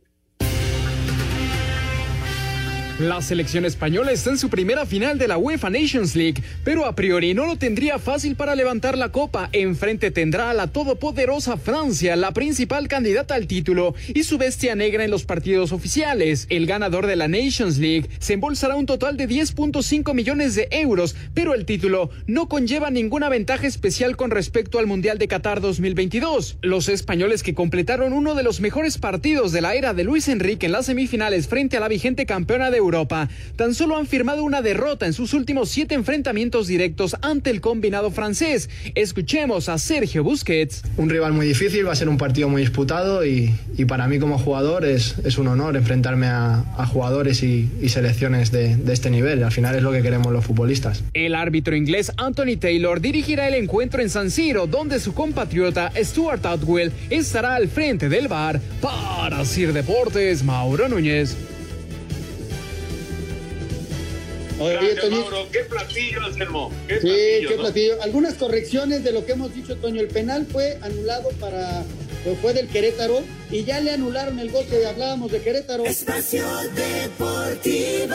La 3.00 3.22
selección 3.22 3.64
española 3.64 4.12
está 4.12 4.28
en 4.28 4.36
su 4.36 4.50
primera 4.50 4.84
final 4.84 5.16
de 5.16 5.26
la 5.26 5.38
UEFA 5.38 5.70
Nations 5.70 6.14
League, 6.14 6.42
pero 6.64 6.84
a 6.84 6.94
priori 6.94 7.32
no 7.32 7.46
lo 7.46 7.56
tendría 7.56 7.98
fácil 7.98 8.36
para 8.36 8.54
levantar 8.54 8.98
la 8.98 9.10
copa. 9.10 9.48
Enfrente 9.52 10.10
tendrá 10.10 10.50
a 10.50 10.54
la 10.54 10.66
todopoderosa 10.66 11.56
Francia, 11.56 12.14
la 12.14 12.32
principal 12.32 12.88
candidata 12.88 13.36
al 13.36 13.46
título, 13.46 13.94
y 14.12 14.24
su 14.24 14.36
bestia 14.36 14.74
negra 14.74 15.02
en 15.02 15.10
los 15.10 15.24
partidos 15.24 15.72
oficiales. 15.72 16.46
El 16.50 16.66
ganador 16.66 17.06
de 17.06 17.16
la 17.16 17.26
Nations 17.26 17.78
League 17.78 18.10
se 18.18 18.34
embolsará 18.34 18.74
un 18.74 18.84
total 18.84 19.16
de 19.16 19.26
10.5 19.26 20.12
millones 20.12 20.54
de 20.54 20.68
euros, 20.70 21.16
pero 21.32 21.54
el 21.54 21.64
título 21.64 22.10
no 22.26 22.50
conlleva 22.50 22.90
ninguna 22.90 23.30
ventaja 23.30 23.66
especial 23.66 24.18
con 24.18 24.30
respecto 24.30 24.78
al 24.78 24.86
Mundial 24.86 25.16
de 25.16 25.26
Qatar 25.26 25.62
2022. 25.62 26.58
Los 26.60 26.90
españoles 26.90 27.42
que 27.42 27.54
completaron 27.54 28.12
uno 28.12 28.34
de 28.34 28.42
los 28.42 28.60
mejores 28.60 28.98
partidos 28.98 29.52
de 29.52 29.62
la 29.62 29.74
era 29.74 29.94
de 29.94 30.04
Luis 30.04 30.28
Enrique 30.28 30.66
en 30.66 30.72
las 30.72 30.84
semifinales 30.84 31.48
frente 31.48 31.78
a 31.78 31.80
la 31.80 31.88
vigente 31.88 32.26
campeona 32.26 32.70
de 32.70 32.76
Europa 32.76 32.89
Europa, 32.90 33.28
tan 33.54 33.72
solo 33.74 33.96
han 33.96 34.06
firmado 34.06 34.42
una 34.42 34.62
derrota 34.62 35.06
en 35.06 35.12
sus 35.12 35.32
últimos 35.32 35.68
siete 35.68 35.94
enfrentamientos 35.94 36.66
directos 36.66 37.16
ante 37.22 37.50
el 37.50 37.60
combinado 37.60 38.10
francés. 38.10 38.68
Escuchemos 38.96 39.68
a 39.68 39.78
Sergio 39.78 40.24
Busquets. 40.24 40.82
Un 40.96 41.08
rival 41.08 41.32
muy 41.32 41.46
difícil, 41.46 41.86
va 41.86 41.92
a 41.92 41.96
ser 41.96 42.08
un 42.08 42.18
partido 42.18 42.48
muy 42.48 42.62
disputado 42.62 43.24
y, 43.24 43.54
para 43.86 44.08
mí 44.08 44.18
como 44.18 44.38
jugador 44.38 44.84
es, 44.84 45.16
es 45.24 45.38
un 45.38 45.46
honor 45.48 45.76
enfrentarme 45.76 46.26
a, 46.26 46.64
jugadores 46.90 47.42
y, 47.44 47.68
selecciones 47.88 48.50
de, 48.50 48.76
de 48.76 48.92
este 48.92 49.10
nivel. 49.10 49.44
Al 49.44 49.52
final 49.52 49.76
es 49.76 49.82
lo 49.82 49.92
que 49.92 50.02
queremos 50.02 50.32
los 50.32 50.44
futbolistas. 50.44 51.04
El 51.14 51.34
árbitro 51.34 51.76
inglés 51.76 52.12
Anthony 52.16 52.56
Taylor 52.58 53.00
dirigirá 53.00 53.46
el 53.46 53.54
encuentro 53.54 54.02
en 54.02 54.10
San 54.10 54.30
Siro, 54.30 54.66
donde 54.66 54.98
su 54.98 55.14
compatriota 55.14 55.92
Stuart 55.96 56.44
Atwell 56.46 56.92
estará 57.10 57.54
al 57.54 57.68
frente 57.68 58.08
del 58.08 58.28
bar. 58.28 58.60
Para 58.80 59.44
Sir 59.44 59.72
Deportes, 59.72 60.42
Mauro 60.42 60.88
Núñez. 60.88 61.36
Qué 65.50 65.60
platillo, 65.68 66.24
Anselmo. 66.24 66.72
sí, 66.88 67.46
qué 67.48 67.56
platillo. 67.58 68.02
Algunas 68.02 68.34
correcciones 68.34 69.02
de 69.02 69.12
lo 69.12 69.24
que 69.24 69.32
hemos 69.32 69.54
dicho, 69.54 69.76
Toño. 69.76 70.00
El 70.00 70.08
penal 70.08 70.46
fue 70.50 70.78
anulado 70.82 71.30
para. 71.40 71.84
Fue 72.42 72.52
del 72.52 72.68
Querétaro 72.68 73.22
y 73.50 73.64
ya 73.64 73.80
le 73.80 73.92
anularon 73.92 74.38
el 74.38 74.50
gol 74.50 74.66
que 74.66 74.84
hablábamos 74.84 75.32
de 75.32 75.40
Querétaro. 75.40 75.86
Espacio 75.86 76.44
Deportivo. 76.74 78.14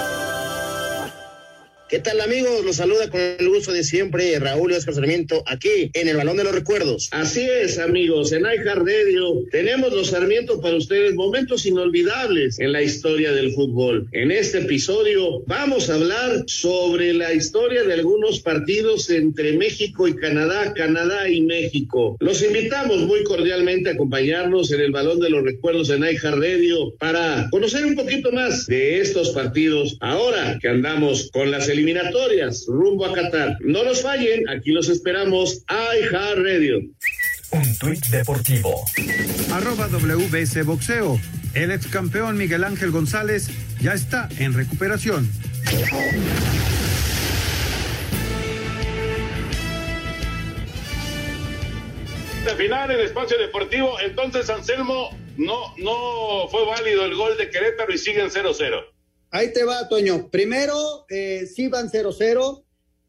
¿Qué 1.95 2.01
tal 2.01 2.19
amigos? 2.19 2.65
Los 2.65 2.75
saluda 2.75 3.09
con 3.09 3.21
el 3.21 3.47
gusto 3.47 3.71
de 3.71 3.81
siempre 3.81 4.37
Raúl 4.37 4.73
Oscar 4.73 4.95
Sarmiento 4.95 5.45
aquí 5.47 5.91
en 5.93 6.09
el 6.09 6.17
Balón 6.17 6.35
de 6.35 6.43
los 6.43 6.53
Recuerdos. 6.53 7.07
Así 7.11 7.47
es 7.49 7.79
amigos, 7.79 8.33
en 8.33 8.41
iHeartRadio 8.41 9.45
tenemos 9.49 9.93
los 9.93 10.09
Sarmientos 10.09 10.59
para 10.59 10.75
ustedes, 10.75 11.15
momentos 11.15 11.65
inolvidables 11.65 12.59
en 12.59 12.73
la 12.73 12.81
historia 12.81 13.31
del 13.31 13.53
fútbol. 13.53 14.09
En 14.11 14.31
este 14.31 14.57
episodio 14.57 15.41
vamos 15.47 15.89
a 15.89 15.93
hablar 15.93 16.43
sobre 16.47 17.13
la 17.13 17.33
historia 17.33 17.83
de 17.83 17.93
algunos 17.93 18.41
partidos 18.41 19.09
entre 19.09 19.53
México 19.53 20.05
y 20.09 20.17
Canadá, 20.17 20.73
Canadá 20.73 21.29
y 21.29 21.39
México. 21.39 22.17
Los 22.19 22.43
invitamos 22.43 23.03
muy 23.03 23.23
cordialmente 23.23 23.87
a 23.87 23.93
acompañarnos 23.93 24.69
en 24.73 24.81
el 24.81 24.91
Balón 24.91 25.21
de 25.21 25.29
los 25.29 25.45
Recuerdos 25.45 25.89
en 25.91 26.03
iHeartRadio 26.03 26.93
para 26.99 27.47
conocer 27.51 27.85
un 27.85 27.95
poquito 27.95 28.33
más 28.33 28.65
de 28.65 28.99
estos 28.99 29.29
partidos 29.29 29.95
ahora 30.01 30.59
que 30.61 30.67
andamos 30.67 31.29
con 31.31 31.51
las 31.51 31.69
eliminatorias 31.69 31.84
rumbo 32.67 33.05
a 33.05 33.13
Qatar. 33.13 33.57
No 33.61 33.83
los 33.83 34.01
fallen, 34.01 34.47
aquí 34.49 34.71
los 34.71 34.89
esperamos. 34.89 35.63
iHeart 35.69 36.37
Radio. 36.37 36.79
Un 37.51 37.77
tuit 37.77 38.05
deportivo. 38.07 38.85
Arroba 39.51 39.87
WBC 39.87 40.63
Boxeo. 40.65 41.19
El 41.53 41.71
ex 41.71 41.87
campeón 41.87 42.37
Miguel 42.37 42.63
Ángel 42.63 42.91
González 42.91 43.49
ya 43.81 43.93
está 43.93 44.27
en 44.39 44.53
recuperación. 44.53 45.29
De 52.45 52.55
final 52.55 52.91
en 52.91 52.99
espacio 52.99 53.37
deportivo, 53.37 53.99
entonces 54.01 54.49
Anselmo 54.49 55.09
no, 55.37 55.73
no 55.77 56.47
fue 56.49 56.65
válido 56.65 57.05
el 57.05 57.15
gol 57.15 57.37
de 57.37 57.49
Querétaro 57.49 57.93
y 57.93 57.97
siguen 57.97 58.29
0-0. 58.29 58.94
Ahí 59.35 59.51
te 59.51 59.65
va, 59.65 59.89
Toño. 59.89 60.29
Primero, 60.31 61.05
eh, 61.09 61.45
sí 61.53 61.67
van 61.67 61.89
0-0. 61.89 62.63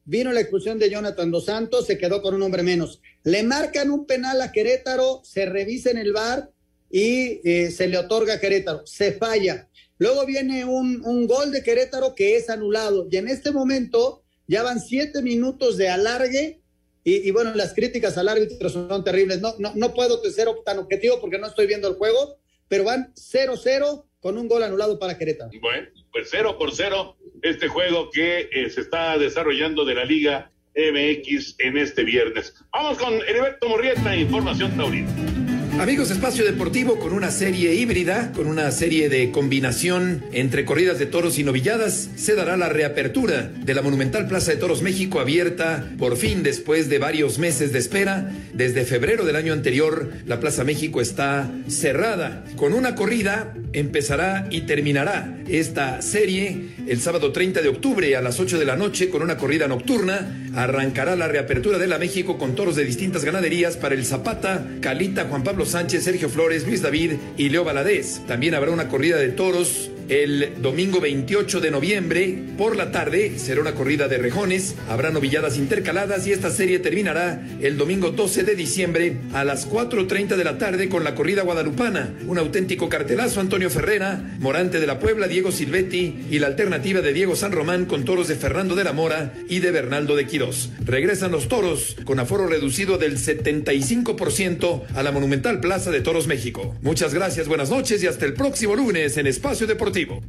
Vino 0.05 0.33
la 0.33 0.41
expulsión 0.41 0.77
de 0.77 0.91
Jonathan 0.91 1.31
Dos 1.31 1.45
Santos, 1.45 1.87
se 1.87 1.99
quedó 1.99 2.21
con 2.21 2.35
un 2.35 2.43
hombre 2.43 2.65
menos. 2.65 3.01
Le 3.23 3.45
marcan 3.45 3.93
un 3.93 4.07
penal 4.07 4.43
a 4.43 4.51
Querétaro, 4.51 5.21
se 5.23 5.47
revisa 5.47 5.93
en 5.93 5.99
el 5.99 6.13
bar 6.13 6.51
y 6.91 7.49
eh, 7.49 7.71
se 7.71 7.87
le 7.87 7.97
otorga 7.97 8.35
a 8.35 8.41
Querétaro. 8.41 8.85
Se 8.89 9.13
falla. 9.13 9.69
Luego 9.99 10.27
viene 10.27 10.65
un, 10.65 11.01
un, 11.07 11.29
gol 11.29 11.53
de 11.53 11.63
Querétaro 11.63 12.17
que 12.17 12.37
es 12.37 12.51
anulado. 12.51 13.07
Y 13.09 13.19
en 13.19 13.29
este 13.29 13.53
momento 13.53 14.25
ya 14.49 14.65
van 14.65 14.81
siete 14.81 15.23
minutos 15.23 15.77
de 15.77 15.91
alargue. 15.91 16.61
Y, 17.05 17.29
y 17.29 17.31
bueno, 17.31 17.55
las 17.55 17.73
críticas 17.73 18.19
al 18.19 18.29
árbitro 18.29 18.69
son 18.69 19.05
terribles. 19.05 19.41
No, 19.41 19.55
no, 19.61 19.77
no 19.77 19.95
puedo 19.95 20.21
ser 20.29 20.49
tan 20.65 20.81
objetivo 20.81 21.21
porque 21.21 21.39
no 21.39 21.47
estoy 21.47 21.69
viendo 21.69 21.87
el 21.87 21.95
juego, 21.95 22.37
pero 22.67 22.83
van 22.83 23.15
0-0 23.15 24.07
con 24.27 24.39
un 24.39 24.49
gol 24.49 24.65
anulado 24.65 24.99
para 24.99 25.17
Querétaro. 25.17 25.53
Bueno, 25.61 25.87
pues 26.11 26.27
cero 26.33 26.57
por 26.59 26.75
cero 26.75 27.17
este 27.43 27.69
juego 27.69 28.11
que 28.11 28.49
eh, 28.51 28.69
se 28.71 28.81
está 28.81 29.17
desarrollando 29.19 29.85
de 29.85 29.95
la 29.95 30.05
Liga 30.05 30.51
MX 30.75 31.55
en 31.61 31.79
este 31.79 32.03
viernes. 32.03 32.53
Vamos 32.73 32.99
con 32.99 33.15
Heriberto 33.15 33.69
Murrieta, 33.69 34.17
Información 34.17 34.77
Taurina. 34.77 35.46
Amigos, 35.79 36.11
Espacio 36.11 36.43
Deportivo 36.47 36.99
con 36.99 37.13
una 37.13 37.31
serie 37.31 37.75
híbrida, 37.75 38.33
con 38.33 38.47
una 38.47 38.71
serie 38.71 39.11
de 39.11 39.31
combinación 39.31 40.25
entre 40.33 40.65
corridas 40.65 40.99
de 40.99 41.05
toros 41.05 41.39
y 41.39 41.45
novilladas, 41.45 42.09
se 42.17 42.35
dará 42.35 42.57
la 42.57 42.71
reapertura 42.71 43.53
de 43.55 43.75
la 43.75 43.83
monumental 43.83 44.27
Plaza 44.27 44.53
de 44.53 44.57
Toros 44.57 44.81
México 44.81 45.21
abierta 45.21 45.93
por 45.99 46.17
fin 46.17 46.43
después 46.43 46.89
de 46.89 46.99
varios 46.99 47.39
meses 47.39 47.75
de 47.75 47.79
espera. 47.79 48.33
Desde 48.55 48.87
febrero 48.87 49.27
del 49.27 49.37
año 49.37 49.53
anterior, 49.53 50.13
la 50.25 50.41
Plaza 50.41 50.65
México 50.65 51.03
está 51.03 51.51
cerrada. 51.69 52.43
Con 52.57 52.73
una 52.73 52.95
corrida 52.95 53.53
empezará 53.75 54.49
y 54.51 54.63
terminará 54.63 55.37
esta 55.47 56.01
serie 56.01 56.71
el 56.89 57.01
sábado 57.03 57.33
30 57.33 57.61
de 57.61 57.69
octubre 57.69 58.17
a 58.17 58.23
las 58.23 58.41
8 58.41 58.59
de 58.59 58.65
la 58.65 58.77
noche 58.77 59.11
con 59.11 59.21
una 59.21 59.37
corrida 59.37 59.69
nocturna. 59.69 60.49
Arrancará 60.55 61.17
la 61.17 61.29
reapertura 61.29 61.77
de 61.77 61.87
la 61.87 61.99
México 61.99 62.39
con 62.39 62.55
toros 62.55 62.77
de 62.77 62.85
distintas 62.87 63.25
ganaderías 63.25 63.77
para 63.77 63.95
el 63.95 64.07
Zapata, 64.07 64.67
Calita, 64.81 65.27
Juan 65.29 65.45
Pablo 65.45 65.66
Sánchez, 65.67 66.05
Sergio 66.05 66.29
Flores, 66.29 66.67
Luis 66.67 66.83
David 66.83 67.13
y 67.37 67.49
Leo 67.49 67.65
Valadez. 67.65 68.21
También 68.27 68.55
habrá 68.55 68.71
una 68.71 68.89
corrida 68.89 69.17
de 69.19 69.29
toros 69.29 69.91
el 70.09 70.63
domingo 70.63 71.01
28 71.01 71.61
de 71.61 71.71
noviembre 71.73 72.39
por 72.57 72.77
la 72.77 72.93
tarde 72.93 73.39
será 73.39 73.61
una 73.61 73.75
corrida 73.75 74.07
de 74.07 74.19
rejones, 74.19 74.77
habrá 74.89 75.11
novilladas 75.11 75.59
intercaladas 75.59 76.27
y 76.27 76.33
esta 76.33 76.51
serie 76.51 76.79
terminará 76.79 77.45
el 77.61 77.77
domingo 77.77 78.11
12 78.11 78.45
de 78.45 78.55
diciembre 78.55 79.17
a 79.33 79.45
las 79.45 79.69
4.30 79.69 80.37
de 80.37 80.45
la 80.45 80.59
tarde 80.59 80.89
con 80.89 81.03
la 81.03 81.17
corrida 81.17 81.43
guadalupana. 81.43 82.15
Un 82.27 82.39
auténtico 82.39 82.89
cartelazo 82.89 83.41
Antonio 83.41 83.69
Ferrera, 83.69 84.37
Morante 84.39 84.79
de 84.79 84.87
la 84.87 85.01
Puebla, 85.01 85.27
Diego 85.27 85.51
Silvetti 85.51 86.27
y 86.31 86.39
la 86.39 86.47
alternativa 86.47 87.01
de 87.01 87.13
Diego 87.13 87.35
San 87.35 87.51
Román 87.53 87.87
con 87.87 88.05
toros 88.05 88.29
de 88.29 88.37
Fernando 88.37 88.77
de 88.77 88.85
la 88.85 88.93
Mora 88.93 89.35
y 89.49 89.59
de 89.59 89.73
Bernaldo 89.73 90.15
de 90.15 90.27
Quirós. 90.27 90.71
Regresan 90.85 91.33
los 91.33 91.49
toros 91.49 91.97
con 92.05 92.21
aforo 92.21 92.47
reducido 92.47 92.97
del 92.97 93.19
75% 93.19 94.85
a 94.95 95.03
la 95.03 95.11
monumental 95.11 95.56
Plaza 95.61 95.91
de 95.91 96.01
Toros 96.01 96.27
México. 96.27 96.75
Muchas 96.83 97.15
gracias, 97.15 97.49
buenas 97.49 97.71
noches 97.71 98.03
y 98.03 98.07
hasta 98.07 98.27
el 98.27 98.35
próximo 98.35 98.77
lunes 98.77 99.17
en 99.17 99.27
Espacio 99.27 99.67
Deportivo. 99.67 100.21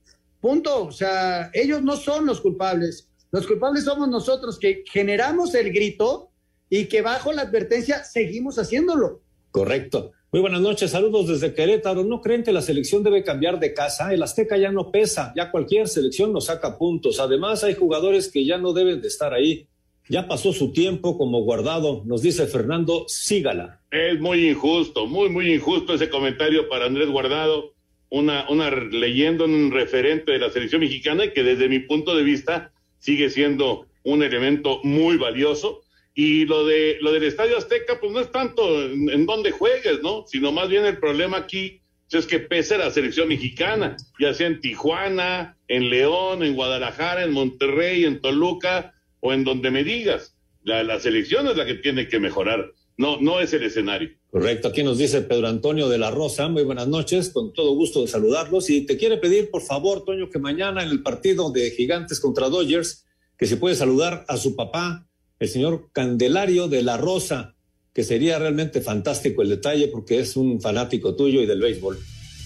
Punto. 0.41 0.87
O 0.87 0.93
sea, 0.93 1.51
ellos 1.53 1.83
no 1.83 1.99
son 1.99 2.25
los 2.25 2.41
culpables. 2.41 3.11
Los 3.33 3.47
culpables 3.47 3.85
somos 3.85 4.09
nosotros 4.09 4.59
que 4.59 4.83
generamos 4.91 5.55
el 5.55 5.71
grito 5.71 6.31
y 6.71 6.87
que 6.87 7.03
bajo 7.03 7.35
la 7.35 7.43
advertencia 7.43 8.03
seguimos 8.03 8.59
haciéndolo. 8.59 9.21
Correcto. 9.51 10.13
Muy 10.33 10.41
buenas 10.41 10.63
noches, 10.63 10.93
saludos 10.93 11.29
desde 11.29 11.53
Querétaro. 11.53 12.03
¿No 12.03 12.23
creen 12.23 12.45
que 12.45 12.53
la 12.53 12.63
selección 12.63 13.03
debe 13.03 13.25
cambiar 13.25 13.61
de 13.61 13.75
casa? 13.75 14.15
El 14.15 14.23
Azteca 14.23 14.57
ya 14.57 14.73
no 14.73 14.91
pesa, 14.91 15.35
ya 15.37 15.51
cualquier 15.51 15.87
selección 15.87 16.33
nos 16.33 16.47
saca 16.47 16.79
puntos. 16.79 17.21
Además, 17.21 17.63
hay 17.63 17.75
jugadores 17.75 18.31
que 18.31 18.47
ya 18.47 18.57
no 18.57 18.73
deben 18.73 19.03
de 19.03 19.09
estar 19.09 19.35
ahí. 19.35 19.69
Ya 20.11 20.27
pasó 20.27 20.53
su 20.53 20.73
tiempo 20.73 21.17
como 21.17 21.43
guardado, 21.43 22.03
nos 22.05 22.21
dice 22.21 22.49
Fernando 22.49 23.05
Sígala. 23.07 23.81
Es 23.93 24.19
muy 24.19 24.49
injusto, 24.49 25.07
muy, 25.07 25.29
muy 25.29 25.55
injusto 25.55 25.95
ese 25.95 26.11
comentario 26.11 26.69
para 26.69 26.87
Andrés 26.87 27.09
Guardado, 27.09 27.75
una, 28.09 28.45
una 28.51 28.73
leyenda, 28.73 29.45
un 29.45 29.71
referente 29.71 30.33
de 30.33 30.41
la 30.41 30.51
selección 30.51 30.81
mexicana 30.81 31.33
que 31.33 31.45
desde 31.45 31.69
mi 31.69 31.79
punto 31.79 32.17
de 32.17 32.25
vista 32.25 32.73
sigue 32.99 33.31
siendo 33.31 33.87
un 34.03 34.25
elemento 34.25 34.81
muy 34.83 35.17
valioso. 35.17 35.83
Y 36.13 36.45
lo 36.45 36.67
de 36.67 36.99
lo 37.01 37.13
del 37.13 37.23
Estadio 37.23 37.57
Azteca, 37.57 38.01
pues 38.01 38.11
no 38.11 38.19
es 38.19 38.33
tanto 38.33 38.83
en, 38.83 39.11
en 39.11 39.27
dónde 39.27 39.53
juegues, 39.53 40.03
¿no? 40.03 40.25
Sino 40.27 40.51
más 40.51 40.69
bien 40.69 40.87
el 40.87 40.99
problema 40.99 41.37
aquí 41.37 41.83
es 42.11 42.27
que 42.27 42.41
pese 42.41 42.77
la 42.79 42.91
selección 42.91 43.29
mexicana, 43.29 43.97
ya 44.19 44.35
sea 44.35 44.49
en 44.49 44.61
Tijuana, 44.61 45.57
en 45.69 45.89
León, 45.89 46.43
en 46.43 46.57
Guadalajara, 46.57 47.23
en 47.23 47.31
Monterrey, 47.31 48.05
en 48.05 48.21
Toluca, 48.21 48.93
o 49.21 49.33
en 49.33 49.45
donde 49.45 49.71
me 49.71 49.85
digas. 49.85 50.35
La, 50.63 51.01
selección 51.01 51.47
es 51.49 51.57
la 51.57 51.65
que 51.65 51.75
tiene 51.75 52.09
que 52.09 52.21
mejorar, 52.21 52.73
no, 52.99 53.19
no 53.21 53.41
es 53.41 53.53
el 53.55 53.63
escenario. 53.63 54.11
Correcto, 54.31 54.69
aquí 54.69 54.83
nos 54.83 54.99
dice 54.99 55.23
Pedro 55.23 55.49
Antonio 55.49 55.89
de 55.89 55.97
la 55.97 56.11
Rosa, 56.11 56.49
muy 56.49 56.65
buenas 56.65 56.87
noches, 56.87 57.31
con 57.31 57.53
todo 57.55 57.75
gusto 57.75 58.03
de 58.03 58.09
saludarlos. 58.09 58.69
Y 58.69 58.85
te 58.85 58.99
quiere 58.99 59.17
pedir, 59.17 59.51
por 59.51 59.63
favor, 59.63 60.05
Toño, 60.05 60.29
que 60.29 60.39
mañana 60.39 60.83
en 60.83 60.91
el 60.91 61.03
partido 61.03 61.51
de 61.51 61.71
Gigantes 61.71 62.21
contra 62.21 62.51
Dodgers, 62.51 63.07
que 63.39 63.47
se 63.47 63.57
puede 63.57 63.75
saludar 63.75 64.27
a 64.29 64.37
su 64.37 64.55
papá, 64.55 65.09
el 65.39 65.49
señor 65.49 65.89
Candelario 65.93 66.69
de 66.69 66.83
la 66.83 66.99
Rosa, 66.99 67.55
que 67.95 68.05
sería 68.05 68.39
realmente 68.39 68.83
fantástico 68.83 69.43
el 69.43 69.49
detalle 69.49 69.89
porque 69.89 70.21
es 70.21 70.37
un 70.37 70.61
fanático 70.61 71.17
tuyo 71.17 71.41
y 71.41 71.47
del 71.47 71.61
béisbol. 71.61 71.99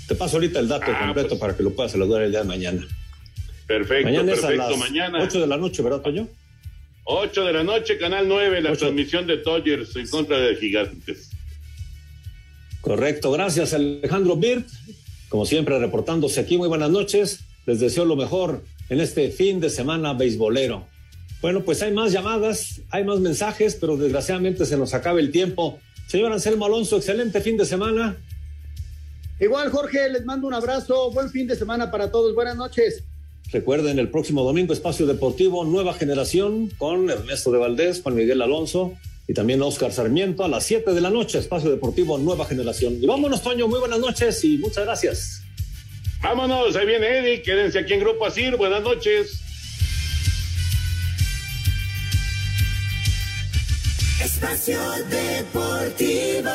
Te 0.07 0.15
paso 0.15 0.37
ahorita 0.37 0.61
el 0.61 0.69
dato 0.69 0.87
ah, 0.89 1.01
completo 1.01 1.31
pues. 1.31 1.41
para 1.41 1.57
que 1.57 1.63
lo 1.63 1.71
puedas 1.71 1.93
saludar 1.93 2.23
el 2.23 2.31
día 2.31 2.41
de 2.41 2.47
mañana. 2.47 2.87
Perfecto, 3.67 4.05
mañana 4.05 4.33
perfecto. 4.33 4.55
Es 4.55 4.61
a 4.61 4.71
las 4.71 4.79
mañana. 4.79 5.23
8 5.23 5.41
de 5.41 5.47
la 5.47 5.57
noche, 5.57 5.83
¿verdad, 5.83 6.03
Toño? 6.03 6.29
8 7.05 7.45
de 7.45 7.53
la 7.53 7.65
noche, 7.65 7.99
Canal 7.99 8.27
9, 8.29 8.63
la 8.63 8.75
transmisión 8.75 9.27
de 9.27 9.39
Dodgers 9.39 9.95
en 9.97 10.09
contra 10.09 10.39
de 10.39 10.57
Gigantes. 10.57 11.31
Correcto, 12.81 13.31
gracias 13.31 13.73
Alejandro 13.75 14.37
Birt, 14.37 14.67
como 15.29 15.47
siempre 15.47 15.79
reportándose 15.79 16.41
aquí, 16.41 16.57
muy 16.57 16.69
buenas 16.69 16.91
noches, 16.91 17.41
les 17.67 17.81
deseo 17.81 18.05
lo 18.05 18.17
mejor 18.17 18.63
en 18.89 19.01
este 19.01 19.31
fin 19.31 19.61
de 19.61 19.71
semana 19.71 20.15
beisbolero. 20.15 20.87
Bueno, 21.43 21.63
pues 21.63 21.83
hay 21.83 21.93
más 21.93 22.13
llamadas, 22.13 22.81
hay 22.91 23.05
más 23.05 23.21
mensajes, 23.21 23.77
pero 23.79 23.97
desgraciadamente 23.99 24.65
se 24.65 24.79
nos 24.79 24.95
acaba 24.95 25.21
el 25.21 25.31
tiempo. 25.31 25.79
Señor 26.07 26.33
Anselmo 26.33 26.65
Alonso, 26.65 26.97
excelente 26.97 27.43
fin 27.43 27.59
de 27.59 27.67
semana. 27.67 28.17
Igual, 29.41 29.71
Jorge, 29.71 30.09
les 30.09 30.25
mando 30.25 30.47
un 30.47 30.55
abrazo, 30.55 31.11
buen 31.11 31.29
fin 31.29 31.47
de 31.47 31.57
semana 31.57 31.91
para 31.91 32.11
todos, 32.11 32.35
buenas 32.35 32.57
noches. 32.57 33.05
Recuerden, 33.53 33.99
el 33.99 34.11
próximo 34.11 34.43
domingo, 34.43 34.73
Espacio 34.73 35.07
Deportivo 35.07 35.65
Nueva 35.65 35.95
Generación 35.95 36.71
con 36.77 37.09
Ernesto 37.09 37.53
de 37.53 37.59
Valdés, 37.59 38.03
Juan 38.03 38.17
Miguel 38.17 38.43
Alonso 38.43 38.95
y 39.29 39.35
también 39.35 39.63
Oscar 39.63 39.93
Sarmiento 39.93 40.45
a 40.45 40.49
las 40.49 40.65
7 40.65 40.93
de 40.93 41.01
la 41.01 41.11
noche, 41.11 41.39
Espacio 41.39 41.71
Deportivo 41.71 42.19
Nueva 42.19 42.45
Generación. 42.47 42.99
Y 43.01 43.07
vámonos, 43.07 43.43
Toño, 43.43 43.69
muy 43.69 43.81
buenas 43.81 44.01
noches 44.01 44.43
y 44.45 44.59
muchas 44.59 44.85
gracias. 44.85 45.43
Vámonos, 46.23 46.75
ahí 46.77 46.87
viene 46.87 47.19
Eddie, 47.19 47.43
quédense 47.43 47.79
aquí 47.79 47.93
en 47.93 48.01
Grupo 48.01 48.27
Asir, 48.27 48.57
buenas 48.57 48.83
noches. 48.83 49.41
Espacio 54.21 54.79
Deportivo. 55.11 56.51